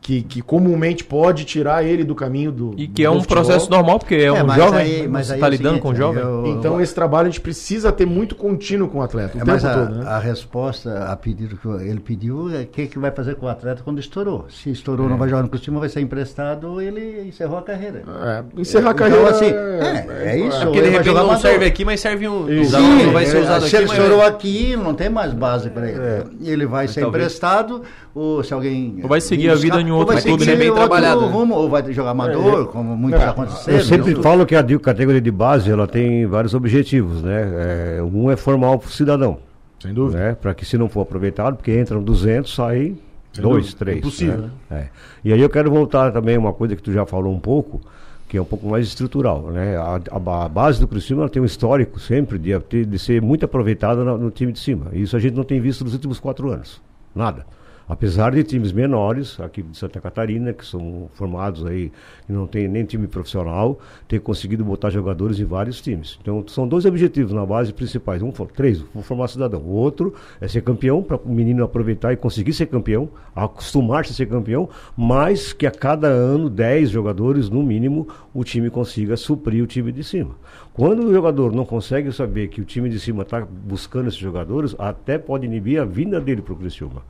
que, 0.00 0.22
que 0.22 0.40
comumente 0.40 1.04
pode 1.04 1.44
tirar 1.44 1.84
ele 1.84 2.04
do 2.04 2.14
caminho 2.14 2.50
do 2.50 2.74
E 2.76 2.86
que 2.86 3.04
é 3.04 3.10
um 3.10 3.20
futebol. 3.20 3.44
processo 3.44 3.70
normal, 3.70 3.98
porque 3.98 4.14
é, 4.14 4.24
é 4.24 4.42
um 4.42 4.54
jovem, 4.54 4.80
aí, 4.80 5.08
mas 5.08 5.26
você 5.26 5.34
está 5.34 5.46
é 5.46 5.50
lidando 5.50 5.68
seguinte, 5.68 5.82
com 5.82 5.90
um 5.90 5.94
jovem. 5.94 6.22
Eu, 6.22 6.46
então 6.46 6.80
esse 6.80 6.94
trabalho 6.94 7.28
a 7.28 7.30
gente 7.30 7.40
precisa 7.40 7.92
ter 7.92 8.06
muito 8.06 8.34
contínuo 8.34 8.88
com 8.88 8.98
o 8.98 9.02
atleta, 9.02 9.36
o 9.36 9.40
é, 9.40 9.44
tempo 9.44 9.66
a, 9.66 9.74
todo. 9.74 9.94
Né? 9.96 10.06
A 10.06 10.18
resposta 10.18 11.04
a 11.04 11.16
pedido 11.16 11.56
que 11.56 11.68
ele 11.68 12.00
pediu 12.00 12.54
é 12.54 12.62
o 12.62 12.66
que, 12.66 12.86
que 12.86 12.98
vai 12.98 13.10
fazer 13.10 13.34
com 13.36 13.46
o 13.46 13.48
atleta 13.48 13.82
quando 13.82 13.98
estourou. 13.98 14.46
Se 14.48 14.70
estourou, 14.70 15.06
é. 15.06 15.10
não 15.10 15.18
vai 15.18 15.28
jogar 15.28 15.42
no 15.42 15.48
costume, 15.48 15.78
vai 15.78 15.88
ser 15.88 16.00
emprestado, 16.00 16.80
ele 16.80 17.28
encerrou 17.28 17.58
a 17.58 17.62
carreira. 17.62 18.02
É, 18.24 18.60
encerrar 18.60 18.90
a 18.90 18.92
então, 18.92 19.08
carreira 19.08 19.30
assim, 19.30 19.46
é, 19.46 20.32
é 20.32 20.38
isso. 20.38 20.62
É 20.62 20.64
porque 20.64 20.80
de 20.80 20.88
repente 20.88 21.14
não 21.14 21.38
serve 21.38 21.64
aqui, 21.64 21.84
mas 21.84 22.00
serve 22.00 22.28
um. 22.28 22.46
Sim, 22.46 23.04
não 23.04 23.12
vai 23.12 23.26
ser 23.26 23.38
usado 23.38 23.66
se 23.66 23.76
aqui. 23.76 23.84
Ele 23.84 23.92
estourou 23.92 24.22
aqui, 24.22 24.76
não 24.76 24.94
tem 24.94 25.08
mais 25.08 25.32
base 25.32 25.70
para 25.70 25.88
ele. 25.88 25.98
Ele 26.42 26.66
vai 26.66 26.88
ser 26.88 27.04
emprestado, 27.04 27.82
ou 28.14 28.42
se 28.42 28.52
alguém. 28.52 29.00
Ou 29.02 29.08
vai 29.08 29.20
seguir 29.20 29.50
a 29.50 29.54
vida 29.54 29.82
em 29.88 29.90
outro 29.90 30.20
clube, 30.22 30.46
né? 30.46 30.56
Bem 30.56 30.72
trabalhado. 30.72 31.26
Rumo, 31.26 31.54
ou 31.54 31.68
vai 31.68 31.92
jogar 31.92 32.10
amador, 32.10 32.62
é, 32.62 32.72
como 32.72 32.96
muito 32.96 33.18
já 33.18 33.30
aconteceu. 33.30 33.74
Eu 33.74 33.80
sempre 33.80 34.14
falo 34.16 34.46
que 34.46 34.54
a 34.54 34.62
categoria 34.78 35.20
de 35.20 35.30
base 35.30 35.70
ela 35.70 35.86
tem 35.86 36.26
vários 36.26 36.54
objetivos, 36.54 37.22
né? 37.22 37.96
É, 37.98 38.02
um 38.02 38.30
é 38.30 38.36
formar 38.36 38.76
o 38.76 38.82
cidadão. 38.88 39.38
Sem 39.80 39.94
dúvida. 39.94 40.18
Né? 40.18 40.34
Para 40.34 40.54
que 40.54 40.64
se 40.64 40.76
não 40.76 40.88
for 40.88 41.02
aproveitado, 41.02 41.56
porque 41.56 41.78
entram 41.78 42.02
200, 42.02 42.52
saem 42.52 42.98
dois, 43.40 43.66
dúvida. 43.66 43.78
três. 43.78 43.98
Impossível, 43.98 44.38
né? 44.38 44.50
né? 44.70 44.80
É. 44.80 44.88
E 45.24 45.32
aí 45.32 45.40
eu 45.40 45.48
quero 45.48 45.70
voltar 45.70 46.12
também 46.12 46.36
uma 46.36 46.52
coisa 46.52 46.74
que 46.74 46.82
tu 46.82 46.92
já 46.92 47.06
falou 47.06 47.32
um 47.32 47.38
pouco, 47.38 47.80
que 48.28 48.36
é 48.36 48.42
um 48.42 48.44
pouco 48.44 48.68
mais 48.68 48.86
estrutural, 48.86 49.50
né? 49.50 49.76
A, 49.76 50.00
a, 50.10 50.44
a 50.44 50.48
base 50.48 50.80
do 50.80 50.88
Criciúma 50.88 51.28
tem 51.28 51.40
um 51.40 51.44
histórico 51.44 52.00
sempre 52.00 52.38
de, 52.38 52.58
de 52.84 52.98
ser 52.98 53.22
muito 53.22 53.44
aproveitada 53.44 54.02
no, 54.04 54.18
no 54.18 54.30
time 54.30 54.52
de 54.52 54.58
cima. 54.58 54.86
E 54.92 55.02
isso 55.02 55.16
a 55.16 55.20
gente 55.20 55.34
não 55.34 55.44
tem 55.44 55.60
visto 55.60 55.84
nos 55.84 55.94
últimos 55.94 56.18
quatro 56.18 56.50
anos. 56.50 56.80
Nada. 57.14 57.46
Apesar 57.88 58.32
de 58.32 58.44
times 58.44 58.70
menores, 58.70 59.40
aqui 59.40 59.62
de 59.62 59.74
Santa 59.74 59.98
Catarina, 59.98 60.52
que 60.52 60.66
são 60.66 61.08
formados 61.14 61.64
aí, 61.64 61.90
que 62.26 62.32
não 62.32 62.46
tem 62.46 62.68
nem 62.68 62.84
time 62.84 63.06
profissional, 63.06 63.80
ter 64.06 64.20
conseguido 64.20 64.62
botar 64.62 64.90
jogadores 64.90 65.40
em 65.40 65.44
vários 65.44 65.80
times. 65.80 66.18
Então, 66.20 66.44
são 66.48 66.68
dois 66.68 66.84
objetivos 66.84 67.32
na 67.32 67.46
base 67.46 67.72
principais. 67.72 68.20
Um, 68.20 68.30
três, 68.30 68.84
formar 69.02 69.28
cidadão. 69.28 69.62
O 69.62 69.70
outro 69.70 70.12
é 70.38 70.46
ser 70.46 70.60
campeão, 70.60 71.02
para 71.02 71.16
o 71.16 71.30
menino 71.30 71.64
aproveitar 71.64 72.12
e 72.12 72.16
conseguir 72.16 72.52
ser 72.52 72.66
campeão, 72.66 73.08
acostumar-se 73.34 74.12
a 74.12 74.14
ser 74.14 74.26
campeão, 74.26 74.68
mas 74.94 75.54
que 75.54 75.66
a 75.66 75.70
cada 75.70 76.08
ano, 76.08 76.50
10 76.50 76.90
jogadores, 76.90 77.48
no 77.48 77.62
mínimo, 77.62 78.06
o 78.34 78.44
time 78.44 78.68
consiga 78.68 79.16
suprir 79.16 79.64
o 79.64 79.66
time 79.66 79.90
de 79.92 80.04
cima. 80.04 80.34
Quando 80.74 81.06
o 81.06 81.12
jogador 81.12 81.54
não 81.54 81.64
consegue 81.64 82.12
saber 82.12 82.48
que 82.48 82.60
o 82.60 82.64
time 82.66 82.90
de 82.90 83.00
cima 83.00 83.22
está 83.22 83.40
buscando 83.40 84.08
esses 84.08 84.20
jogadores, 84.20 84.76
até 84.78 85.16
pode 85.16 85.46
inibir 85.46 85.80
a 85.80 85.86
vinda 85.86 86.20
dele 86.20 86.42
para 86.42 86.52
o 86.52 86.56
Criciúma. 86.56 87.02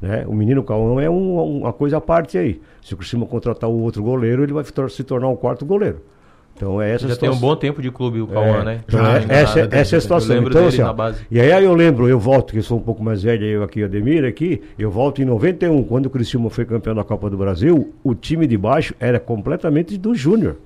Né? 0.00 0.24
O 0.26 0.34
menino 0.34 0.62
Cauã 0.62 1.00
é 1.02 1.10
um, 1.10 1.58
uma 1.58 1.72
coisa 1.72 1.98
à 1.98 2.00
parte 2.00 2.38
aí. 2.38 2.60
Se 2.82 2.94
o 2.94 2.96
Criciúma 2.96 3.26
contratar 3.26 3.68
o 3.68 3.80
outro 3.80 4.02
goleiro, 4.02 4.42
ele 4.42 4.52
vai 4.52 4.64
se 4.88 5.04
tornar 5.04 5.28
um 5.28 5.36
quarto 5.36 5.66
goleiro. 5.66 6.00
Então 6.56 6.80
é 6.80 6.90
essa 6.90 7.08
Já 7.08 7.14
situação. 7.14 7.38
tem 7.38 7.38
um 7.38 7.40
bom 7.40 7.56
tempo 7.56 7.80
de 7.80 7.90
clube 7.90 8.20
o 8.20 8.26
Cauã, 8.26 8.60
é, 8.60 8.64
né? 8.64 8.80
Então, 8.86 9.06
é, 9.06 9.24
essa, 9.28 9.60
essa 9.72 9.96
é 9.96 9.98
a 9.98 10.00
situação. 10.00 10.36
então, 10.36 10.66
assim, 10.66 10.82
E 11.30 11.40
aí, 11.40 11.64
eu 11.64 11.74
lembro, 11.74 12.06
eu 12.06 12.18
volto, 12.18 12.52
que 12.52 12.58
eu 12.58 12.62
sou 12.62 12.76
um 12.76 12.82
pouco 12.82 13.02
mais 13.02 13.22
velho, 13.22 13.44
eu 13.46 13.62
aqui, 13.62 13.82
Ademir, 13.82 14.26
aqui, 14.26 14.60
eu 14.78 14.90
volto 14.90 15.22
em 15.22 15.24
91, 15.24 15.82
quando 15.84 16.06
o 16.06 16.10
Criciúma 16.10 16.50
foi 16.50 16.66
campeão 16.66 16.94
da 16.94 17.02
Copa 17.02 17.30
do 17.30 17.38
Brasil, 17.38 17.94
o 18.04 18.14
time 18.14 18.46
de 18.46 18.58
baixo 18.58 18.94
era 19.00 19.18
completamente 19.18 19.96
do 19.96 20.14
Júnior. 20.14 20.56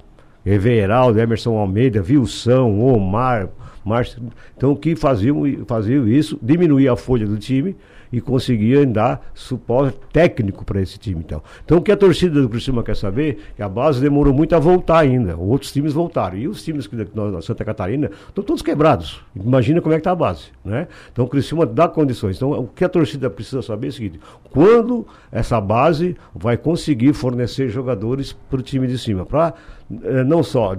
Everaldo, 0.44 1.20
Emerson 1.20 1.56
Almeida, 1.56 2.02
Wilson, 2.06 2.76
Omar, 2.80 3.48
Márcio. 3.84 4.20
Então, 4.56 4.72
o 4.72 4.76
que 4.76 4.96
faziam, 4.96 5.42
faziam 5.66 6.08
isso, 6.08 6.38
diminuir 6.42 6.88
a 6.88 6.96
folha 6.96 7.26
do 7.26 7.38
time, 7.38 7.76
e 8.14 8.20
conseguia 8.20 8.86
dar 8.86 9.28
suporte 9.34 9.98
técnico 10.12 10.64
para 10.64 10.80
esse 10.80 10.96
time. 10.96 11.18
Então. 11.18 11.42
então, 11.64 11.78
o 11.78 11.82
que 11.82 11.90
a 11.90 11.96
torcida 11.96 12.40
do 12.40 12.48
Criciúma 12.48 12.84
quer 12.84 12.94
saber 12.94 13.38
é 13.50 13.56
que 13.56 13.62
a 13.62 13.68
base 13.68 14.00
demorou 14.00 14.32
muito 14.32 14.54
a 14.54 14.60
voltar 14.60 15.00
ainda. 15.00 15.36
Outros 15.36 15.72
times 15.72 15.92
voltaram. 15.92 16.38
E 16.38 16.46
os 16.46 16.62
times 16.62 16.86
que 16.86 16.94
na 16.94 17.42
Santa 17.42 17.64
Catarina 17.64 18.08
estão 18.28 18.44
todos 18.44 18.62
quebrados. 18.62 19.20
Imagina 19.34 19.80
como 19.80 19.92
é 19.94 19.96
que 19.96 20.02
está 20.02 20.12
a 20.12 20.14
base. 20.14 20.44
Né? 20.64 20.86
Então, 21.12 21.24
o 21.24 21.28
Criciúma 21.28 21.66
dá 21.66 21.88
condições. 21.88 22.36
Então, 22.36 22.52
o 22.52 22.68
que 22.68 22.84
a 22.84 22.88
torcida 22.88 23.28
precisa 23.28 23.62
saber 23.62 23.88
é 23.88 23.90
o 23.90 23.92
seguinte: 23.92 24.20
quando 24.52 25.04
essa 25.32 25.60
base 25.60 26.16
vai 26.32 26.56
conseguir 26.56 27.14
fornecer 27.14 27.68
jogadores 27.68 28.32
para 28.48 28.60
o 28.60 28.62
time 28.62 28.86
de 28.86 28.96
cima? 28.96 29.26
Para 29.26 29.54
eh, 30.02 30.24
não 30.24 30.42
só 30.42 30.74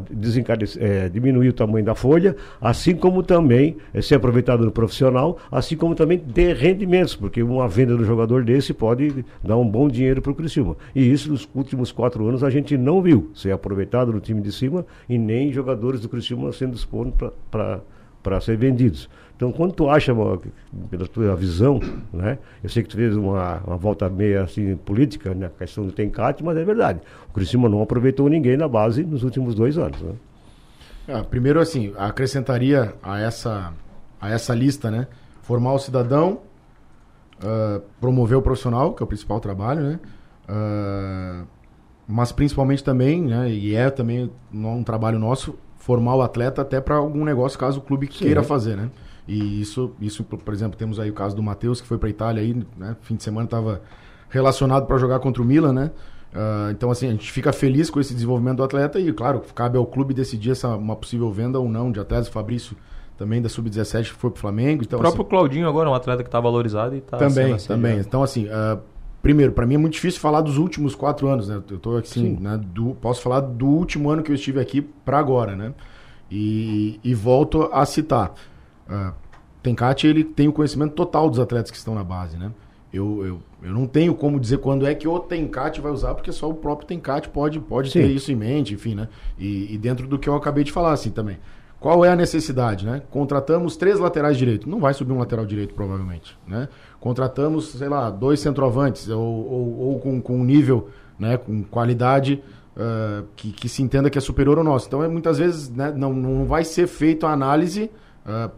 é, 0.79 1.09
diminuir 1.09 1.49
o 1.49 1.53
tamanho 1.53 1.85
da 1.85 1.93
folha, 1.93 2.35
assim 2.59 2.95
como 2.95 3.21
também 3.21 3.77
é, 3.93 4.01
ser 4.01 4.15
aproveitado 4.15 4.65
no 4.65 4.71
profissional, 4.71 5.37
assim 5.51 5.77
como 5.77 5.93
também 5.93 6.17
ter 6.17 6.55
rendimentos, 6.55 7.15
porque 7.25 7.41
uma 7.41 7.67
venda 7.67 7.97
do 7.97 8.05
jogador 8.05 8.43
desse 8.43 8.71
pode 8.71 9.25
dar 9.43 9.57
um 9.57 9.67
bom 9.67 9.89
dinheiro 9.89 10.21
para 10.21 10.31
o 10.31 10.35
Criciúma. 10.35 10.77
E 10.93 11.11
isso 11.11 11.31
nos 11.31 11.49
últimos 11.55 11.91
quatro 11.91 12.27
anos 12.27 12.43
a 12.43 12.51
gente 12.51 12.77
não 12.77 13.01
viu 13.01 13.31
ser 13.33 13.51
aproveitado 13.51 14.13
no 14.13 14.19
time 14.19 14.43
de 14.43 14.51
cima 14.51 14.85
e 15.09 15.17
nem 15.17 15.51
jogadores 15.51 16.01
do 16.01 16.07
Criciúma 16.07 16.53
sendo 16.53 16.73
disponíveis 16.73 17.31
para 17.49 18.41
ser 18.41 18.57
vendidos. 18.57 19.09
Então, 19.35 19.51
quando 19.51 19.73
tu 19.73 19.89
acha, 19.89 20.13
pela 20.91 21.07
tua 21.07 21.35
visão, 21.35 21.79
né? 22.13 22.37
Eu 22.63 22.69
sei 22.69 22.83
que 22.83 22.89
tu 22.89 22.95
fez 22.95 23.17
uma, 23.17 23.57
uma 23.65 23.75
volta 23.75 24.07
meio 24.07 24.43
assim 24.43 24.75
política 24.75 25.31
na 25.31 25.47
né, 25.47 25.51
questão 25.57 25.83
do 25.83 25.91
Tencate, 25.91 26.43
mas 26.43 26.55
é 26.55 26.63
verdade. 26.63 26.99
O 27.27 27.33
Criciúma 27.33 27.67
não 27.67 27.81
aproveitou 27.81 28.29
ninguém 28.29 28.55
na 28.55 28.67
base 28.67 29.03
nos 29.03 29.23
últimos 29.23 29.55
dois 29.55 29.79
anos. 29.79 29.99
Né? 29.99 30.13
Ah, 31.07 31.23
primeiro, 31.23 31.59
assim, 31.59 31.91
acrescentaria 31.97 32.93
a 33.01 33.19
essa, 33.19 33.73
a 34.21 34.29
essa 34.29 34.53
lista, 34.53 34.91
né? 34.91 35.07
Formar 35.41 35.73
o 35.73 35.79
cidadão, 35.79 36.39
uh, 37.43 37.81
promover 37.99 38.37
o 38.37 38.41
profissional, 38.41 38.93
que 38.93 39.01
é 39.01 39.05
o 39.05 39.07
principal 39.07 39.39
trabalho, 39.39 39.81
né? 39.81 39.99
Uh, 40.49 41.47
mas 42.07 42.31
principalmente 42.31 42.83
também, 42.83 43.21
né? 43.21 43.49
E 43.49 43.75
é 43.75 43.89
também 43.89 44.31
um 44.53 44.83
trabalho 44.83 45.17
nosso, 45.17 45.57
formar 45.77 46.15
o 46.15 46.21
atleta 46.21 46.61
até 46.61 46.79
para 46.79 46.95
algum 46.95 47.25
negócio, 47.25 47.57
caso 47.57 47.79
o 47.79 47.81
clube 47.81 48.07
queira 48.07 48.43
fazer, 48.43 48.75
né? 48.75 48.89
E 49.27 49.59
isso, 49.59 49.91
isso, 49.99 50.23
por 50.23 50.53
exemplo, 50.53 50.77
temos 50.77 50.99
aí 50.99 51.09
o 51.09 51.13
caso 51.13 51.35
do 51.35 51.41
Matheus, 51.41 51.81
que 51.81 51.87
foi 51.87 51.97
para 51.97 52.09
Itália 52.09 52.43
aí, 52.43 52.53
né? 52.77 52.95
Fim 53.01 53.15
de 53.15 53.23
semana 53.23 53.45
estava 53.45 53.81
relacionado 54.29 54.85
para 54.85 54.97
jogar 54.97 55.19
contra 55.19 55.41
o 55.41 55.45
Milan, 55.45 55.73
né? 55.73 55.91
Uh, 56.31 56.69
então, 56.71 56.91
assim, 56.91 57.07
a 57.07 57.11
gente 57.11 57.31
fica 57.31 57.53
feliz 57.53 57.89
com 57.89 57.99
esse 57.99 58.13
desenvolvimento 58.13 58.57
do 58.57 58.63
atleta 58.63 58.99
e, 58.99 59.11
claro, 59.13 59.41
cabe 59.55 59.77
ao 59.77 59.85
clube 59.85 60.13
decidir 60.13 60.51
essa 60.51 60.75
uma 60.75 60.95
possível 60.95 61.31
venda 61.31 61.59
ou 61.59 61.69
não 61.69 61.91
de 61.91 61.99
atletas. 61.99 62.27
O 62.27 62.31
Fabrício 62.31 62.75
também 63.17 63.41
da 63.41 63.49
Sub-17 63.49 64.03
que 64.03 64.13
foi 64.13 64.29
pro 64.29 64.39
Flamengo. 64.39 64.83
Então, 64.83 64.97
o 64.97 65.01
próprio 65.01 65.21
assim, 65.23 65.29
Claudinho 65.29 65.67
agora 65.67 65.89
é 65.89 65.91
um 65.91 65.95
atleta 65.95 66.23
que 66.23 66.27
está 66.27 66.39
valorizado 66.39 66.95
e 66.95 66.99
está 66.99 67.17
também, 67.17 67.55
também. 67.57 67.97
Então, 67.99 68.21
assim, 68.23 68.47
ah, 68.49 68.77
primeiro, 69.21 69.51
para 69.53 69.65
mim 69.65 69.75
é 69.75 69.77
muito 69.77 69.93
difícil 69.93 70.19
falar 70.19 70.41
dos 70.41 70.57
últimos 70.57 70.95
quatro 70.95 71.27
anos, 71.27 71.47
né? 71.47 71.61
Eu 71.69 71.79
tô 71.79 71.97
assim, 71.97 72.35
Sim. 72.35 72.37
né, 72.41 72.59
do- 72.63 72.95
posso 72.95 73.21
falar 73.21 73.39
do 73.39 73.67
último 73.67 74.09
ano 74.09 74.21
que 74.21 74.31
eu 74.31 74.35
estive 74.35 74.59
aqui 74.59 74.81
para 74.81 75.17
agora, 75.17 75.55
né? 75.55 75.73
E, 76.29 76.99
e 77.03 77.13
volto 77.13 77.69
a 77.71 77.85
citar. 77.85 78.33
Uh, 78.89 79.13
Tencate, 79.63 80.05
ele 80.07 80.23
tem 80.23 80.47
o 80.47 80.53
conhecimento 80.53 80.93
total 80.93 81.29
dos 81.29 81.39
atletas 81.39 81.71
que 81.71 81.77
estão 81.77 81.95
na 81.95 82.03
base, 82.03 82.37
né? 82.37 82.51
Eu, 82.93 83.25
eu, 83.25 83.39
eu 83.63 83.73
não 83.73 83.87
tenho 83.87 84.13
como 84.15 84.39
dizer 84.39 84.59
quando 84.59 84.85
é 84.85 84.93
que 84.95 85.07
o 85.07 85.19
Tencate 85.19 85.81
vai 85.81 85.91
usar, 85.91 86.13
porque 86.13 86.31
só 86.31 86.49
o 86.49 86.53
próprio 86.53 86.87
Tencate 86.87 87.27
pode, 87.29 87.59
pode 87.59 87.91
Sim. 87.91 88.01
ter 88.01 88.07
isso 88.11 88.31
em 88.31 88.35
mente, 88.35 88.73
enfim, 88.73 88.95
né? 88.95 89.09
E, 89.37 89.73
e 89.73 89.77
dentro 89.77 90.07
do 90.07 90.17
que 90.17 90.29
eu 90.29 90.35
acabei 90.35 90.63
de 90.63 90.71
falar, 90.71 90.93
assim, 90.93 91.09
também. 91.09 91.37
Qual 91.85 92.03
é 92.03 92.09
a 92.09 92.15
necessidade, 92.15 92.83
né? 92.83 93.03
Contratamos 93.11 93.77
três 93.77 93.99
laterais 93.99 94.35
direitos. 94.35 94.65
Não 94.65 94.79
vai 94.79 94.91
subir 94.91 95.13
um 95.13 95.19
lateral 95.19 95.45
direito, 95.45 95.75
provavelmente, 95.75 96.35
né? 96.47 96.67
Contratamos, 96.99 97.73
sei 97.73 97.87
lá, 97.87 98.09
dois 98.09 98.39
centroavantes, 98.39 99.07
ou, 99.07 99.21
ou, 99.21 99.79
ou 99.79 99.99
com, 99.99 100.19
com 100.19 100.39
um 100.39 100.43
nível, 100.43 100.89
né? 101.19 101.37
Com 101.37 101.61
qualidade 101.61 102.43
ah, 102.75 103.23
que, 103.35 103.51
que 103.51 103.69
se 103.69 103.83
entenda 103.83 104.09
que 104.09 104.17
é 104.17 104.21
superior 104.21 104.57
ao 104.57 104.63
nosso. 104.63 104.87
Então, 104.87 105.03
é, 105.03 105.07
muitas 105.07 105.37
vezes, 105.37 105.69
né? 105.69 105.93
Não, 105.95 106.11
não 106.11 106.45
vai 106.45 106.63
ser 106.63 106.87
feita 106.87 107.27
a 107.27 107.33
análise 107.33 107.91
ah, 108.25 108.49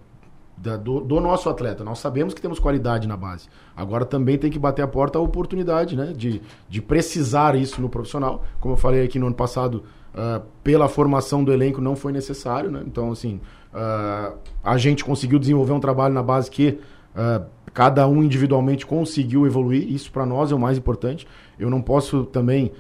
da- 0.56 0.78
do, 0.78 1.02
do 1.02 1.20
nosso 1.20 1.50
atleta. 1.50 1.84
Nós 1.84 2.00
sabemos 2.00 2.34
que 2.34 2.42
temos 2.42 2.60
qualidade 2.60 3.10
na 3.10 3.18
base. 3.18 3.50
Agora 3.76 4.06
também 4.06 4.38
tem 4.38 4.50
que 4.50 4.58
bater 4.58 4.84
a 4.84 4.88
porta 4.88 5.20
a 5.20 5.22
oportunidade, 5.22 5.98
né? 5.98 6.14
De, 6.16 6.42
de 6.70 6.82
precisar 6.82 7.58
isso 7.58 7.82
no 7.82 7.90
profissional. 7.90 8.46
Como 8.62 8.76
eu 8.76 8.78
falei 8.78 9.04
aqui 9.04 9.20
no 9.20 9.26
ano 9.26 9.36
passado, 9.36 9.84
ah, 10.18 10.42
pela 10.64 10.88
formação 10.88 11.44
do 11.44 11.54
elenco 11.54 11.80
não 11.80 11.96
foi 11.96 12.12
necessário, 12.12 12.72
né? 12.72 12.82
Então, 12.88 13.12
assim, 13.12 13.40
ah, 13.72 14.34
a 14.64 14.76
gente 14.76 15.06
conseguiu 15.06 15.38
desenvolver 15.38 15.74
um 15.74 15.80
trabalho 15.80 16.12
na 16.12 16.24
base 16.24 16.50
que 16.50 16.80
ah, 17.16 17.44
cada 17.72 18.08
um 18.08 18.24
individualmente 18.24 18.84
conseguiu 18.84 19.46
evoluir. 19.46 19.88
Isso 19.88 20.12
para 20.12 20.26
nós 20.26 20.52
é 20.52 20.56
o 20.56 20.60
mais 20.60 20.76
importante. 20.76 21.28
Eu 21.60 21.70
não 21.70 21.84
posso 21.84 22.24
também, 22.24 22.72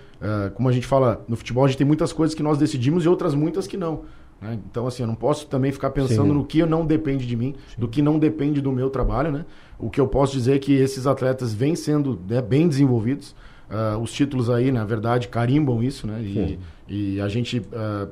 como 0.56 0.68
a 0.68 0.72
gente 0.72 0.88
fala 0.88 1.24
no 1.28 1.36
futebol, 1.36 1.66
a 1.66 1.68
gente 1.68 1.78
tem 1.78 1.86
muitas 1.86 2.12
coisas 2.12 2.34
que 2.34 2.42
nós 2.42 2.58
decidimos 2.58 3.06
e 3.06 3.08
outras 3.08 3.36
muitas 3.36 3.68
que 3.68 3.78
não. 3.78 4.02
né? 4.42 4.58
Então, 4.68 4.88
assim, 4.88 5.04
eu 5.04 5.08
não 5.08 5.14
posso 5.14 5.46
também 5.46 5.72
ficar 5.72 5.92
pensando 5.92 6.30
Sim. 6.30 6.34
no 6.34 6.44
que 6.44 6.66
não 6.66 6.84
depende 6.84 7.28
de 7.28 7.36
mim, 7.36 7.54
do 7.78 7.88
que 7.88 8.02
não 8.02 8.18
depende 8.18 8.60
do 8.60 8.72
meu 8.72 8.90
trabalho, 8.90 9.32
né? 9.32 9.46
O 9.78 9.92
que 9.92 10.02
eu 10.02 10.08
posso 10.08 10.34
dizer 10.34 10.56
é 10.56 10.60
que 10.60 10.74
esses 10.74 11.06
atletas 11.06 11.54
vêm 11.54 11.76
sendo 11.76 12.20
né, 12.28 12.42
bem 12.42 12.68
desenvolvidos. 12.68 13.36
Ah, 13.70 13.98
os 14.02 14.12
títulos 14.12 14.50
aí, 14.50 14.72
na 14.72 14.86
verdade, 14.86 15.28
carimbam 15.28 15.84
isso, 15.84 16.08
né? 16.08 16.22
E, 16.22 16.60
e 16.88 17.20
a 17.22 17.28
gente 17.28 17.62
ah, 17.74 18.08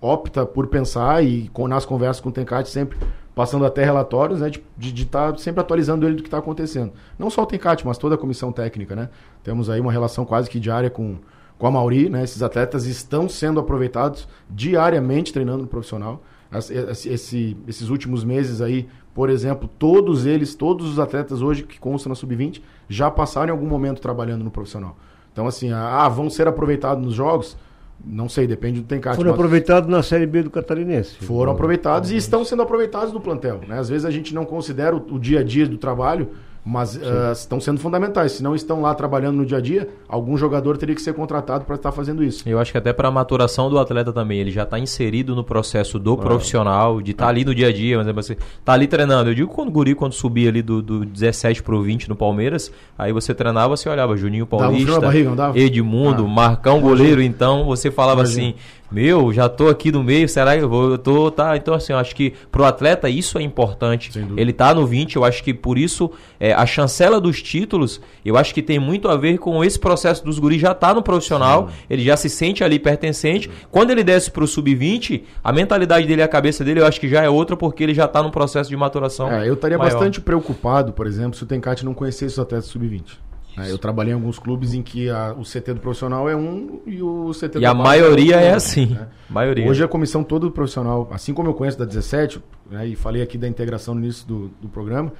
opta 0.00 0.44
por 0.46 0.66
pensar 0.66 1.24
e 1.24 1.48
com, 1.52 1.66
nas 1.68 1.84
conversas 1.86 2.20
com 2.20 2.28
o 2.28 2.32
Tencate 2.32 2.68
sempre 2.68 2.98
passando 3.34 3.64
até 3.64 3.82
relatórios, 3.84 4.40
né? 4.40 4.50
De 4.76 5.02
estar 5.02 5.38
sempre 5.38 5.60
atualizando 5.60 6.06
ele 6.06 6.16
do 6.16 6.22
que 6.22 6.28
está 6.28 6.38
acontecendo. 6.38 6.92
Não 7.18 7.30
só 7.30 7.42
o 7.42 7.46
Tencate, 7.46 7.86
mas 7.86 7.96
toda 7.96 8.14
a 8.14 8.18
comissão 8.18 8.52
técnica, 8.52 8.94
né? 8.94 9.08
Temos 9.42 9.70
aí 9.70 9.80
uma 9.80 9.90
relação 9.92 10.24
quase 10.24 10.50
que 10.50 10.60
diária 10.60 10.90
com, 10.90 11.16
com 11.58 11.66
a 11.66 11.70
Mauri, 11.70 12.10
né? 12.10 12.22
Esses 12.24 12.42
atletas 12.42 12.84
estão 12.84 13.28
sendo 13.28 13.58
aproveitados 13.58 14.28
diariamente 14.50 15.32
treinando 15.32 15.62
no 15.62 15.68
profissional. 15.68 16.22
Esse- 16.52 17.08
esse- 17.08 17.56
esses 17.66 17.88
últimos 17.88 18.22
meses 18.24 18.60
aí, 18.60 18.86
por 19.14 19.30
exemplo, 19.30 19.66
todos 19.78 20.26
eles, 20.26 20.54
todos 20.54 20.86
os 20.86 20.98
atletas 20.98 21.40
hoje 21.40 21.62
que 21.62 21.80
constam 21.80 22.10
na 22.10 22.14
Sub-20 22.14 22.60
já 22.88 23.10
passaram 23.10 23.48
em 23.48 23.52
algum 23.52 23.66
momento 23.66 24.00
trabalhando 24.02 24.44
no 24.44 24.50
profissional. 24.50 24.96
Então, 25.32 25.46
assim, 25.46 25.72
ah, 25.72 26.06
vão 26.10 26.28
ser 26.28 26.46
aproveitados 26.46 27.02
nos 27.02 27.14
jogos? 27.14 27.56
Não 28.04 28.28
sei, 28.28 28.46
depende 28.46 28.80
do 28.80 28.86
Tencate. 28.86 29.16
Foram 29.16 29.30
mas- 29.30 29.38
aproveitados 29.38 29.88
na 29.88 30.02
Série 30.02 30.26
B 30.26 30.42
do 30.42 30.50
Catarinense. 30.50 31.16
foram 31.16 31.52
aproveitados 31.52 32.10
e 32.10 32.16
estão 32.16 32.44
sendo 32.44 32.62
aproveitados 32.62 33.12
no 33.12 33.20
plantel. 33.20 33.60
Né? 33.66 33.78
Às 33.78 33.88
vezes 33.88 34.04
a 34.04 34.10
gente 34.10 34.34
não 34.34 34.44
considera 34.44 34.94
o, 34.96 35.14
o 35.14 35.18
dia 35.18 35.40
a 35.40 35.42
dia 35.42 35.66
do 35.66 35.78
trabalho, 35.78 36.30
mas 36.64 36.96
ah, 37.02 37.32
estão 37.32 37.60
sendo 37.60 37.80
fundamentais. 37.80 38.32
Se 38.32 38.42
não 38.42 38.54
estão 38.54 38.80
lá 38.80 38.94
trabalhando 38.94 39.36
no 39.36 39.46
dia 39.46 39.58
a 39.58 39.60
dia, 39.60 39.88
algum 40.08 40.36
jogador 40.36 40.76
teria 40.78 40.94
que 40.94 41.02
ser 41.02 41.12
contratado 41.12 41.64
para 41.64 41.74
estar 41.74 41.90
fazendo 41.90 42.22
isso. 42.22 42.48
Eu 42.48 42.58
acho 42.60 42.70
que 42.70 42.78
até 42.78 42.92
para 42.92 43.08
a 43.08 43.10
maturação 43.10 43.68
do 43.68 43.78
atleta 43.78 44.12
também, 44.12 44.38
ele 44.38 44.50
já 44.50 44.62
está 44.62 44.78
inserido 44.78 45.34
no 45.34 45.42
processo 45.42 45.98
do 45.98 46.16
profissional, 46.16 47.00
de 47.00 47.10
estar 47.10 47.28
ali 47.28 47.44
no 47.44 47.54
dia 47.54 47.68
a 47.68 47.72
dia, 47.72 47.96
por 47.96 48.02
exemplo, 48.02 48.22
você 48.22 48.36
tá 48.64 48.72
ali 48.74 48.86
treinando. 48.86 49.30
Eu 49.30 49.34
digo 49.34 49.52
quando 49.52 49.68
o 49.68 49.72
Guri, 49.72 49.94
quando 49.94 50.12
subia 50.12 50.48
ali 50.48 50.62
do, 50.62 50.80
do 50.80 51.04
17 51.04 51.62
pro 51.62 51.82
20 51.82 52.08
no 52.08 52.14
Palmeiras, 52.16 52.70
aí 52.96 53.12
você 53.12 53.34
treinava, 53.34 53.76
você 53.76 53.88
olhava 53.88 54.16
Juninho 54.16 54.46
Paulista, 54.46 55.00
barriga? 55.00 55.52
Edmundo, 55.54 56.24
Ah. 56.24 56.28
Marcão 56.28 56.80
goleiro, 56.80 57.20
então 57.22 57.64
você 57.64 57.90
falava 57.90 58.20
Imagina. 58.22 58.48
assim, 58.50 58.54
meu, 58.92 59.32
já 59.32 59.48
tô 59.48 59.68
aqui 59.68 59.90
no 59.90 60.02
meio, 60.02 60.28
será 60.28 60.56
que 60.56 60.62
eu 60.62 60.68
vou? 60.68 60.90
Eu 60.90 60.98
tô, 60.98 61.30
tá. 61.30 61.56
Então, 61.56 61.74
assim, 61.74 61.92
eu 61.92 61.98
acho 61.98 62.14
que 62.14 62.34
pro 62.50 62.64
atleta 62.64 63.08
isso 63.08 63.38
é 63.38 63.42
importante. 63.42 64.10
Ele 64.36 64.52
tá 64.52 64.74
no 64.74 64.86
20, 64.86 65.16
eu 65.16 65.24
acho 65.24 65.42
que 65.42 65.54
por 65.54 65.78
isso 65.78 66.10
é, 66.38 66.52
a 66.52 66.66
chancela 66.66 67.20
dos 67.20 67.42
títulos, 67.42 68.00
eu 68.24 68.36
acho 68.36 68.52
que 68.54 68.62
tem 68.62 68.78
muito 68.78 69.08
a 69.08 69.16
ver 69.16 69.38
com 69.38 69.64
esse 69.64 69.78
processo 69.78 70.24
dos 70.24 70.38
guris 70.38 70.60
já 70.60 70.74
tá 70.74 70.92
no 70.92 71.02
profissional, 71.02 71.70
ele 71.88 72.02
já 72.02 72.16
se 72.16 72.28
sente 72.28 72.62
ali 72.62 72.78
pertencente. 72.78 73.50
Quando 73.70 73.90
ele 73.90 74.04
desce 74.04 74.30
pro 74.30 74.46
sub-20, 74.46 75.22
a 75.42 75.52
mentalidade 75.52 76.06
dele, 76.06 76.22
a 76.22 76.28
cabeça 76.28 76.64
dele, 76.64 76.80
eu 76.80 76.86
acho 76.86 77.00
que 77.00 77.08
já 77.08 77.22
é 77.22 77.28
outra 77.28 77.56
porque 77.56 77.82
ele 77.82 77.94
já 77.94 78.06
tá 78.06 78.22
num 78.22 78.30
processo 78.30 78.68
de 78.68 78.76
maturação. 78.76 79.30
É, 79.30 79.48
eu 79.48 79.54
estaria 79.54 79.78
bastante 79.78 80.20
preocupado, 80.20 80.92
por 80.92 81.06
exemplo, 81.06 81.36
se 81.36 81.42
o 81.42 81.46
Tencate 81.46 81.84
não 81.84 81.94
conhecesse 81.94 82.34
os 82.34 82.38
atletas 82.38 82.66
sub-20. 82.66 83.31
Né? 83.56 83.70
eu 83.70 83.78
trabalhei 83.78 84.12
em 84.12 84.14
alguns 84.14 84.38
clubes 84.38 84.74
em 84.74 84.82
que 84.82 85.08
a- 85.10 85.34
o 85.38 85.44
CT 85.44 85.74
do 85.74 85.80
profissional 85.80 86.28
é 86.28 86.36
um 86.36 86.80
e 86.86 87.02
o 87.02 87.32
CT 87.32 87.58
E 87.58 87.66
a 87.66 87.74
base 87.74 87.88
maioria 87.88 88.36
é 88.36 88.50
né? 88.50 88.54
assim. 88.54 88.86
Né? 88.86 89.08
Maioria. 89.28 89.68
Hoje 89.68 89.82
a 89.84 89.88
comissão 89.88 90.22
toda 90.24 90.46
do 90.46 90.52
profissional, 90.52 91.08
assim 91.12 91.32
como 91.34 91.48
eu 91.48 91.54
conheço 91.54 91.78
da 91.78 91.84
17, 91.84 92.42
né, 92.70 92.86
e 92.86 92.96
falei 92.96 93.22
aqui 93.22 93.36
da 93.38 93.48
integração 93.48 93.94
no 93.94 94.00
início 94.00 94.26
do, 94.26 94.48
do 94.60 94.68
programa, 94.68 95.12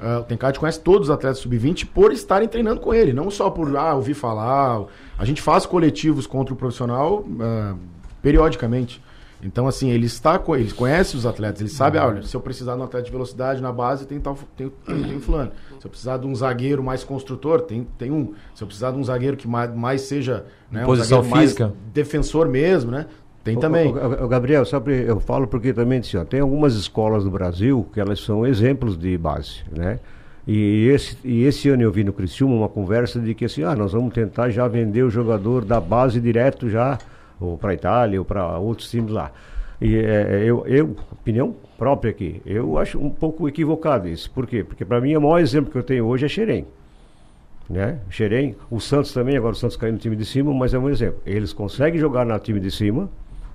ah, 0.00 0.20
o 0.20 0.22
Tencate 0.24 0.58
conhece 0.58 0.80
todos 0.80 1.08
os 1.08 1.14
atletas 1.14 1.38
sub-20 1.40 1.86
por 1.86 2.10
estarem 2.12 2.48
treinando 2.48 2.80
com 2.80 2.94
ele, 2.94 3.12
não 3.12 3.30
só 3.30 3.50
por 3.50 3.76
ah, 3.76 3.94
ouvir 3.94 4.14
falar. 4.14 4.84
A 5.18 5.24
gente 5.24 5.42
faz 5.42 5.66
coletivos 5.66 6.26
contra 6.26 6.54
o 6.54 6.56
profissional 6.56 7.24
ah, 7.40 7.74
periodicamente. 8.22 9.02
Então, 9.42 9.66
assim, 9.66 9.88
ele 9.90 10.04
está 10.04 10.38
com 10.38 10.54
ele 10.54 10.70
conhece 10.70 11.16
os 11.16 11.24
atletas, 11.24 11.60
ele 11.62 11.70
sabe, 11.70 11.96
ah, 11.96 12.06
olha, 12.06 12.22
se 12.22 12.34
eu 12.36 12.40
precisar 12.42 12.74
de 12.74 12.80
um 12.80 12.84
atleta 12.84 13.06
de 13.06 13.10
velocidade 13.10 13.62
na 13.62 13.72
base, 13.72 14.06
tem 14.06 14.20
tal, 14.20 14.38
tem, 14.54 14.70
tem, 14.84 15.02
tem 15.02 15.20
fulano. 15.20 15.50
Se 15.80 15.86
eu 15.86 15.90
precisar 15.90 16.18
de 16.18 16.26
um 16.26 16.34
zagueiro 16.34 16.82
mais 16.82 17.02
construtor, 17.02 17.62
tem, 17.62 17.86
tem 17.96 18.10
um. 18.10 18.34
Se 18.54 18.62
eu 18.62 18.66
precisar 18.66 18.90
de 18.90 18.98
um 18.98 19.02
zagueiro 19.02 19.34
que 19.34 19.48
mais, 19.48 19.74
mais 19.74 20.02
seja 20.02 20.44
né, 20.70 20.82
um 20.82 20.86
Posição 20.86 21.22
zagueiro 21.22 21.36
mais 21.36 21.50
física. 21.50 21.72
defensor 21.92 22.46
mesmo, 22.46 22.90
né? 22.90 23.06
Tem 23.42 23.58
também. 23.58 23.88
ô, 23.88 23.96
ô, 23.96 24.24
ô, 24.24 24.28
Gabriel, 24.28 24.66
sabe, 24.66 25.04
eu 25.06 25.18
falo 25.18 25.46
porque 25.46 25.72
também 25.72 26.00
assim, 26.00 26.18
ó, 26.18 26.24
tem 26.24 26.40
algumas 26.40 26.74
escolas 26.74 27.24
no 27.24 27.30
Brasil 27.30 27.88
que 27.94 27.98
elas 27.98 28.20
são 28.20 28.46
exemplos 28.46 28.98
de 28.98 29.16
base, 29.16 29.64
né? 29.74 29.98
E 30.46 30.88
esse, 30.88 31.16
e 31.24 31.44
esse 31.44 31.70
ano 31.70 31.82
eu 31.82 31.90
vi 31.90 32.04
no 32.04 32.12
Criciúma 32.12 32.54
uma 32.54 32.68
conversa 32.68 33.18
de 33.18 33.34
que 33.34 33.46
assim, 33.46 33.62
ah, 33.62 33.74
nós 33.74 33.92
vamos 33.92 34.12
tentar 34.12 34.50
já 34.50 34.68
vender 34.68 35.02
o 35.02 35.08
jogador 35.08 35.64
da 35.64 35.80
base 35.80 36.20
direto 36.20 36.68
já, 36.68 36.98
ou 37.40 37.56
para 37.56 37.72
Itália, 37.72 38.20
ou 38.20 38.24
para 38.24 38.58
outros 38.58 38.90
times 38.90 39.12
lá. 39.12 39.32
E 39.80 39.96
é, 39.96 40.42
eu, 40.44 40.66
eu, 40.66 40.94
opinião 41.10 41.54
própria 41.80 42.10
aqui, 42.10 42.42
eu 42.46 42.78
acho 42.78 43.00
um 43.00 43.10
pouco 43.10 43.48
equivocado 43.48 44.06
isso. 44.06 44.30
Por 44.30 44.46
quê? 44.46 44.62
Porque 44.62 44.84
para 44.84 45.00
mim 45.00 45.16
o 45.16 45.20
maior 45.20 45.40
exemplo 45.40 45.72
que 45.72 45.78
eu 45.78 45.82
tenho 45.82 46.04
hoje 46.04 46.26
é 46.26 46.28
Xerém 46.28 46.66
né? 47.70 48.00
Xerém, 48.10 48.56
o 48.68 48.80
Santos 48.80 49.12
também, 49.12 49.36
agora 49.36 49.52
o 49.52 49.56
Santos 49.56 49.76
caiu 49.76 49.92
no 49.92 49.98
time 49.98 50.16
de 50.16 50.24
cima, 50.24 50.52
mas 50.52 50.74
é 50.74 50.78
um 50.78 50.90
exemplo. 50.90 51.22
Eles 51.24 51.52
conseguem 51.52 52.00
jogar 52.00 52.26
no 52.26 52.36
time 52.40 52.58
de 52.58 52.70
cima, 52.70 53.08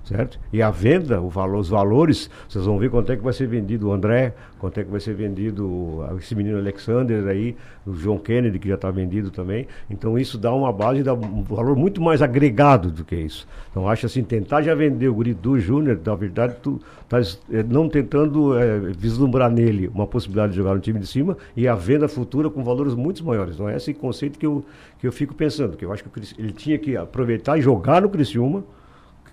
certo? 0.06 0.38
E 0.52 0.62
a 0.62 0.70
venda, 0.70 1.20
valor, 1.20 1.58
os 1.58 1.68
valores, 1.68 2.30
vocês 2.48 2.64
vão 2.64 2.78
ver 2.78 2.90
quanto 2.90 3.10
é 3.10 3.16
que 3.16 3.22
vai 3.22 3.32
ser 3.32 3.48
vendido 3.48 3.88
o 3.88 3.92
André, 3.92 4.34
quanto 4.58 4.78
é 4.78 4.84
que 4.84 4.90
vai 4.90 5.00
ser 5.00 5.14
vendido 5.14 6.04
esse 6.18 6.34
menino 6.34 6.58
Alexander 6.58 7.26
aí, 7.26 7.56
o 7.84 7.92
João 7.92 8.16
Kennedy, 8.16 8.58
que 8.58 8.68
já 8.68 8.76
está 8.76 8.90
vendido 8.90 9.30
também. 9.30 9.66
Então 9.90 10.16
isso 10.16 10.38
dá 10.38 10.54
uma 10.54 10.72
base, 10.72 11.02
dá 11.02 11.12
um 11.12 11.42
valor 11.42 11.76
muito 11.76 12.00
mais 12.00 12.22
agregado 12.22 12.90
do 12.90 13.04
que 13.04 13.16
isso. 13.16 13.48
Então 13.70 13.88
acho 13.88 14.06
assim, 14.06 14.22
tentar 14.22 14.62
já 14.62 14.74
vender 14.74 15.08
o 15.08 15.14
Guri 15.14 15.34
do 15.34 15.58
Júnior, 15.58 15.98
na 16.04 16.14
verdade, 16.14 16.56
tu 16.62 16.80
estás 17.02 17.40
eh, 17.50 17.64
não 17.68 17.88
tentando 17.88 18.56
eh, 18.56 18.92
vislumbrar 18.96 19.50
nele 19.50 19.88
uma 19.88 20.06
possibilidade 20.06 20.52
de 20.52 20.58
jogar 20.58 20.74
no 20.74 20.80
time 20.80 21.00
de 21.00 21.06
cima 21.06 21.36
e 21.56 21.66
a 21.66 21.74
venda 21.74 22.06
futura 22.06 22.48
com 22.48 22.62
valores 22.62 22.94
muito 22.94 23.24
maiores. 23.24 23.54
Então 23.54 23.68
é 23.68 23.76
esse 23.76 23.92
conceito 23.92 24.38
que 24.38 24.46
eu, 24.46 24.64
que 25.00 25.06
eu 25.06 25.12
fico 25.12 25.34
pensando, 25.34 25.76
que 25.76 25.84
eu 25.84 25.92
acho 25.92 26.04
que 26.04 26.10
ele 26.38 26.52
tinha 26.52 26.78
que 26.78 26.96
aproveitar 26.96 27.58
e 27.58 27.60
jogar 27.60 28.02
no 28.02 28.08
Criciúma, 28.08 28.62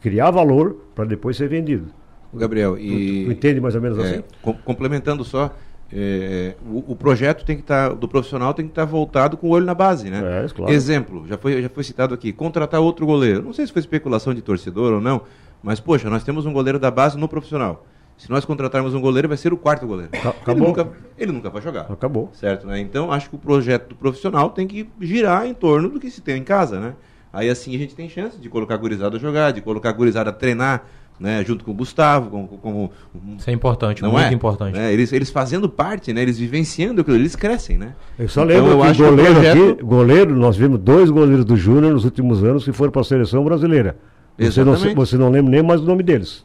criar 0.03 0.29
valor 0.29 0.75
para 0.93 1.05
depois 1.05 1.37
ser 1.37 1.47
vendido. 1.47 1.85
Gabriel, 2.33 2.77
e. 2.77 3.23
Tu, 3.23 3.25
tu 3.27 3.31
entende 3.31 3.61
mais 3.61 3.73
ou 3.73 3.81
menos 3.81 3.97
É, 3.99 4.01
assim? 4.01 4.23
com- 4.41 4.53
complementando 4.53 5.23
só, 5.23 5.55
é, 5.91 6.55
o, 6.69 6.91
o 6.91 6.95
projeto 6.95 7.45
tem 7.45 7.55
que 7.55 7.61
estar, 7.61 7.93
do 7.93 8.07
profissional 8.07 8.53
tem 8.53 8.65
que 8.65 8.71
estar 8.71 8.83
voltado 8.85 9.37
com 9.37 9.47
o 9.47 9.51
olho 9.51 9.65
na 9.65 9.73
base, 9.73 10.09
né? 10.09 10.43
É, 10.43 10.47
claro. 10.53 10.73
Exemplo, 10.73 11.25
já 11.27 11.37
foi, 11.37 11.61
já 11.61 11.69
foi 11.69 11.83
citado 11.83 12.13
aqui, 12.13 12.33
contratar 12.33 12.81
outro 12.81 13.05
goleiro. 13.05 13.41
Não 13.41 13.53
sei 13.53 13.65
se 13.65 13.71
foi 13.71 13.79
especulação 13.79 14.33
de 14.33 14.41
torcedor 14.41 14.93
ou 14.93 14.99
não, 15.01 15.21
mas 15.61 15.79
poxa, 15.79 16.09
nós 16.09 16.23
temos 16.23 16.45
um 16.45 16.51
goleiro 16.51 16.77
da 16.77 16.91
base 16.91 17.17
no 17.17 17.27
profissional. 17.29 17.85
Se 18.17 18.29
nós 18.29 18.45
contratarmos 18.45 18.93
um 18.93 19.01
goleiro, 19.01 19.27
vai 19.27 19.37
ser 19.37 19.51
o 19.53 19.57
quarto 19.57 19.87
goleiro. 19.87 20.11
Ele 20.13 20.27
acabou. 20.27 20.67
nunca, 20.67 20.87
ele 21.17 21.31
nunca 21.31 21.49
vai 21.49 21.61
jogar. 21.61 21.81
Acabou. 21.91 22.29
Certo, 22.33 22.67
né? 22.67 22.79
Então, 22.79 23.11
acho 23.11 23.29
que 23.29 23.35
o 23.35 23.39
projeto 23.39 23.89
do 23.89 23.95
profissional 23.95 24.49
tem 24.51 24.67
que 24.67 24.87
girar 25.01 25.47
em 25.47 25.53
torno 25.53 25.89
do 25.89 25.99
que 25.99 26.11
se 26.11 26.21
tem 26.21 26.37
em 26.37 26.43
casa, 26.43 26.79
né? 26.79 26.93
Aí 27.33 27.49
assim 27.49 27.75
a 27.75 27.79
gente 27.79 27.95
tem 27.95 28.07
chance 28.07 28.37
de 28.39 28.47
colocar 28.47 28.75
a 28.75 28.77
gurizada 28.77 29.17
a 29.17 29.19
jogar, 29.19 29.51
de 29.51 29.59
colocar 29.61 29.89
a 29.89 29.91
gurizada 29.91 30.29
a 30.29 30.33
treinar 30.33 30.83
né, 31.19 31.43
junto 31.45 31.63
com 31.63 31.71
o 31.71 31.73
Gustavo, 31.73 32.29
com, 32.29 32.47
com, 32.47 32.57
com- 32.59 32.89
Isso 33.37 33.49
é 33.49 33.53
importante, 33.53 34.01
não 34.01 34.11
muito 34.11 34.25
é? 34.25 34.33
importante. 34.33 34.77
É, 34.77 34.91
eles, 34.91 35.13
eles 35.13 35.29
fazendo 35.29 35.69
parte, 35.69 36.11
né, 36.11 36.21
eles 36.21 36.37
vivenciando 36.39 37.01
aquilo, 37.01 37.15
eles 37.17 37.35
crescem, 37.35 37.77
né? 37.77 37.93
Eu 38.17 38.27
só 38.27 38.43
Então, 38.43 38.55
lembro 38.55 38.71
eu 38.71 38.81
que 38.81 38.87
acho 38.87 38.99
que 38.99 39.03
o 39.03 39.09
goleiro 39.09 39.33
projeto- 39.35 39.69
aqui, 39.71 39.83
goleiro, 39.83 40.35
nós 40.35 40.57
vimos 40.57 40.79
dois 40.79 41.09
goleiros 41.09 41.45
do 41.45 41.55
Júnior 41.55 41.93
nos 41.93 42.03
últimos 42.03 42.43
anos 42.43 42.63
que 42.65 42.71
foram 42.71 42.91
para 42.91 43.01
a 43.01 43.05
seleção 43.05 43.43
brasileira. 43.43 43.95
Você 44.37 44.63
não, 44.63 44.73
Exatamente. 44.73 44.95
você 44.95 45.17
não 45.17 45.29
lembra 45.29 45.51
nem 45.51 45.61
mais 45.63 45.81
o 45.81 45.85
nome 45.85 46.01
deles. 46.03 46.43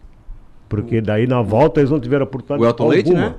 Porque 0.68 1.00
daí 1.00 1.26
na 1.26 1.40
volta 1.40 1.80
eles 1.80 1.90
não 1.90 1.98
tiveram 1.98 2.24
oportunidade 2.24 2.62
O 2.62 2.66
Elton 2.68 2.88
Leite, 2.88 3.08
alguma. 3.08 3.28
né? 3.30 3.34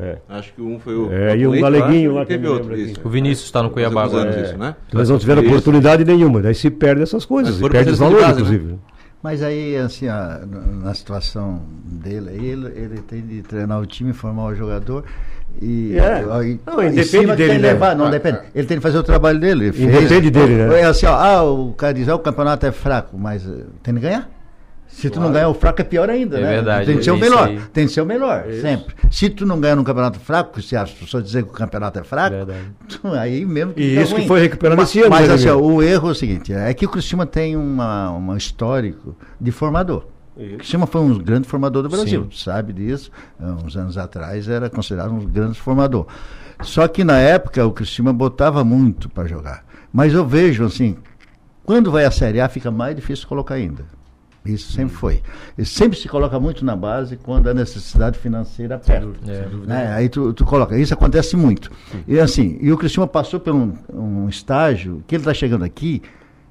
É. 0.00 0.18
Acho 0.28 0.52
que 0.54 0.62
um 0.62 0.78
foi 0.78 0.94
o. 0.94 1.12
É, 1.12 1.36
e 1.36 1.46
um 1.46 1.50
Leite, 1.50 1.62
galeguinho 1.62 2.14
lá 2.14 2.22
e 2.22 2.26
que 2.26 2.32
teve 2.32 2.48
outro. 2.48 2.74
isso. 2.76 3.00
O 3.04 3.08
Vinícius 3.08 3.44
está 3.46 3.62
no 3.62 3.70
Cuiabá 3.70 4.02
alguns 4.04 4.18
anos 4.20 4.34
agora. 4.34 4.48
isso, 4.48 4.58
né? 4.58 4.76
Eles 4.94 5.08
não 5.08 5.18
tiveram 5.18 5.42
Isso. 5.42 5.50
oportunidade 5.50 6.04
nenhuma. 6.04 6.40
Daí 6.40 6.54
se 6.54 6.70
perde 6.70 7.02
essas 7.02 7.24
coisas. 7.24 7.50
Mas 7.50 7.56
Se 7.56 7.60
foram 7.60 7.72
perde 7.72 7.90
os 7.90 7.96
de 7.98 8.04
valores, 8.04 8.26
base, 8.26 8.42
né? 8.42 8.46
inclusive. 8.48 8.78
Mas 9.22 9.42
aí, 9.42 9.76
assim, 9.76 10.06
n- 10.06 10.82
na 10.82 10.94
situação 10.94 11.60
dele 11.84 12.30
aí, 12.30 12.46
ele, 12.46 12.66
ele 12.68 13.00
tem 13.02 13.20
de 13.20 13.42
treinar 13.42 13.78
o 13.78 13.84
time, 13.84 14.14
formar 14.14 14.44
o 14.46 14.54
jogador 14.54 15.04
e... 15.60 15.94
É. 15.98 16.24
aí- 16.32 16.58
Não, 16.66 16.82
independe 16.82 17.36
dele, 17.36 17.58
né? 17.58 17.72
levar, 17.72 17.94
Não, 17.94 18.06
Ah, 18.06 18.10
depende. 18.10 18.38
Ele 18.54 18.66
tem 18.66 18.78
que 18.78 18.82
fazer 18.82 18.96
o 18.96 19.02
trabalho 19.02 19.38
dele. 19.38 19.66
Ele 19.66 19.84
Independe 19.84 20.30
dele, 20.30 20.54
né? 20.54 20.80
É 20.80 20.84
assim, 20.84 21.04
ó, 21.04 21.12
ah, 21.14 21.42
o 21.42 21.72
cara 21.74 21.92
diz, 21.92 22.08
ah, 22.08 22.14
o 22.14 22.18
campeonato 22.18 22.64
é 22.64 22.72
fraco, 22.72 23.18
mas 23.18 23.46
eh, 23.46 23.64
tem 23.82 23.92
que 23.92 24.00
ganhar. 24.00 24.26
Se 24.90 25.08
tu 25.08 25.18
não 25.20 25.32
ganhar 25.32 25.48
o 25.48 25.54
fraco 25.54 25.80
é 25.80 25.84
pior 25.84 26.10
ainda, 26.10 26.36
É 26.38 26.42
né? 26.42 26.48
verdade, 26.56 26.86
Tem 26.86 26.98
que 26.98 27.04
ser 27.04 27.10
o 27.12 27.14
isso 27.14 27.24
melhor. 27.24 27.48
aí. 27.48 27.60
Tem 27.72 27.86
que 27.86 27.92
ser 27.92 28.00
o 28.02 28.06
melhor, 28.06 28.44
sempre. 28.60 28.94
Se 29.10 29.30
tu 29.30 29.46
não 29.46 29.58
ganha 29.58 29.74
num 29.76 29.84
campeonato 29.84 30.18
fraco, 30.20 30.60
se 30.60 30.76
as 30.76 30.90
pessoas 30.90 31.24
dizem 31.24 31.42
que 31.42 31.48
o 31.48 31.52
campeonato 31.52 31.98
é 31.98 32.04
fraco, 32.04 32.36
tu- 32.88 33.08
aí 33.14 33.44
mesmo 33.46 33.72
E 33.76 33.90
fica 33.90 34.02
isso 34.02 34.12
que 34.14 34.18
ruim. 34.20 34.28
foi 34.28 34.40
recuperando 34.40 34.78
Mas- 34.78 34.88
esse 34.90 35.00
ano, 35.00 35.10
Mas 35.10 35.28
né, 35.28 35.34
assim, 35.34 35.48
ó, 35.48 35.56
o 35.56 35.82
erro 35.82 36.08
é 36.08 36.12
o 36.12 36.14
seguinte, 36.14 36.52
é 36.52 36.74
que 36.74 36.84
o 36.84 36.88
Cristina 36.88 37.24
tem 37.24 37.56
uma, 37.56 38.10
uma 38.10 38.36
histórico 38.36 39.16
de 39.40 39.50
formador. 39.50 40.04
O 40.36 40.56
Cristina 40.56 40.86
foi 40.86 41.00
um 41.00 41.18
grande 41.18 41.46
formador 41.48 41.82
do 41.82 41.88
Brasil, 41.88 42.28
Sim. 42.30 42.44
sabe 42.44 42.72
disso. 42.72 43.10
Há 43.40 43.46
uns 43.64 43.76
anos 43.76 43.96
atrás 43.96 44.48
era 44.48 44.68
considerado 44.68 45.12
um 45.12 45.20
grande 45.24 45.58
formador. 45.58 46.06
Só 46.62 46.86
que 46.88 47.04
na 47.04 47.18
época 47.18 47.64
o 47.66 47.72
Cristina 47.72 48.12
botava 48.12 48.62
muito 48.64 49.08
para 49.08 49.26
jogar. 49.28 49.64
Mas 49.92 50.12
eu 50.14 50.26
vejo 50.26 50.64
assim, 50.64 50.96
quando 51.64 51.90
vai 51.90 52.04
a 52.04 52.10
Série 52.10 52.40
A 52.40 52.48
fica 52.48 52.70
mais 52.70 52.94
difícil 52.96 53.26
colocar 53.28 53.54
ainda. 53.54 53.84
Isso 54.44 54.72
sempre 54.72 54.94
foi. 54.94 55.22
E 55.56 55.64
sempre 55.64 55.98
se 55.98 56.08
coloca 56.08 56.40
muito 56.40 56.64
na 56.64 56.74
base 56.74 57.16
quando 57.16 57.48
a 57.48 57.54
necessidade 57.54 58.18
financeira 58.18 58.76
aperta. 58.76 59.08
É. 59.26 59.46
Né? 59.66 59.92
Aí 59.92 60.08
tu, 60.08 60.32
tu 60.32 60.44
coloca. 60.44 60.78
Isso 60.78 60.94
acontece 60.94 61.36
muito. 61.36 61.70
E 62.08 62.18
assim, 62.18 62.56
e 62.60 62.72
o 62.72 62.78
Cristiano 62.78 63.06
passou 63.06 63.38
por 63.38 63.54
um, 63.54 63.74
um 63.92 64.28
estágio 64.28 65.04
que 65.06 65.14
ele 65.14 65.20
está 65.20 65.34
chegando 65.34 65.64
aqui, 65.64 66.02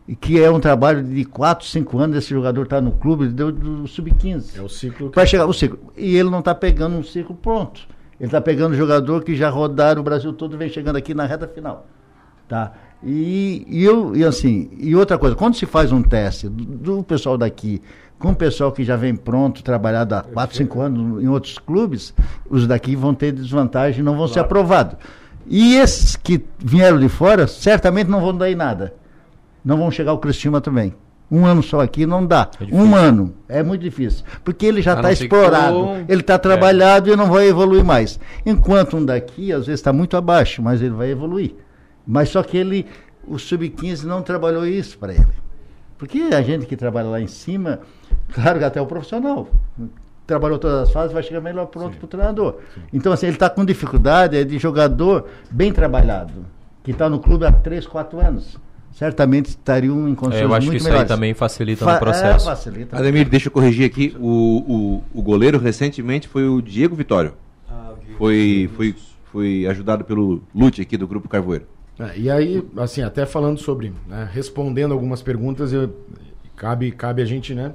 e 0.10 0.16
que 0.16 0.42
é 0.42 0.50
um 0.50 0.60
trabalho 0.60 1.04
de 1.04 1.24
4, 1.24 1.68
5 1.68 2.00
anos, 2.00 2.18
esse 2.18 2.30
jogador 2.30 2.64
está 2.64 2.82
no 2.82 2.94
clube 2.94 3.28
do, 3.28 3.52
do 3.52 3.88
Sub-15. 3.88 4.58
É 4.58 4.62
o 4.62 4.68
ciclo 4.68 5.12
que 5.12 5.16
Vai 5.16 5.28
chegar 5.28 5.46
o 5.46 5.54
ciclo. 5.54 5.78
E 5.96 6.16
ele 6.16 6.32
não 6.32 6.40
está 6.40 6.56
pegando 6.56 6.96
um 6.96 7.04
ciclo 7.04 7.36
pronto. 7.36 7.82
Ele 8.20 8.28
está 8.28 8.42
pegando 8.42 8.76
jogador 8.76 9.24
que 9.24 9.36
já 9.36 9.50
rodaram 9.50 10.02
o 10.02 10.04
Brasil 10.04 10.34
todo 10.34 10.56
e 10.56 10.58
vem 10.58 10.68
chegando 10.68 10.96
aqui 10.96 11.14
na 11.14 11.28
reta 11.28 11.48
final. 11.48 11.86
Tá? 12.48 12.74
E, 13.04 13.66
e, 13.70 13.84
eu, 13.84 14.16
e 14.16 14.26
assim, 14.26 14.70
e 14.78 14.96
outra 14.96 15.18
coisa, 15.18 15.36
quando 15.36 15.56
se 15.56 15.66
faz 15.66 15.92
um 15.92 16.02
teste 16.02 16.50
do, 16.50 16.66
do 16.98 17.04
pessoal 17.04 17.38
daqui 17.38 17.82
com 18.18 18.32
o 18.32 18.36
pessoal 18.36 18.72
que 18.74 18.84
já 18.84 18.98
vem 18.98 19.16
pronto, 19.16 19.64
trabalhado 19.64 20.14
há 20.16 20.22
4, 20.22 20.58
5 20.58 20.82
anos 20.82 21.24
em 21.24 21.28
outros 21.30 21.58
clubes, 21.58 22.14
os 22.50 22.68
daqui 22.68 22.94
vão 22.98 23.14
ter 23.14 23.32
desvantagem 23.32 24.02
e 24.02 24.04
não 24.04 24.18
vão 24.18 24.28
ser 24.28 24.40
aprovados. 24.42 24.98
E 25.48 25.76
esses 25.76 26.18
que 26.18 26.44
vieram 26.60 27.00
de 27.00 27.08
fora, 27.08 27.48
certamente 27.48 28.10
não 28.10 28.20
vão 28.20 28.36
dar 28.36 28.52
em 28.52 28.56
nada. 28.56 28.94
Não 29.64 29.78
vão 29.78 29.90
chegar 29.90 30.12
ao 30.12 30.18
Cristina 30.20 30.60
também. 30.60 30.94
Um 31.32 31.46
ano 31.46 31.64
só 31.64 31.80
aqui 31.80 32.06
não 32.06 32.26
dá. 32.26 32.50
um 32.74 32.94
ano. 32.96 33.34
É 33.48 33.64
muito 33.64 33.82
difícil. 33.82 34.26
Porque 34.44 34.66
ele 34.66 34.82
já 34.82 34.96
está 34.96 35.04
explorado. 35.24 35.76
tu- 36.06 36.12
Ele 36.12 36.22
está 36.22 36.38
trabalhado 36.38 37.10
e 37.10 37.16
não 37.16 37.28
vai 37.32 37.48
evoluir 37.48 37.86
mais. 37.86 38.20
Enquanto 38.46 38.98
um 38.98 39.06
daqui, 39.06 39.54
às 39.54 39.66
vezes, 39.68 39.80
está 39.80 39.94
muito 39.94 40.18
abaixo, 40.18 40.62
mas 40.62 40.82
ele 40.82 40.90
vai 40.96 41.10
evoluir. 41.10 41.56
Mas 42.12 42.30
só 42.30 42.42
que 42.42 42.58
ele, 42.58 42.88
o 43.28 43.38
Sub-15 43.38 44.04
não 44.06 44.24
trabalhou 44.24 44.66
isso 44.66 44.98
para 44.98 45.14
ele. 45.14 45.28
Porque 45.96 46.18
a 46.34 46.42
gente 46.42 46.66
que 46.66 46.76
trabalha 46.76 47.08
lá 47.08 47.22
em 47.22 47.28
cima, 47.28 47.82
claro 48.34 48.58
que 48.58 48.66
até 48.66 48.82
o 48.82 48.88
profissional, 48.88 49.48
trabalhou 50.26 50.58
todas 50.58 50.88
as 50.88 50.92
fases, 50.92 51.14
vai 51.14 51.22
chegar 51.22 51.40
melhor 51.40 51.68
pronto 51.68 51.98
para 51.98 52.06
o 52.06 52.08
treinador. 52.08 52.56
Então, 52.92 53.14
assim, 53.14 53.28
ele 53.28 53.36
está 53.36 53.48
com 53.48 53.64
dificuldade 53.64 54.36
é 54.36 54.44
de 54.44 54.58
jogador 54.58 55.28
bem 55.52 55.72
trabalhado, 55.72 56.48
que 56.84 56.90
está 56.90 57.08
no 57.08 57.20
clube 57.20 57.46
há 57.46 57.52
3, 57.52 57.86
4 57.86 58.20
anos. 58.20 58.58
Certamente 58.92 59.50
estariam 59.50 60.10
em 60.10 60.16
condições 60.16 60.42
É, 60.42 60.46
eu 60.46 60.54
acho 60.56 60.62
que 60.66 60.72
muito 60.72 60.82
isso 60.82 60.92
aí 60.92 61.06
também 61.06 61.36
facilita 61.36 61.86
Fa- 61.86 61.94
no 61.94 62.00
processo. 62.00 62.50
É, 62.50 62.56
facilita. 62.56 62.98
Ademir, 62.98 63.30
deixa 63.30 63.50
eu 63.50 63.52
corrigir 63.52 63.86
aqui. 63.86 64.18
O, 64.20 65.04
o, 65.14 65.20
o 65.20 65.22
goleiro 65.22 65.60
recentemente 65.60 66.28
foi 66.28 66.50
o 66.50 66.60
Diego 66.60 66.96
Vitório. 66.96 67.34
foi, 68.18 68.68
foi, 68.76 68.96
foi 69.26 69.68
ajudado 69.68 70.04
pelo 70.04 70.42
Lute 70.56 70.82
aqui 70.82 70.98
do 70.98 71.08
Grupo 71.08 71.30
Carvoeiro. 71.30 71.68
É, 72.00 72.18
e 72.18 72.30
aí, 72.32 72.66
assim, 72.78 73.02
até 73.02 73.26
falando 73.26 73.60
sobre, 73.60 73.94
né, 74.08 74.30
respondendo 74.32 74.94
algumas 74.94 75.22
perguntas, 75.22 75.74
eu- 75.74 75.94
cabe, 76.56 76.92
cabe 76.92 77.22
a 77.22 77.26
gente, 77.26 77.54
né, 77.54 77.74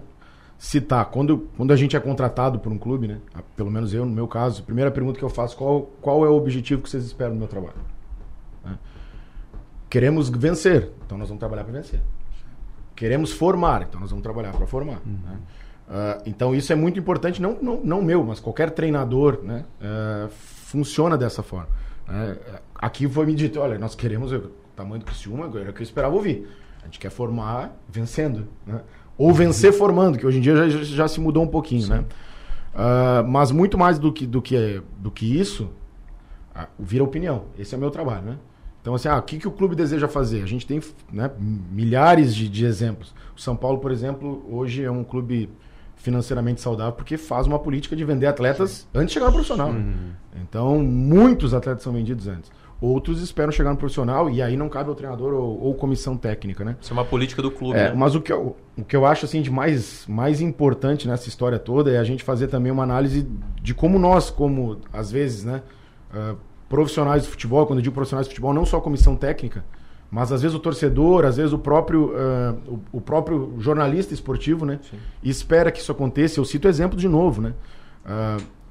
citar. 0.58 1.04
Quando, 1.06 1.46
quando 1.56 1.72
a 1.72 1.76
gente 1.76 1.94
é 1.96 2.00
contratado 2.00 2.58
por 2.58 2.72
um 2.72 2.78
clube, 2.78 3.06
né, 3.08 3.18
pelo 3.56 3.70
menos 3.70 3.92
eu, 3.92 4.06
no 4.06 4.12
meu 4.12 4.26
caso, 4.26 4.62
a 4.62 4.64
primeira 4.64 4.90
pergunta 4.90 5.18
que 5.18 5.24
eu 5.24 5.28
faço, 5.28 5.56
qual, 5.56 5.82
qual 6.00 6.24
é 6.24 6.28
o 6.28 6.34
objetivo 6.34 6.80
que 6.82 6.88
vocês 6.88 7.04
esperam 7.04 7.32
do 7.32 7.38
meu 7.38 7.48
trabalho? 7.48 7.74
Né? 8.64 8.78
Queremos 9.90 10.28
vencer, 10.30 10.90
então 11.04 11.16
nós 11.18 11.28
vamos 11.28 11.38
trabalhar 11.40 11.64
para 11.64 11.72
vencer. 11.72 12.00
Queremos 12.96 13.32
formar, 13.32 13.82
então 13.82 14.00
nós 14.00 14.10
vamos 14.10 14.22
trabalhar 14.22 14.52
para 14.52 14.66
formar. 14.66 15.00
né? 15.04 15.38
Ah, 15.88 16.22
então 16.24 16.54
isso 16.54 16.72
é 16.72 16.76
muito 16.76 16.98
importante, 16.98 17.42
não, 17.42 17.58
não, 17.60 17.80
não 17.84 18.02
meu, 18.02 18.24
mas 18.24 18.40
qualquer 18.40 18.70
treinador 18.70 19.40
né, 19.42 19.64
ah, 19.82 20.28
funciona 20.30 21.16
dessa 21.18 21.42
forma. 21.42 21.68
Né? 22.06 22.36
Aqui 22.74 23.08
foi 23.08 23.26
me 23.26 23.34
dito, 23.34 23.60
olha, 23.60 23.78
nós 23.78 23.94
queremos 23.94 24.32
o 24.32 24.50
tamanho 24.76 25.00
do 25.00 25.06
Criciúma, 25.06 25.50
era 25.58 25.70
o 25.70 25.72
que 25.72 25.80
eu 25.80 25.84
esperava 25.84 26.14
ouvir. 26.14 26.48
A 26.82 26.84
gente 26.84 26.98
quer 26.98 27.10
formar 27.10 27.74
vencendo. 27.88 28.46
Né? 28.66 28.80
Ou 29.16 29.32
vencer 29.32 29.72
formando, 29.72 30.18
que 30.18 30.26
hoje 30.26 30.38
em 30.38 30.40
dia 30.40 30.68
já, 30.68 30.82
já 30.82 31.08
se 31.08 31.20
mudou 31.20 31.42
um 31.42 31.48
pouquinho. 31.48 31.86
Né? 31.88 32.04
Ah, 32.74 33.24
mas 33.26 33.50
muito 33.50 33.78
mais 33.78 33.98
do 33.98 34.12
que, 34.12 34.26
do 34.26 34.42
que, 34.42 34.82
do 34.98 35.10
que 35.10 35.38
isso, 35.38 35.70
ah, 36.54 36.68
vira 36.78 37.04
opinião. 37.04 37.44
Esse 37.58 37.74
é 37.74 37.78
o 37.78 37.80
meu 37.80 37.90
trabalho, 37.90 38.22
né? 38.22 38.38
Então, 38.82 38.94
assim, 38.94 39.08
ah, 39.08 39.16
o 39.16 39.22
que, 39.22 39.38
que 39.38 39.48
o 39.48 39.50
clube 39.50 39.74
deseja 39.74 40.08
fazer? 40.08 40.42
A 40.42 40.46
gente 40.46 40.66
tem 40.66 40.80
né, 41.10 41.30
milhares 41.38 42.34
de, 42.34 42.48
de 42.48 42.66
exemplos. 42.66 43.14
O 43.34 43.40
São 43.40 43.56
Paulo, 43.56 43.78
por 43.78 43.90
exemplo, 43.90 44.44
hoje 44.50 44.84
é 44.84 44.90
um 44.90 45.02
clube 45.04 45.48
financeiramente 46.04 46.60
saudável 46.60 46.92
porque 46.92 47.16
faz 47.16 47.46
uma 47.46 47.58
política 47.58 47.96
de 47.96 48.04
vender 48.04 48.26
atletas 48.26 48.86
antes 48.94 49.08
de 49.08 49.14
chegar 49.14 49.26
no 49.26 49.32
profissional. 49.32 49.72
né? 49.72 49.82
Então, 50.42 50.78
muitos 50.78 51.54
atletas 51.54 51.82
são 51.82 51.92
vendidos 51.92 52.28
antes. 52.28 52.52
Outros 52.80 53.22
esperam 53.22 53.50
chegar 53.50 53.70
no 53.70 53.78
profissional 53.78 54.28
e 54.28 54.42
aí 54.42 54.56
não 54.56 54.68
cabe 54.68 54.90
ao 54.90 54.94
treinador 54.94 55.32
ou, 55.32 55.58
ou 55.58 55.74
comissão 55.74 56.18
técnica, 56.18 56.62
né? 56.64 56.76
Isso 56.78 56.92
é 56.92 56.94
uma 56.94 57.04
política 57.04 57.40
do 57.40 57.50
clube, 57.50 57.78
É, 57.78 57.84
né? 57.88 57.94
Mas 57.96 58.14
o 58.14 58.20
que, 58.20 58.30
eu, 58.30 58.54
o 58.76 58.84
que 58.84 58.94
eu 58.94 59.06
acho 59.06 59.24
assim 59.24 59.40
de 59.40 59.50
mais, 59.50 60.04
mais 60.06 60.42
importante 60.42 61.08
nessa 61.08 61.26
história 61.28 61.58
toda 61.58 61.90
é 61.90 61.98
a 61.98 62.04
gente 62.04 62.22
fazer 62.22 62.48
também 62.48 62.70
uma 62.70 62.82
análise 62.82 63.26
de 63.62 63.72
como 63.72 63.98
nós, 63.98 64.28
como 64.28 64.78
às 64.92 65.10
vezes, 65.10 65.44
né, 65.44 65.62
ah, 66.12 66.34
profissionais 66.68 67.22
de 67.22 67.28
futebol, 67.30 67.66
quando 67.66 67.78
eu 67.78 67.82
digo 67.82 67.94
profissionais 67.94 68.26
de 68.26 68.34
futebol, 68.34 68.52
não 68.52 68.66
só 68.66 68.78
comissão 68.80 69.16
técnica, 69.16 69.64
mas 70.14 70.30
às 70.30 70.42
vezes 70.42 70.54
o 70.56 70.60
torcedor, 70.60 71.24
às 71.24 71.36
vezes 71.36 71.52
o 71.52 71.58
próprio, 71.58 72.12
ah, 72.16 72.54
o, 72.68 72.78
o 72.98 73.00
próprio 73.00 73.54
jornalista 73.58 74.14
esportivo, 74.14 74.64
né, 74.64 74.78
espera 75.22 75.72
que 75.72 75.80
isso 75.80 75.90
aconteça. 75.90 76.38
Eu 76.38 76.44
cito 76.44 76.68
exemplo 76.68 76.96
de 76.96 77.08
novo, 77.08 77.42
né? 77.42 77.52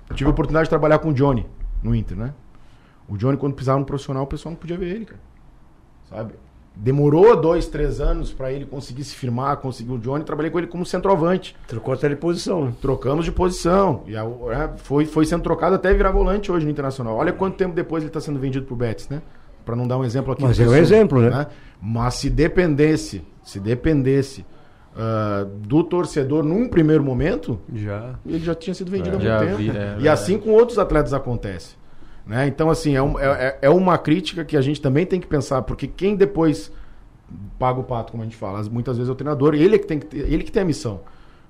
Eu 0.09 0.15
tive 0.15 0.29
a 0.29 0.31
oportunidade 0.31 0.65
de 0.65 0.69
trabalhar 0.69 0.99
com 0.99 1.09
o 1.09 1.13
Johnny 1.13 1.45
no 1.81 1.93
Inter, 1.93 2.15
né? 2.17 2.33
O 3.09 3.17
Johnny, 3.17 3.35
quando 3.37 3.53
pisava 3.55 3.77
no 3.79 3.85
profissional, 3.85 4.23
o 4.23 4.27
pessoal 4.27 4.51
não 4.51 4.59
podia 4.59 4.77
ver 4.77 4.95
ele, 4.95 5.05
cara. 5.05 5.19
Sabe? 6.09 6.33
Demorou 6.75 7.35
dois, 7.39 7.67
três 7.67 7.99
anos 8.01 8.31
para 8.33 8.51
ele 8.51 8.65
conseguir 8.65 9.03
se 9.03 9.13
firmar, 9.15 9.57
conseguir 9.57 9.91
o 9.91 9.97
Johnny. 9.99 10.23
Trabalhei 10.23 10.49
com 10.49 10.57
ele 10.57 10.67
como 10.67 10.85
centroavante. 10.85 11.55
Trocou 11.67 11.93
até 11.93 12.09
de 12.09 12.15
posição, 12.15 12.65
né? 12.65 12.73
Trocamos 12.81 13.25
de 13.25 13.31
posição. 13.31 14.03
E 14.07 14.15
a- 14.15 14.23
é, 14.23 14.77
foi, 14.77 15.05
foi 15.05 15.25
sendo 15.25 15.43
trocado 15.43 15.75
até 15.75 15.93
virar 15.93 16.11
volante 16.11 16.51
hoje 16.51 16.65
no 16.65 16.71
Internacional. 16.71 17.15
Olha 17.15 17.31
quanto 17.33 17.57
tempo 17.57 17.75
depois 17.75 18.01
ele 18.03 18.09
está 18.09 18.19
sendo 18.19 18.39
vendido 18.39 18.65
pro 18.65 18.75
Betis, 18.75 19.07
né? 19.09 19.21
Para 19.65 19.75
não 19.75 19.87
dar 19.87 19.97
um 19.97 20.03
exemplo 20.03 20.33
aqui. 20.33 20.43
Mas 20.43 20.57
no 20.59 20.65
é 20.65 20.69
um 20.69 20.75
exemplo, 20.75 21.21
né? 21.21 21.47
Mas 21.81 22.15
se 22.15 22.29
dependesse, 22.29 23.21
se 23.43 23.59
dependesse 23.59 24.45
ah, 24.95 25.45
do 25.67 25.83
torcedor 25.83 26.43
num 26.43 26.67
primeiro 26.67 27.03
momento, 27.03 27.59
já 27.73 28.15
ele 28.25 28.39
já 28.39 28.53
tinha 28.55 28.73
sido 28.73 28.91
vendido 28.91 29.15
É, 29.15 29.31
há 29.31 29.39
muito 29.39 29.45
tempo. 29.47 29.57
vi, 29.57 29.67
é 29.69 29.71
e 29.71 29.73
verdade. 29.73 30.09
assim 30.09 30.37
com 30.37 30.51
outros 30.51 30.77
atletas 30.77 31.13
acontece. 31.13 31.75
Né? 32.25 32.47
Então, 32.47 32.69
assim, 32.69 32.95
é, 32.95 33.01
um- 33.01 33.19
é, 33.19 33.57
é 33.61 33.69
uma 33.69 33.97
crítica 33.97 34.45
que 34.45 34.55
a 34.55 34.61
gente 34.61 34.79
também 34.81 35.05
tem 35.05 35.19
que 35.19 35.27
pensar, 35.27 35.61
porque 35.63 35.87
quem 35.87 36.15
depois 36.15 36.71
paga 37.59 37.79
o 37.79 37.83
pato, 37.83 38.11
como 38.11 38.23
a 38.23 38.25
gente 38.25 38.37
fala, 38.37 38.61
muitas 38.71 38.95
vezes 38.97 39.09
é 39.09 39.11
o 39.11 39.15
treinador, 39.15 39.55
ele 39.55 39.75
é 39.75 39.79
que 39.79 39.87
tem, 39.87 39.99
que 39.99 40.05
ter, 40.05 40.19
ele 40.31 40.43
que 40.43 40.51
tem 40.51 40.61
a 40.61 40.65
missão. 40.65 41.01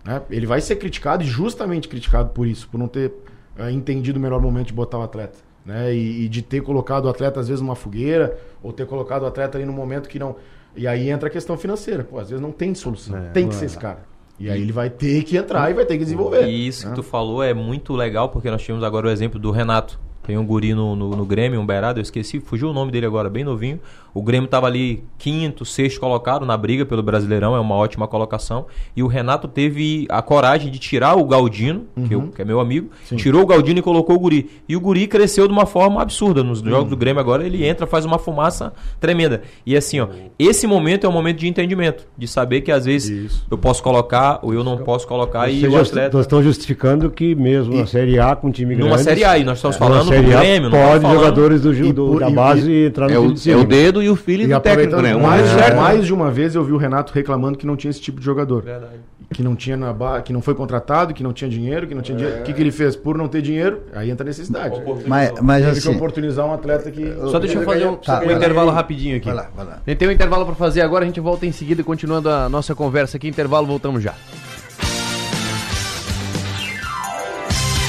Né? 0.04 0.22
Ele 0.32 0.46
vai 0.48 0.62
ser 0.62 0.78
criticado 0.78 1.24
e 1.24 1.28
justamente 1.28 1.88
criticado 1.88 2.30
por 2.30 2.48
isso, 2.48 2.68
por 2.70 2.78
não 2.78 2.88
ter 2.88 3.14
eh, 3.58 3.72
entendido 3.72 4.18
o 4.18 4.22
melhor 4.22 4.42
momento 4.42 4.68
de 4.68 4.74
botar 4.74 4.98
o 4.98 5.04
atleta. 5.04 5.38
Né? 5.66 5.94
E, 5.96 6.26
e 6.26 6.30
de 6.30 6.42
ter 6.42 6.62
colocado 6.62 7.06
o 7.06 7.10
atleta, 7.10 7.40
às 7.40 7.48
vezes, 7.48 7.62
numa 7.62 7.76
fogueira, 7.76 8.38
ou 8.62 8.74
ter 8.74 8.86
colocado 8.86 9.24
o 9.24 9.26
atleta 9.26 9.58
ali 9.58 9.66
no 9.66 9.74
momento 9.74 10.10
que 10.10 10.20
não. 10.20 10.36
E 10.76 10.88
aí 10.88 11.10
entra 11.10 11.28
a 11.28 11.32
questão 11.32 11.58
financeira. 11.58 12.04
Pô, 12.04 12.20
às 12.20 12.30
vezes 12.30 12.42
não 12.42 12.52
tem 12.52 12.74
solução. 12.74 13.30
tem 13.34 13.48
que 13.48 13.56
ser 13.56 13.64
é. 13.64 13.68
esse 13.68 13.78
cara. 13.78 14.14
E 14.40 14.50
aí 14.50 14.62
ele 14.62 14.72
vai 14.72 14.90
ter 14.90 15.24
que 15.24 15.38
entrar 15.38 15.70
e 15.70 15.74
vai 15.74 15.86
ter 15.86 15.98
que 15.98 16.04
desenvolver. 16.04 16.48
E 16.48 16.68
isso 16.68 16.86
né? 16.86 16.90
que 16.90 16.96
tu 16.96 17.04
falou 17.04 17.44
é 17.44 17.54
muito 17.54 17.94
legal, 17.94 18.30
porque 18.30 18.50
nós 18.50 18.62
tivemos 18.62 18.84
agora 18.84 19.08
o 19.08 19.10
exemplo 19.10 19.40
do 19.40 19.52
Renato. 19.52 20.00
Tem 20.24 20.38
um 20.38 20.46
guri 20.46 20.74
no, 20.74 20.96
no, 20.96 21.10
no 21.16 21.26
Grêmio, 21.26 21.60
um 21.60 21.66
Beirado, 21.66 22.00
eu 22.00 22.02
esqueci, 22.02 22.40
fugiu 22.40 22.70
o 22.70 22.74
nome 22.74 22.92
dele 22.92 23.06
agora, 23.06 23.30
bem 23.30 23.44
novinho. 23.44 23.80
O 24.14 24.22
Grêmio 24.22 24.48
tava 24.48 24.68
ali 24.68 25.04
quinto, 25.18 25.66
sexto 25.66 26.00
colocado 26.00 26.46
na 26.46 26.56
briga 26.56 26.86
pelo 26.86 27.02
Brasileirão, 27.02 27.56
é 27.56 27.60
uma 27.60 27.76
ótima 27.76 28.08
colocação. 28.08 28.66
E 28.96 29.02
o 29.02 29.08
Renato 29.08 29.48
teve 29.48 30.06
a 30.10 30.22
coragem 30.22 30.72
de 30.72 30.78
tirar 30.78 31.16
o 31.18 31.26
Galdino, 31.26 31.86
que, 32.08 32.14
eu- 32.14 32.20
Uhum. 32.20 32.28
que 32.32 32.42
é 32.42 32.46
meu 32.46 32.60
amigo, 32.60 32.90
Sim. 33.06 33.16
tirou 33.16 33.42
o 33.42 33.46
Galdino 33.48 33.80
e 33.80 33.82
colocou 33.82 34.16
o 34.16 34.20
guri. 34.20 34.50
E 34.70 34.76
o 34.76 34.80
guri 34.80 35.08
cresceu 35.08 35.48
de 35.48 35.54
uma 35.54 35.66
forma 35.66 36.02
absurda. 36.02 36.44
Nos 36.44 36.62
Uhum. 36.62 36.70
jogos 36.70 36.90
do 36.90 36.98
Grêmio 36.98 37.20
agora 37.20 37.44
ele 37.46 37.66
entra, 37.66 37.88
faz 37.88 38.06
uma 38.06 38.20
fumaça 38.20 38.72
tremenda. 39.00 39.42
E 39.66 39.76
assim, 39.76 40.00
ó, 40.00 40.08
esse 40.38 40.68
momento 40.68 41.06
é 41.06 41.10
um 41.10 41.14
momento 41.14 41.38
de 41.40 41.48
entendimento, 41.48 42.06
de 42.16 42.28
saber 42.28 42.62
que 42.62 42.72
às 42.72 42.86
vezes 42.86 43.44
eu 43.50 43.58
posso 43.58 43.82
colocar 43.82 44.40
ou 44.44 44.54
eu 44.54 44.64
não 44.64 44.78
posso 44.78 45.08
colocar 45.08 45.50
e 45.50 45.62
Vocês 45.62 45.74
o 45.74 45.76
já 45.76 45.82
atleta... 45.82 46.20
estão 46.20 46.44
justificando 46.44 47.10
que 47.10 47.34
mesmo 47.34 47.76
na 47.76 47.88
Série 47.88 48.20
A 48.20 48.36
com 48.36 48.52
time 48.52 48.76
grande... 48.76 48.90
Numa 48.90 49.00
Série 49.00 49.24
A, 49.24 49.38
e 49.40 49.44
nós 49.44 49.58
estamos 49.58 49.76
falando 49.78 50.10
na 50.12 50.16
do 50.18 50.22
Grêmio, 50.24 50.70
não 50.70 50.78
pode 50.78 50.84
estamos 50.84 51.02
falando- 51.02 51.20
jogadores 51.20 51.62
do, 51.62 51.74
E 51.74 51.92
do- 51.94 52.08
por- 52.08 52.20
da 52.20 52.30
e- 52.30 52.34
base 52.34 52.72
e- 52.72 52.86
entrar 52.88 53.08
no 53.08 53.14
É 53.16 53.18
o, 53.20 53.34
é 53.34 53.56
o 53.56 53.64
dedo 53.64 54.03
e 54.04 54.10
o 54.10 54.16
filho 54.16 54.44
E 54.44 54.48
do 54.48 54.60
técnico, 54.60 55.02
né? 55.02 55.16
Mais, 55.16 55.46
é 55.58 55.74
mais 55.74 56.06
de 56.06 56.14
uma 56.14 56.30
vez 56.32 56.54
eu 56.56 56.64
vi 56.64 56.72
o 56.72 56.78
Renato 56.78 57.14
reclamando 57.14 57.58
que 57.58 57.66
não 57.66 57.76
tinha 57.76 57.90
esse 57.92 58.02
tipo 58.02 58.20
de 58.20 58.26
jogador. 58.26 58.64
Verdade. 58.64 58.94
Que 59.34 59.42
não 59.42 59.56
tinha 59.56 59.76
na 59.76 59.92
ba... 59.92 60.22
que 60.22 60.32
não 60.32 60.42
foi 60.42 60.54
contratado, 60.54 61.12
que 61.14 61.24
não 61.24 61.34
tinha 61.34 61.50
dinheiro, 61.50 61.88
que 61.88 61.96
não 61.96 62.02
tinha 62.04 62.16
dinheiro. 62.18 62.42
O 62.42 62.44
que, 62.44 62.54
que 62.54 62.62
ele 62.62 62.72
fez? 62.72 62.96
Por 62.96 63.18
não 63.18 63.28
ter 63.28 63.42
dinheiro, 63.42 63.82
aí 63.94 64.12
entra 64.12 64.24
a 64.24 64.28
necessidade. 64.28 64.80
Mas- 65.08 65.32
mas 65.42 65.64
Teve 65.66 65.78
assim- 65.78 65.90
que 65.90 65.96
oportunizar 65.96 66.46
um 66.46 66.54
atleta 66.54 66.92
que. 66.92 67.16
Só 67.32 67.40
deixa 67.40 67.58
eu 67.58 67.64
fazer 67.64 67.88
um, 67.88 67.96
Tá, 67.96 68.20
um 68.24 68.32
intervalo 68.32 68.70
rapidinho 68.70 69.18
aqui. 69.18 69.26
Vai 69.26 69.36
lá, 69.36 69.48
vai 69.56 69.66
lá. 69.66 69.80
Tem 69.98 70.08
um 70.08 70.12
intervalo 70.12 70.46
pra 70.46 70.54
fazer 70.56 70.82
agora, 70.82 71.04
a 71.04 71.08
gente 71.08 71.20
volta 71.20 71.46
em 71.48 71.52
seguida, 71.52 71.84
continuando 71.84 72.30
a 72.30 72.48
nossa 72.48 72.76
conversa 72.76 73.18
aqui. 73.18 73.28
Intervalo, 73.28 73.66
voltamos 73.66 74.04
já. 74.04 74.14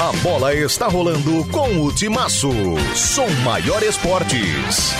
A 0.01 0.11
bola 0.23 0.53
está 0.53 0.87
rolando 0.87 1.45
com 1.51 1.81
o 1.85 1.91
Timaço. 1.93 2.49
Som 2.93 3.27
Maior 3.43 3.81
Esportes. 3.83 4.93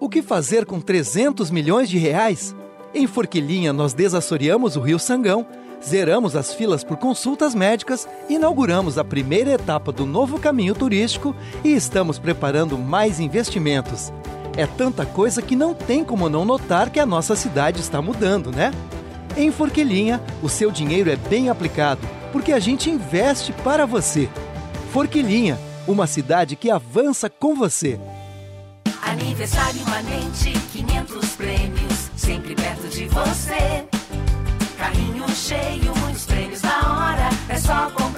O 0.00 0.08
que 0.08 0.22
fazer 0.22 0.64
com 0.64 0.80
300 0.80 1.50
milhões 1.50 1.88
de 1.88 1.98
reais? 1.98 2.56
Em 2.94 3.06
Forquilinha, 3.06 3.74
nós 3.74 3.92
desassoreamos 3.92 4.74
o 4.74 4.80
Rio 4.80 4.98
Sangão, 4.98 5.44
zeramos 5.86 6.34
as 6.34 6.54
filas 6.54 6.82
por 6.82 6.96
consultas 6.96 7.54
médicas, 7.54 8.08
inauguramos 8.28 8.96
a 8.96 9.04
primeira 9.04 9.50
etapa 9.50 9.92
do 9.92 10.06
novo 10.06 10.38
caminho 10.38 10.74
turístico 10.74 11.36
e 11.62 11.74
estamos 11.74 12.18
preparando 12.18 12.78
mais 12.78 13.20
investimentos. 13.20 14.10
É 14.56 14.66
tanta 14.66 15.04
coisa 15.04 15.42
que 15.42 15.54
não 15.54 15.74
tem 15.74 16.02
como 16.02 16.28
não 16.28 16.44
notar 16.44 16.90
que 16.90 16.98
a 16.98 17.06
nossa 17.06 17.36
cidade 17.36 17.80
está 17.80 18.00
mudando, 18.00 18.50
né? 18.50 18.72
Em 19.36 19.52
Forquilinha, 19.52 20.20
o 20.42 20.48
seu 20.48 20.70
dinheiro 20.70 21.10
é 21.10 21.16
bem 21.16 21.50
aplicado, 21.50 22.00
porque 22.32 22.52
a 22.52 22.58
gente 22.58 22.90
investe 22.90 23.52
para 23.52 23.84
você. 23.84 24.28
Forquilinha, 24.92 25.58
uma 25.86 26.06
cidade 26.06 26.56
que 26.56 26.70
avança 26.70 27.28
com 27.28 27.54
você. 27.54 28.00
Aniversário 29.02 29.80
imanente, 29.80 30.52
500 30.72 31.28
prêmios, 31.36 32.10
sempre 32.16 32.54
perto 32.54 32.88
de 32.88 33.06
você. 33.06 33.86
Carrinho 34.76 35.28
cheio, 35.30 35.94
muitos 35.96 36.24
prêmios 36.24 36.62
na 36.62 36.78
hora, 36.78 37.28
é 37.48 37.58
só 37.58 37.90
comprar. 37.90 38.17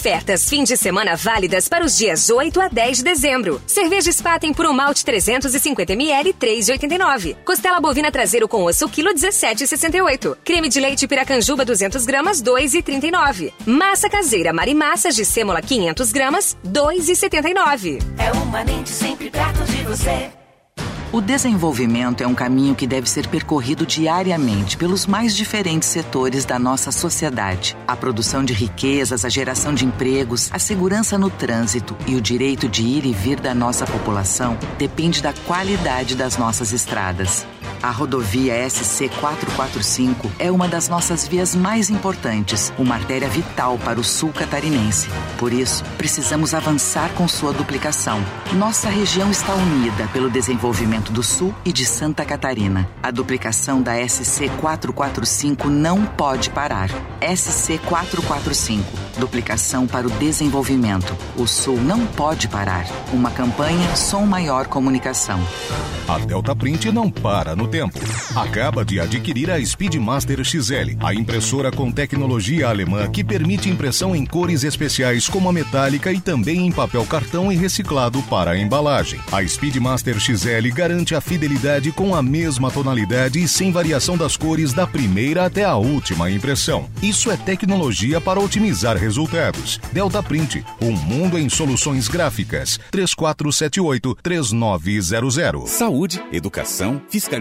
Ofertas 0.00 0.48
fim 0.48 0.64
de 0.64 0.78
semana 0.78 1.14
válidas 1.14 1.68
para 1.68 1.84
os 1.84 1.98
dias 1.98 2.30
8 2.30 2.58
a 2.58 2.68
10 2.68 2.96
de 2.96 3.04
dezembro. 3.04 3.60
Cerveja 3.66 4.10
Spaten 4.10 4.54
por 4.54 4.64
um 4.64 4.72
malte 4.72 5.04
350ml, 5.04 6.34
3,89. 6.40 7.36
Costela 7.44 7.78
bovina 7.80 8.10
traseiro 8.10 8.48
com 8.48 8.64
osso, 8.64 8.88
quilo 8.88 9.12
17,68. 9.12 10.38
Creme 10.42 10.70
de 10.70 10.80
leite 10.80 11.06
Piracanjuba 11.06 11.66
200 11.66 12.06
gramas, 12.06 12.42
2,39. 12.42 13.52
Massa 13.66 14.08
caseira 14.08 14.54
Marimassas 14.54 15.14
de 15.14 15.26
sêmola 15.26 15.60
500 15.60 16.12
gramas, 16.12 16.56
2,79. 16.66 17.98
É 18.16 18.32
o 18.32 18.46
manente 18.46 18.88
sempre 18.88 19.28
perto 19.28 19.62
de 19.64 19.84
você. 19.84 20.39
O 21.12 21.20
desenvolvimento 21.20 22.22
é 22.22 22.26
um 22.26 22.36
caminho 22.36 22.72
que 22.72 22.86
deve 22.86 23.10
ser 23.10 23.26
percorrido 23.26 23.84
diariamente 23.84 24.76
pelos 24.76 25.06
mais 25.06 25.34
diferentes 25.34 25.88
setores 25.88 26.44
da 26.44 26.56
nossa 26.56 26.92
sociedade. 26.92 27.76
A 27.84 27.96
produção 27.96 28.44
de 28.44 28.52
riquezas, 28.52 29.24
a 29.24 29.28
geração 29.28 29.74
de 29.74 29.84
empregos, 29.84 30.48
a 30.52 30.58
segurança 30.60 31.18
no 31.18 31.28
trânsito 31.28 31.96
e 32.06 32.14
o 32.14 32.20
direito 32.20 32.68
de 32.68 32.84
ir 32.84 33.04
e 33.04 33.12
vir 33.12 33.40
da 33.40 33.52
nossa 33.52 33.84
população 33.84 34.56
depende 34.78 35.20
da 35.20 35.32
qualidade 35.32 36.14
das 36.14 36.36
nossas 36.36 36.72
estradas. 36.72 37.44
A 37.82 37.90
rodovia 37.90 38.68
SC 38.68 39.08
445 39.20 40.30
é 40.38 40.50
uma 40.50 40.68
das 40.68 40.88
nossas 40.88 41.26
vias 41.26 41.54
mais 41.54 41.90
importantes, 41.90 42.72
uma 42.78 42.94
artéria 42.94 43.28
vital 43.28 43.78
para 43.78 43.98
o 43.98 44.04
sul 44.04 44.32
catarinense. 44.32 45.08
Por 45.38 45.52
isso, 45.52 45.82
precisamos 45.96 46.54
avançar 46.54 47.10
com 47.14 47.26
sua 47.26 47.52
duplicação. 47.52 48.22
Nossa 48.52 48.88
região 48.88 49.30
está 49.30 49.54
unida 49.54 50.08
pelo 50.12 50.30
desenvolvimento 50.30 51.12
do 51.12 51.22
sul 51.22 51.54
e 51.64 51.72
de 51.72 51.86
Santa 51.86 52.24
Catarina. 52.24 52.88
A 53.02 53.10
duplicação 53.10 53.80
da 53.80 53.96
SC 54.06 54.48
445 54.60 55.68
não 55.68 56.04
pode 56.04 56.50
parar. 56.50 56.90
SC 57.20 57.78
445 57.78 59.10
Duplicação 59.18 59.86
para 59.86 60.06
o 60.06 60.10
desenvolvimento. 60.10 61.14
O 61.36 61.46
sul 61.46 61.76
não 61.76 62.06
pode 62.06 62.48
parar. 62.48 62.86
Uma 63.12 63.30
campanha 63.30 63.94
Som 63.94 64.24
Maior 64.24 64.66
Comunicação. 64.66 65.40
A 66.08 66.18
Delta 66.18 66.56
Print 66.56 66.90
não 66.90 67.10
para 67.10 67.49
no 67.56 67.68
tempo. 67.68 67.98
Acaba 68.34 68.84
de 68.84 69.00
adquirir 69.00 69.50
a 69.50 69.64
Speedmaster 69.64 70.44
XL, 70.44 70.96
a 71.00 71.12
impressora 71.12 71.70
com 71.70 71.90
tecnologia 71.90 72.68
alemã 72.68 73.10
que 73.10 73.24
permite 73.24 73.68
impressão 73.68 74.14
em 74.14 74.24
cores 74.24 74.62
especiais 74.62 75.28
como 75.28 75.48
a 75.48 75.52
metálica 75.52 76.12
e 76.12 76.20
também 76.20 76.66
em 76.66 76.72
papel 76.72 77.04
cartão 77.04 77.52
e 77.52 77.56
reciclado 77.56 78.22
para 78.24 78.52
a 78.52 78.58
embalagem. 78.58 79.20
A 79.32 79.46
Speedmaster 79.46 80.20
XL 80.20 80.68
garante 80.72 81.14
a 81.14 81.20
fidelidade 81.20 81.92
com 81.92 82.14
a 82.14 82.22
mesma 82.22 82.70
tonalidade 82.70 83.42
e 83.42 83.48
sem 83.48 83.72
variação 83.72 84.16
das 84.16 84.36
cores 84.36 84.72
da 84.72 84.86
primeira 84.86 85.46
até 85.46 85.64
a 85.64 85.74
última 85.76 86.30
impressão. 86.30 86.88
Isso 87.02 87.30
é 87.30 87.36
tecnologia 87.36 88.20
para 88.20 88.38
otimizar 88.38 88.96
resultados. 88.96 89.80
Delta 89.92 90.22
Print, 90.22 90.64
um 90.80 90.92
mundo 90.92 91.36
em 91.38 91.48
soluções 91.48 92.06
gráficas. 92.06 92.78
3478-3900. 92.92 95.66
Saúde, 95.66 96.22
educação, 96.32 97.02
fiscalização 97.08 97.39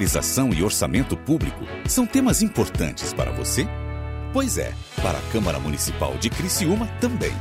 e 0.53 0.63
orçamento 0.63 1.17
público 1.17 1.65
são 1.85 2.05
temas 2.05 2.41
importantes 2.41 3.13
para 3.13 3.31
você? 3.31 3.67
Pois 4.31 4.57
é, 4.57 4.73
para 5.01 5.17
a 5.17 5.21
Câmara 5.31 5.59
Municipal 5.59 6.15
de 6.17 6.29
Criciúma 6.29 6.87
também. 7.01 7.33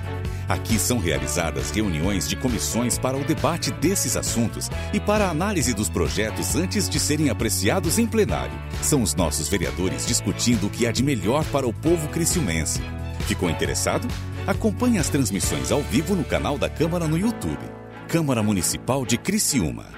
Aqui 0.49 0.79
são 0.79 0.99
realizadas 0.99 1.71
reuniões 1.71 2.27
de 2.27 2.35
comissões 2.35 2.99
para 2.99 3.17
o 3.17 3.25
debate 3.25 3.71
desses 3.71 4.17
assuntos 4.17 4.71
e 4.95 4.99
para 4.99 5.27
a 5.27 5.31
análise 5.31 5.75
dos 5.75 5.91
projetos 5.91 6.57
antes 6.57 6.89
de 6.89 6.99
serem 6.99 7.29
apreciados 7.29 7.99
em 7.99 8.07
plenário. 8.07 8.59
São 8.83 9.03
os 9.03 9.15
nossos 9.15 9.49
vereadores 9.49 10.07
discutindo 10.07 10.67
o 10.67 10.71
que 10.71 10.87
há 10.87 10.93
de 10.93 11.03
melhor 11.03 11.45
para 11.47 11.69
o 11.69 11.73
povo 11.73 12.09
criciumense. 12.09 12.81
Ficou 13.27 13.51
interessado? 13.51 14.09
Acompanhe 14.47 14.99
as 14.99 15.11
transmissões 15.11 15.71
ao 15.71 15.83
vivo 15.83 16.17
no 16.17 16.25
canal 16.25 16.57
da 16.57 16.71
Câmara 16.71 17.07
no 17.07 17.19
YouTube. 17.19 17.79
Câmara 18.09 18.43
Municipal 18.43 19.05
de 19.05 19.19
Criciúma. 19.19 19.98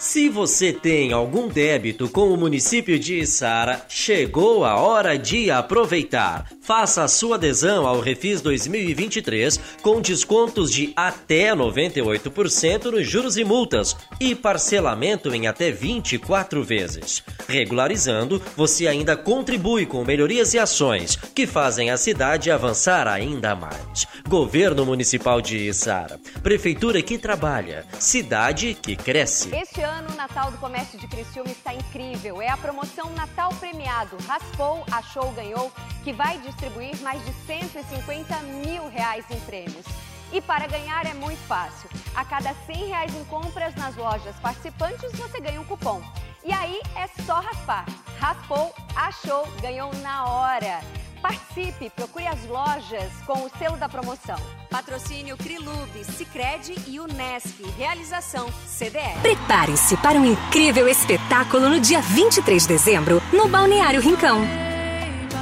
Se 0.00 0.30
você 0.30 0.72
tem 0.72 1.12
algum 1.12 1.46
débito 1.46 2.08
com 2.08 2.32
o 2.32 2.36
município 2.36 2.98
de 2.98 3.20
Içara, 3.20 3.84
chegou 3.86 4.64
a 4.64 4.76
hora 4.76 5.18
de 5.18 5.50
aproveitar. 5.50 6.50
Faça 6.70 7.02
a 7.02 7.08
sua 7.08 7.34
adesão 7.34 7.84
ao 7.84 7.98
Refis 7.98 8.40
2023 8.40 9.58
com 9.82 10.00
descontos 10.00 10.70
de 10.70 10.92
até 10.94 11.52
98% 11.52 12.92
nos 12.92 13.08
juros 13.08 13.36
e 13.36 13.42
multas 13.42 13.96
e 14.20 14.36
parcelamento 14.36 15.34
em 15.34 15.48
até 15.48 15.72
24 15.72 16.62
vezes. 16.62 17.24
Regularizando, 17.48 18.40
você 18.56 18.86
ainda 18.86 19.16
contribui 19.16 19.84
com 19.84 20.04
melhorias 20.04 20.54
e 20.54 20.60
ações 20.60 21.16
que 21.16 21.44
fazem 21.44 21.90
a 21.90 21.96
cidade 21.96 22.52
avançar 22.52 23.08
ainda 23.08 23.56
mais. 23.56 24.06
Governo 24.28 24.86
Municipal 24.86 25.40
de 25.40 25.68
Içara. 25.68 26.20
Prefeitura 26.40 27.02
que 27.02 27.18
trabalha. 27.18 27.84
Cidade 27.98 28.74
que 28.80 28.94
cresce. 28.94 29.50
Este 29.52 29.80
ano, 29.80 30.12
o 30.12 30.16
Natal 30.16 30.52
do 30.52 30.58
Comércio 30.58 31.00
de 31.00 31.08
Criciúma 31.08 31.50
está 31.50 31.74
incrível. 31.74 32.40
É 32.40 32.48
a 32.48 32.56
promoção 32.56 33.10
Natal 33.16 33.52
Premiado 33.58 34.16
Raspou, 34.28 34.84
Achou, 34.92 35.32
Ganhou, 35.32 35.72
que 36.04 36.12
vai 36.12 36.38
distribuir 36.60 37.00
mais 37.00 37.24
de 37.24 37.32
150 37.46 38.36
mil 38.42 38.86
reais 38.88 39.24
em 39.30 39.40
prêmios. 39.40 39.86
E 40.32 40.40
para 40.40 40.66
ganhar 40.66 41.06
é 41.06 41.14
muito 41.14 41.40
fácil. 41.48 41.88
A 42.14 42.24
cada 42.24 42.54
100 42.66 42.88
reais 42.88 43.14
em 43.16 43.24
compras 43.24 43.74
nas 43.74 43.96
lojas 43.96 44.36
participantes, 44.36 45.10
você 45.12 45.40
ganha 45.40 45.60
um 45.60 45.64
cupom. 45.64 46.02
E 46.44 46.52
aí 46.52 46.80
é 46.94 47.08
só 47.24 47.40
raspar. 47.40 47.86
Raspou, 48.18 48.72
achou, 48.94 49.48
ganhou 49.60 49.92
na 49.96 50.26
hora. 50.26 50.80
Participe, 51.20 51.90
procure 51.90 52.26
as 52.26 52.44
lojas 52.46 53.10
com 53.26 53.44
o 53.44 53.50
selo 53.58 53.76
da 53.76 53.88
promoção. 53.88 54.38
Patrocínio 54.70 55.36
Crilube, 55.36 56.04
Sicredi 56.04 56.74
e 56.86 57.00
Unesc. 57.00 57.62
Realização 57.76 58.46
CDE. 58.78 59.20
Prepare-se 59.20 59.96
para 59.98 60.18
um 60.18 60.24
incrível 60.24 60.88
espetáculo 60.88 61.68
no 61.68 61.80
dia 61.80 62.00
23 62.00 62.62
de 62.62 62.68
dezembro, 62.68 63.22
no 63.32 63.48
Balneário 63.48 64.00
Rincão. 64.00 64.69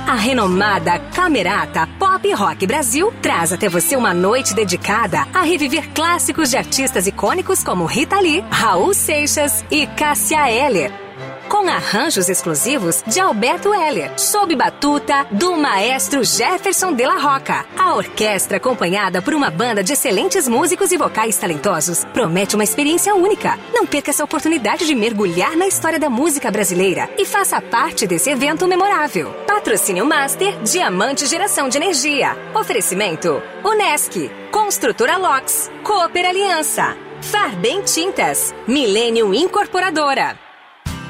A 0.08 0.14
renomada 0.14 0.98
Camerata 1.14 1.86
Pop 1.98 2.32
Rock 2.32 2.66
Brasil 2.66 3.12
traz 3.20 3.52
até 3.52 3.68
você 3.68 3.94
uma 3.94 4.14
noite 4.14 4.54
dedicada 4.54 5.28
a 5.34 5.42
reviver 5.42 5.90
clássicos 5.90 6.48
de 6.48 6.56
artistas 6.56 7.06
icônicos 7.06 7.62
como 7.62 7.84
Rita 7.84 8.18
Lee, 8.18 8.42
Raul 8.50 8.94
Seixas 8.94 9.62
e 9.70 9.86
Cássia 9.86 10.50
Eller. 10.50 11.07
Com 11.48 11.66
arranjos 11.66 12.28
exclusivos 12.28 13.02
de 13.06 13.18
Alberto 13.18 13.72
Heller, 13.72 14.12
sob 14.18 14.54
batuta 14.54 15.26
do 15.30 15.56
maestro 15.56 16.22
Jefferson 16.22 16.92
de 16.92 17.06
la 17.06 17.16
Roca. 17.16 17.64
A 17.76 17.94
orquestra, 17.94 18.58
acompanhada 18.58 19.22
por 19.22 19.32
uma 19.32 19.50
banda 19.50 19.82
de 19.82 19.94
excelentes 19.94 20.46
músicos 20.46 20.92
e 20.92 20.98
vocais 20.98 21.38
talentosos, 21.38 22.04
promete 22.12 22.54
uma 22.54 22.64
experiência 22.64 23.14
única. 23.14 23.58
Não 23.72 23.86
perca 23.86 24.10
essa 24.10 24.24
oportunidade 24.24 24.86
de 24.86 24.94
mergulhar 24.94 25.56
na 25.56 25.66
história 25.66 25.98
da 25.98 26.10
música 26.10 26.50
brasileira 26.50 27.08
e 27.16 27.24
faça 27.24 27.60
parte 27.62 28.06
desse 28.06 28.28
evento 28.28 28.68
memorável. 28.68 29.32
Patrocínio 29.46 30.04
Master 30.04 30.60
Diamante 30.62 31.26
Geração 31.26 31.68
de 31.68 31.78
Energia. 31.78 32.36
Oferecimento 32.54 33.42
Unesc, 33.64 34.30
Construtora 34.52 35.16
Locks, 35.16 35.70
Cooper 35.82 36.26
Aliança, 36.26 36.94
Farbem 37.22 37.82
Tintas, 37.82 38.54
Milênio 38.66 39.32
Incorporadora. 39.32 40.47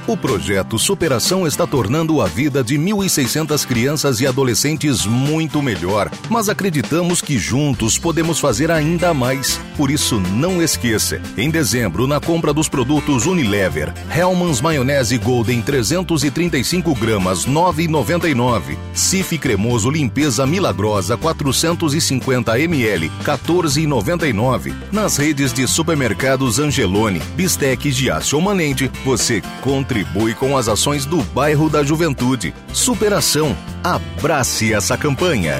O 0.08 0.16
projeto 0.16 0.78
Superação 0.78 1.46
está 1.46 1.66
tornando 1.66 2.22
a 2.22 2.26
vida 2.26 2.64
de 2.64 2.78
1.600 2.78 3.66
crianças 3.66 4.22
e 4.22 4.26
adolescentes 4.26 5.04
muito 5.04 5.60
melhor, 5.60 6.10
mas 6.30 6.48
acreditamos 6.48 7.20
que 7.20 7.36
juntos 7.36 7.98
podemos 7.98 8.40
fazer 8.40 8.70
ainda 8.70 9.12
mais. 9.12 9.60
Por 9.76 9.90
isso, 9.90 10.18
não 10.18 10.62
esqueça: 10.62 11.20
em 11.36 11.50
dezembro, 11.50 12.06
na 12.06 12.18
compra 12.18 12.54
dos 12.54 12.70
produtos 12.70 13.26
Unilever, 13.26 13.92
Hellmann's 14.10 14.62
Maionese 14.62 15.18
Golden 15.18 15.60
335 15.60 16.94
gramas 16.94 17.44
9,99, 17.44 18.78
Cif 18.94 19.36
Cremoso 19.36 19.90
Limpeza 19.90 20.46
Milagrosa 20.46 21.18
450 21.18 22.58
ml 22.58 23.10
14,99. 23.22 24.72
Nas 24.90 25.18
redes 25.18 25.52
de 25.52 25.68
supermercados 25.68 26.58
Angelone, 26.58 27.20
Bistec 27.36 27.90
de 27.90 28.08
Manente, 28.40 28.90
você 29.04 29.42
contribui 29.60 29.97
contribui 29.98 30.34
com 30.34 30.56
as 30.56 30.68
ações 30.68 31.04
do 31.04 31.22
bairro 31.22 31.68
da 31.68 31.82
Juventude. 31.82 32.54
Superação. 32.72 33.56
Abrace 33.82 34.72
essa 34.72 34.96
campanha. 34.96 35.56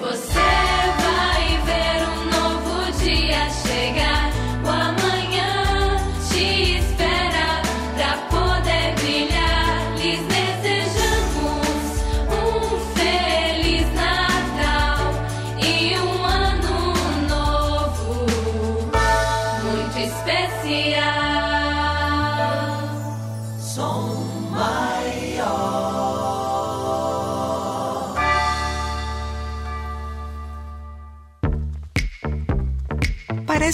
Você 0.00 0.44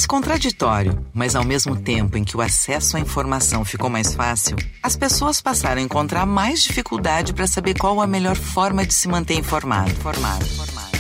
Parece 0.01 0.09
contraditório, 0.09 1.07
mas 1.13 1.37
ao 1.37 1.45
mesmo 1.45 1.77
tempo 1.77 2.17
em 2.17 2.25
que 2.25 2.35
o 2.35 2.41
acesso 2.41 2.97
à 2.97 3.01
informação 3.01 3.67
ficou 3.67 3.91
mais 3.91 4.15
fácil, 4.15 4.57
as 4.83 4.97
pessoas 4.97 5.43
passaram 5.43 5.79
a 5.79 5.85
encontrar 5.85 6.25
mais 6.25 6.63
dificuldade 6.63 7.35
para 7.35 7.47
saber 7.47 7.77
qual 7.77 8.01
a 8.01 8.07
melhor 8.07 8.35
forma 8.35 8.87
de 8.87 8.95
se 8.95 9.07
manter 9.07 9.35
informado. 9.35 9.93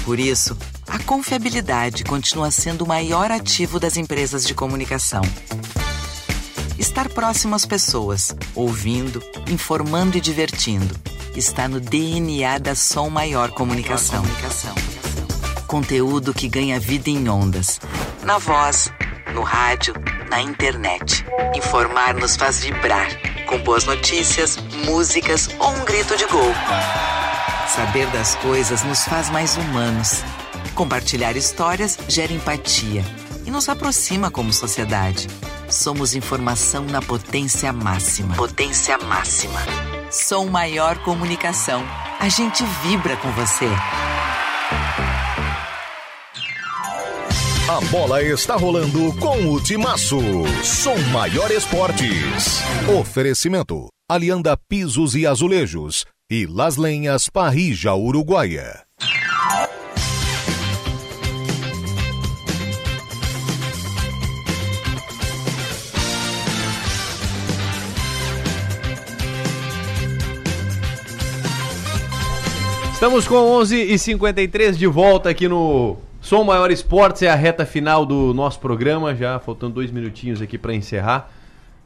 Por 0.05 0.21
isso, 0.21 0.55
a 0.87 0.99
confiabilidade 0.99 2.05
continua 2.05 2.51
sendo 2.51 2.83
o 2.83 2.87
maior 2.87 3.31
ativo 3.31 3.81
das 3.81 3.97
empresas 3.97 4.47
de 4.47 4.53
comunicação. 4.53 5.23
Estar 6.79 7.09
próximo 7.09 7.55
às 7.55 7.65
pessoas, 7.65 8.37
ouvindo, 8.55 9.23
informando 9.49 10.19
e 10.19 10.21
divertindo, 10.21 10.95
está 11.35 11.67
no 11.67 11.81
DNA 11.81 12.59
da 12.59 12.75
Som 12.75 13.09
Maior 13.09 13.51
Comunicação. 13.53 14.23
Conteúdo 15.71 16.35
que 16.35 16.49
ganha 16.49 16.81
vida 16.81 17.11
em 17.11 17.29
ondas. 17.29 17.81
Na 18.25 18.39
voz, 18.39 18.93
no 19.33 19.43
rádio, 19.43 19.95
na 20.29 20.43
internet. 20.43 21.25
Informar 21.55 22.13
nos 22.15 22.35
faz 22.35 22.59
vibrar, 22.59 23.07
com 23.47 23.57
boas 23.59 23.85
notícias, 23.85 24.57
músicas 24.85 25.49
ou 25.61 25.71
um 25.71 25.85
grito 25.85 26.17
de 26.17 26.27
gol. 26.27 26.53
Saber 27.69 28.09
das 28.09 28.35
coisas 28.35 28.83
nos 28.83 29.05
faz 29.05 29.31
mais 29.31 29.57
humanos. 29.57 30.25
Compartilhar 30.75 31.37
histórias 31.37 31.97
gera 32.09 32.33
empatia 32.33 33.05
e 33.47 33.51
nos 33.53 33.69
aproxima 33.69 34.29
como 34.29 34.53
sociedade. 34.53 35.29
Somos 35.69 36.17
informação 36.17 36.85
na 36.85 37.01
potência 37.01 37.73
máxima. 37.73 38.35
Potência 38.35 38.99
máxima. 38.99 39.61
Som 40.11 40.47
Maior 40.47 40.99
Comunicação. 41.05 41.81
A 42.19 42.29
gente 42.29 42.65
vibra 42.83 43.17
com 43.19 43.31
você. 43.31 43.69
A 47.71 47.81
bola 47.83 48.21
está 48.21 48.57
rolando 48.57 49.15
com 49.21 49.47
o 49.47 49.63
Timaço. 49.63 50.19
Som 50.65 50.99
Maior 51.13 51.53
Esportes. 51.53 52.61
Oferecimento: 53.01 53.87
Alianda 54.11 54.57
Pisos 54.69 55.15
e 55.15 55.25
Azulejos 55.25 56.05
e 56.29 56.47
Las 56.47 56.77
Lenhas 56.77 57.29
Parrija 57.29 57.95
Uruguaia. 57.95 58.83
Estamos 72.95 73.29
com 73.29 73.37
11h53 73.61 74.73
de 74.73 74.89
volta 74.89 75.31
aqui 75.31 75.47
no 75.47 76.10
Som 76.21 76.45
Maior 76.45 76.71
Esportes, 76.71 77.23
é 77.23 77.31
a 77.31 77.35
reta 77.35 77.65
final 77.65 78.05
do 78.05 78.35
nosso 78.35 78.61
programa, 78.61 79.15
já 79.15 79.39
faltando 79.39 79.75
dois 79.75 79.91
minutinhos 79.91 80.43
aqui 80.43 80.59
para 80.59 80.75
encerrar. 80.75 81.31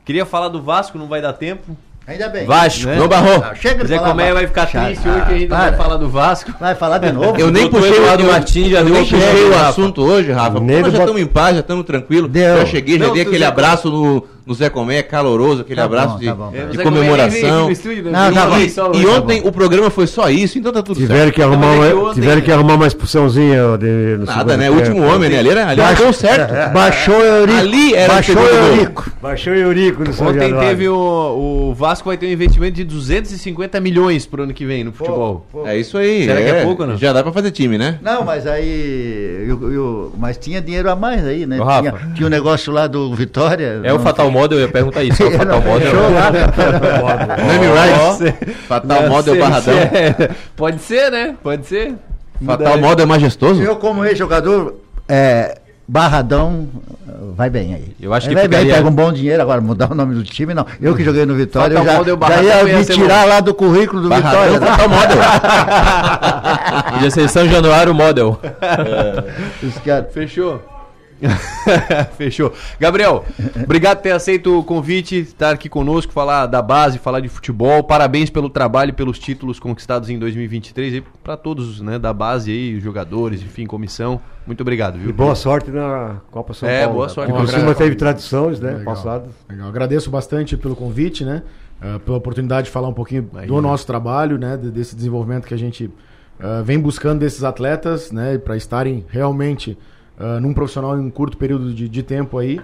Queria 0.05 0.27
falar 0.27 0.49
do 0.49 0.61
Vasco, 0.61 0.99
não 0.99 1.07
vai 1.07 1.23
dar 1.23 1.33
tempo. 1.33 1.77
Ainda 2.07 2.29
bem. 2.29 2.45
Vasco, 2.45 2.87
Né? 2.87 2.97
no 2.97 3.09
Barro. 3.09 3.43
Ah, 3.43 3.55
chega 3.55 3.83
de 3.83 3.89
Zé 3.89 3.97
falar 3.97 4.09
Colmeia 4.09 4.35
Vasco. 4.35 4.53
vai 4.53 4.67
ficar 4.67 4.85
triste 4.85 5.09
hoje 5.09 5.25
que 5.25 5.33
a 5.33 5.39
gente 5.39 5.49
não 5.49 5.57
Ah, 5.57 5.61
vai 5.71 5.73
falar 5.77 5.97
do 5.97 6.09
Vasco. 6.11 6.53
Vai 6.61 6.75
falar 6.75 6.99
de 6.99 7.11
novo? 7.13 7.41
Eu 7.41 7.51
nem 7.51 7.71
puxei 7.71 7.93
o 7.99 8.05
eu- 8.05 8.27
Martins, 8.31 8.69
já 8.69 8.83
nem 8.85 8.93
puxei 8.93 9.45
o 9.49 9.55
assunto 9.59 10.03
hoje, 10.03 10.31
Rafa. 10.31 10.61
Do 10.61 10.69
já 10.69 10.99
estamos 10.99 11.23
em 11.23 11.27
paz, 11.27 11.55
já 11.55 11.61
estamos 11.61 11.87
tranquilos. 11.87 12.31
Já 12.31 12.67
cheguei, 12.67 12.99
já 12.99 13.09
dei 13.09 13.23
aquele 13.23 13.45
abraço 13.45 13.89
no, 13.91 14.27
no 14.47 14.53
Zé 14.55 14.69
Comé, 14.69 15.03
caloroso, 15.03 15.63
aquele 15.63 15.77
Tá 15.77 15.85
abraço 15.85 16.15
bom, 16.15 16.19
de, 16.19 16.27
tá 16.27 16.35
bom. 16.35 16.51
de 16.51 16.59
É, 16.59 16.65
o 16.65 16.83
comemoração. 16.83 17.71
estúdio, 17.71 18.05
né? 18.05 18.11
Não, 18.13 18.33
tá 18.33 18.47
bom. 18.47 18.59
E 18.59 19.07
hoje. 19.07 19.07
ontem 19.07 19.43
o 19.45 19.51
programa 19.51 19.89
foi 19.91 20.07
só 20.07 20.29
isso, 20.29 20.59
então 20.59 20.71
tá 20.73 20.83
tudo 20.83 20.97
Tiveram 20.99 21.21
certo. 21.25 21.35
que 21.35 21.43
arrumar 21.43 21.67
Não, 21.77 21.85
é 21.85 21.95
uma, 21.95 22.03
ontem- 22.11 22.21
tiveram 22.21 22.41
que 22.43 22.53
arrumar 22.53 22.75
uma 22.75 22.87
expulsãozinha 22.87 23.79
de, 23.79 24.17
no 24.19 24.27
Nada, 24.27 24.57
né? 24.57 24.67
tempo. 24.67 24.77
Último 24.79 25.03
homem, 25.07 25.31
né? 25.31 25.39
Ali 25.39 25.49
era, 25.49 25.69
ali 25.69 25.81
era 25.81 25.95
deu 25.95 26.13
certo. 26.13 26.53
Baixou 26.75 27.17
o 27.19 27.23
Eurico. 27.23 27.59
Ali 27.59 27.95
era 27.95 28.13
o 28.13 28.15
Baixou 28.15 28.37
o. 28.37 28.47
Eurico. 28.47 29.11
Baixou 29.23 29.53
o 29.53 29.57
Eurico 29.57 30.05
no 30.05 30.13
São 30.13 30.27
Ontem 30.29 30.41
Januário. 30.41 30.69
teve 30.69 30.89
o, 30.89 31.71
o 31.71 31.75
Vasco 31.75 32.09
vai 32.11 32.17
ter 32.19 32.27
um 32.27 32.31
investimento 32.31 32.75
de 32.77 32.85
250 32.85 33.81
milhões 33.81 34.27
pro 34.27 34.43
ano 34.43 34.53
que 34.53 34.67
vem 34.67 34.85
no 34.85 34.93
futebol. 34.93 35.47
É 35.65 35.79
isso 35.79 35.97
aí. 35.97 36.25
Será 36.27 36.41
que 36.43 36.49
é 36.49 36.63
pouco 36.65 36.83
ou 36.83 36.89
não? 36.89 36.97
Já 36.99 37.13
dá 37.13 37.23
pra 37.23 37.33
fazer 37.33 37.51
time, 37.51 37.79
né? 37.79 37.99
Não, 38.03 38.25
mas 38.25 38.47
aí. 38.47 39.47
eu- 39.49 39.73
eu- 39.73 40.13
mas 40.19 40.37
tinha 40.37 40.61
dinheiro 40.61 40.91
a 40.91 40.97
mais 40.97 41.25
aí, 41.27 41.47
né? 41.47 41.57
Tinha, 41.57 41.95
tinha 42.15 42.27
um 42.27 42.31
negócio 42.31 42.73
lá 42.73 42.87
do 42.87 43.15
Vitória. 43.15 43.81
É 43.83 43.93
o 43.93 43.99
Fatal 43.99 44.31
Model, 44.35 44.59
eu 44.59 44.67
ia 44.67 44.73
perguntar 44.73 45.03
isso. 45.03 45.23
É 45.23 45.27
o 45.27 45.31
Fatal 45.39 45.61
Model. 45.63 45.91
Fechou 45.91 46.11
lá. 46.13 46.31
Name 47.47 47.67
Rights. 47.67 48.57
Fatal 48.69 49.09
Model 49.09 49.39
Barradão. 49.39 49.79
é- 49.79 50.31
Pode 50.57 50.81
ser, 50.83 51.11
né? 51.11 51.35
Pode 51.43 51.67
ser. 51.67 51.95
Fatal 52.45 52.79
Model 52.79 53.05
é 53.05 53.07
majestoso? 53.09 53.63
Eu, 53.63 53.77
como 53.77 54.05
ex-jogador, 54.05 54.75
é, 55.09 55.59
Barradão 55.87 56.69
vai 57.37 57.49
bem 57.51 57.75
aí. 57.75 57.95
Eu 58.01 58.13
acho 58.15 58.29
que 58.29 58.35
vai 58.35 58.47
bem, 58.49 58.61
ficaria- 58.61 58.77
pega 58.77 58.89
um 58.89 58.93
bom 58.95 59.13
dinheiro 59.13 59.41
agora, 59.43 59.61
mudar 59.61 59.91
o 59.91 59.95
nome 59.95 60.15
do 60.15 60.23
time, 60.25 60.53
não. 60.55 60.67
Eu 60.81 60.95
que 60.97 61.03
joguei 61.05 61.25
no 61.27 61.35
Vitória, 61.35 61.75
eu 61.75 61.79
Fatal 61.79 61.93
já, 61.93 61.99
Model 61.99 62.15
já 62.15 62.19
Barradão 62.21 62.45
ia 62.69 62.73
ia 62.73 62.79
me 62.79 62.85
tirar 62.85 63.25
lá 63.27 63.41
do 63.41 63.55
currículo 63.55 64.03
do 64.03 64.09
Barradão, 64.09 64.43
Vitória. 64.43 64.61
né? 64.61 64.67
Fatal 64.67 64.89
Model. 64.89 65.19
Podia 66.93 67.11
ser 67.11 67.29
São 67.29 67.49
Januário 67.49 67.95
Model. 67.95 68.39
Caras- 69.85 70.07
Fechou. 70.13 70.63
Fechou. 72.17 72.53
Gabriel, 72.79 73.25
obrigado 73.63 73.99
por 73.99 74.03
ter 74.03 74.13
aceito 74.13 74.59
o 74.59 74.63
convite, 74.65 75.17
estar 75.17 75.51
aqui 75.51 75.69
conosco, 75.69 76.13
falar 76.13 76.47
da 76.47 76.61
base, 76.63 76.99
falar 76.99 77.21
de 77.21 77.29
futebol. 77.29 77.83
Parabéns 77.85 78.31
pelo 78.31 78.49
trabalho 78.49 78.91
e 78.91 78.93
pelos 78.93 79.19
títulos 79.19 79.59
conquistados 79.59 80.09
em 80.11 80.19
2023 80.19 80.95
e 80.95 81.01
para 81.23 81.37
todos, 81.37 81.81
né, 81.81 81.99
da 81.99 82.13
base 82.13 82.51
aí, 82.51 82.77
os 82.77 82.83
jogadores, 82.83 83.43
enfim, 83.43 83.67
comissão. 83.67 84.21
Muito 84.47 84.61
obrigado, 84.61 84.99
viu? 84.99 85.09
E 85.11 85.13
boa 85.13 85.35
sorte 85.35 85.71
na 85.71 86.17
Copa 86.31 86.53
São 86.53 86.69
É, 86.69 86.81
Paulo. 86.83 86.95
boa 86.97 87.09
sorte. 87.09 87.33
O 87.33 87.37
Criciúma 87.37 87.75
teve 87.75 87.95
tradições, 87.97 88.61
né, 88.61 88.71
Legal. 88.73 88.85
passado. 88.95 89.29
Legal. 89.49 89.69
Agradeço 89.69 90.11
bastante 90.11 90.57
pelo 90.57 90.77
convite, 90.77 91.25
né? 91.25 91.43
eh, 91.83 91.99
pela 91.99 92.17
oportunidade 92.19 92.67
de 92.67 92.71
falar 92.71 92.89
um 92.89 92.93
pouquinho 92.93 93.29
do 93.47 93.61
nosso 93.61 93.87
trabalho, 93.87 94.39
né? 94.39 94.57
de- 94.57 94.71
desse 94.71 94.95
desenvolvimento 94.95 95.47
que 95.47 95.55
a 95.55 95.59
gente 95.59 95.91
eh, 96.39 96.63
vem 96.63 96.79
buscando 96.79 97.19
desses 97.21 97.43
atletas, 97.43 98.13
né? 98.13 98.37
Para 98.39 98.57
estarem 98.57 99.05
realmente 99.09 99.77
eh, 100.19 100.41
num 100.41 100.53
profissional 100.55 100.97
em 100.97 101.01
um 101.01 101.11
curto 101.11 101.37
período 101.37 101.73
de, 101.75 101.89
de 101.89 102.03
tempo 102.03 102.39
aí. 102.39 102.61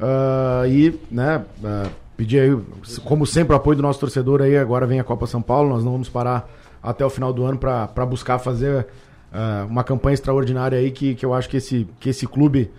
Ah, 0.00 0.62
e, 0.66 0.98
né? 1.10 1.44
eh, 1.64 1.86
pedir 2.16 2.40
aí, 2.40 2.58
como 3.04 3.26
sempre, 3.26 3.52
o 3.54 3.56
apoio 3.56 3.76
do 3.76 3.82
nosso 3.82 4.00
torcedor 4.00 4.42
aí. 4.42 4.56
Agora 4.56 4.86
vem 4.86 5.00
a 5.00 5.04
Copa 5.04 5.26
São 5.26 5.42
Paulo. 5.42 5.68
Nós 5.70 5.84
não 5.84 5.92
vamos 5.92 6.08
parar 6.08 6.48
até 6.82 7.04
o 7.04 7.10
final 7.10 7.32
do 7.32 7.44
ano 7.44 7.58
para 7.58 8.06
buscar 8.06 8.38
fazer 8.38 8.86
ah, 9.32 9.66
uma 9.68 9.84
campanha 9.84 10.14
extraordinária 10.14 10.78
aí 10.78 10.90
que, 10.90 11.14
que 11.14 11.24
eu 11.24 11.32
acho 11.34 11.48
que 11.48 11.56
esse, 11.56 11.86
que 12.00 12.08
esse 12.10 12.26
clube 12.26 12.70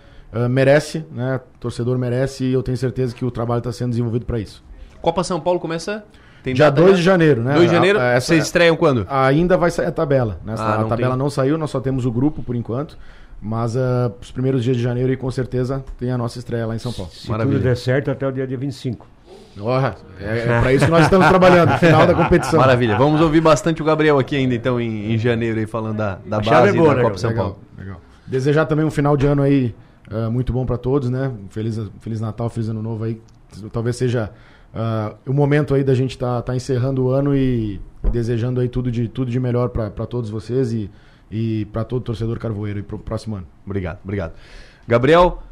merece, 0.50 1.04
né? 1.12 1.36
O 1.54 1.58
torcedor 1.60 1.96
merece 1.96 2.42
e 2.44 2.52
eu 2.52 2.60
tenho 2.60 2.76
certeza 2.76 3.14
que 3.14 3.24
o 3.24 3.30
trabalho 3.30 3.58
está 3.58 3.70
sendo 3.70 3.90
desenvolvido 3.90 4.26
para 4.26 4.40
isso. 4.40 4.64
Copa 5.00 5.22
São 5.22 5.38
Paulo 5.38 5.60
começa 5.60 6.04
tem 6.42 6.52
Dia 6.52 6.70
data 6.70 6.80
2 6.82 6.90
já? 6.90 6.96
de 6.96 7.02
janeiro, 7.04 7.40
né? 7.40 7.54
2 7.54 7.68
de 7.68 7.74
janeiro, 7.74 8.00
A- 8.00 8.04
essa- 8.14 8.26
vocês 8.26 8.44
estreiam 8.44 8.74
quando? 8.76 9.06
Ainda 9.08 9.56
vai 9.56 9.70
sair 9.70 9.86
a 9.86 9.92
tabela, 9.92 10.40
né? 10.44 10.54
Ah, 10.58 10.74
a 10.74 10.78
não 10.80 10.88
tabela 10.88 11.10
tem. 11.10 11.18
não 11.18 11.30
saiu, 11.30 11.56
nós 11.56 11.70
só 11.70 11.78
temos 11.80 12.04
o 12.04 12.10
grupo 12.10 12.42
por 12.42 12.56
enquanto. 12.56 12.98
Mas 13.44 13.76
ah, 13.76 14.10
os 14.22 14.30
primeiros 14.30 14.64
dias 14.64 14.74
de 14.74 14.82
janeiro 14.82 15.12
e 15.12 15.18
com 15.18 15.30
certeza 15.30 15.84
tem 15.98 16.10
a 16.10 16.16
nossa 16.16 16.38
estreia 16.38 16.66
lá 16.66 16.74
em 16.74 16.78
São 16.78 16.90
Paulo. 16.90 17.12
Se 17.12 17.26
tudo 17.26 17.58
der 17.58 17.76
certo, 17.76 18.10
até 18.10 18.26
o 18.26 18.32
dia, 18.32 18.46
dia 18.46 18.56
25. 18.56 19.06
Porra, 19.54 19.96
é, 20.18 20.38
é 20.38 20.60
para 20.60 20.72
isso 20.72 20.86
que 20.86 20.90
nós 20.90 21.04
estamos 21.04 21.28
trabalhando, 21.28 21.76
final 21.78 22.06
da 22.06 22.14
competição. 22.14 22.58
Maravilha. 22.58 22.96
Vamos 22.96 23.20
ouvir 23.20 23.42
bastante 23.42 23.82
o 23.82 23.84
Gabriel 23.84 24.18
aqui 24.18 24.34
ainda, 24.34 24.54
então, 24.54 24.80
em, 24.80 25.12
em 25.12 25.18
janeiro, 25.18 25.60
aí, 25.60 25.66
falando 25.66 25.98
da, 25.98 26.18
da 26.26 26.38
A 26.38 26.40
base 26.40 26.68
é 26.70 26.72
boa, 26.72 26.88
da 26.88 26.94
né, 26.96 27.02
Copa 27.02 27.18
São 27.18 27.30
legal, 27.30 27.44
Paulo. 27.50 27.60
legal. 27.78 28.00
Desejar 28.26 28.64
também 28.64 28.84
um 28.84 28.90
final 28.90 29.14
de 29.14 29.26
ano 29.26 29.42
aí 29.42 29.74
ah, 30.10 30.30
muito 30.30 30.52
bom 30.52 30.64
para 30.64 30.76
todos, 30.76 31.10
né? 31.10 31.30
Feliz, 31.50 31.78
Feliz 32.00 32.20
Natal, 32.20 32.48
Feliz 32.48 32.68
Ano 32.68 32.82
Novo 32.82 33.04
aí. 33.04 33.20
Talvez 33.72 33.96
seja 33.96 34.30
ah, 34.74 35.14
o 35.26 35.32
momento 35.32 35.74
aí 35.74 35.84
da 35.84 35.94
gente 35.94 36.18
tá, 36.18 36.40
tá 36.42 36.56
encerrando 36.56 37.04
o 37.04 37.10
ano 37.10 37.36
e 37.36 37.80
desejando 38.10 38.60
aí 38.60 38.68
tudo 38.68 38.90
de, 38.90 39.08
tudo 39.08 39.30
de 39.30 39.38
melhor 39.38 39.68
para 39.68 40.06
todos 40.06 40.30
vocês 40.30 40.72
e, 40.72 40.90
e 41.34 41.64
para 41.66 41.82
todo 41.84 42.02
torcedor 42.02 42.38
carvoeiro 42.38 42.78
e 42.78 42.82
pro 42.82 42.98
próximo 42.98 43.34
ano. 43.36 43.46
Obrigado, 43.66 43.98
obrigado. 44.04 44.32
Gabriel, 44.86 45.42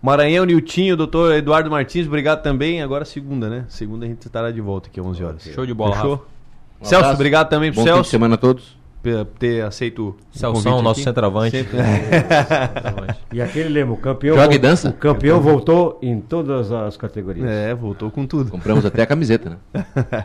Maranhão, 0.00 0.44
Niltinho, 0.44 0.96
doutor 0.96 1.34
Eduardo 1.34 1.70
Martins, 1.70 2.06
obrigado 2.06 2.42
também. 2.42 2.80
Agora 2.82 3.04
segunda, 3.04 3.48
né? 3.50 3.64
Segunda 3.68 4.06
a 4.06 4.08
gente 4.08 4.24
estará 4.24 4.50
de 4.52 4.60
volta 4.60 4.88
aqui 4.88 5.00
às 5.00 5.06
11 5.06 5.24
horas. 5.24 5.42
Show 5.42 5.66
de 5.66 5.74
bola, 5.74 5.96
Fechou? 5.96 6.10
Rafa. 6.12 6.24
Um 6.80 6.84
Celso, 6.84 6.96
abraço. 6.96 7.14
obrigado 7.14 7.48
também 7.48 7.72
pro 7.72 7.80
Bom 7.80 7.84
fim 7.84 7.90
de 7.90 7.96
Celso. 7.96 8.10
semana 8.10 8.34
a 8.34 8.38
todos. 8.38 8.76
Por 9.02 9.24
ter 9.38 9.62
aceito 9.62 10.08
o 10.08 10.16
Celsão, 10.30 10.52
convite 10.62 10.82
nosso 10.84 11.00
aqui. 11.00 11.04
centroavante. 11.04 11.56
Sempre. 11.58 11.76
E 13.32 13.42
aquele 13.42 13.68
lema, 13.68 13.92
o 13.92 13.96
campeão, 13.96 14.36
Joga 14.36 14.54
e 14.54 14.58
dança. 14.58 14.88
o 14.90 14.92
campeão 14.94 15.40
voltou 15.40 15.98
em 16.00 16.20
todas 16.20 16.70
as 16.72 16.96
categorias. 16.96 17.46
É, 17.46 17.74
voltou 17.74 18.10
com 18.10 18.26
tudo. 18.26 18.50
Compramos 18.50 18.84
até 18.86 19.02
a 19.02 19.06
camiseta, 19.06 19.58
né? 19.74 19.84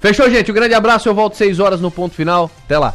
Fechou, 0.00 0.30
gente? 0.30 0.50
Um 0.50 0.54
grande 0.54 0.74
abraço. 0.74 1.08
Eu 1.08 1.14
volto 1.14 1.34
6 1.34 1.58
horas 1.60 1.80
no 1.80 1.90
ponto 1.90 2.14
final. 2.14 2.50
Até 2.64 2.78
lá. 2.78 2.94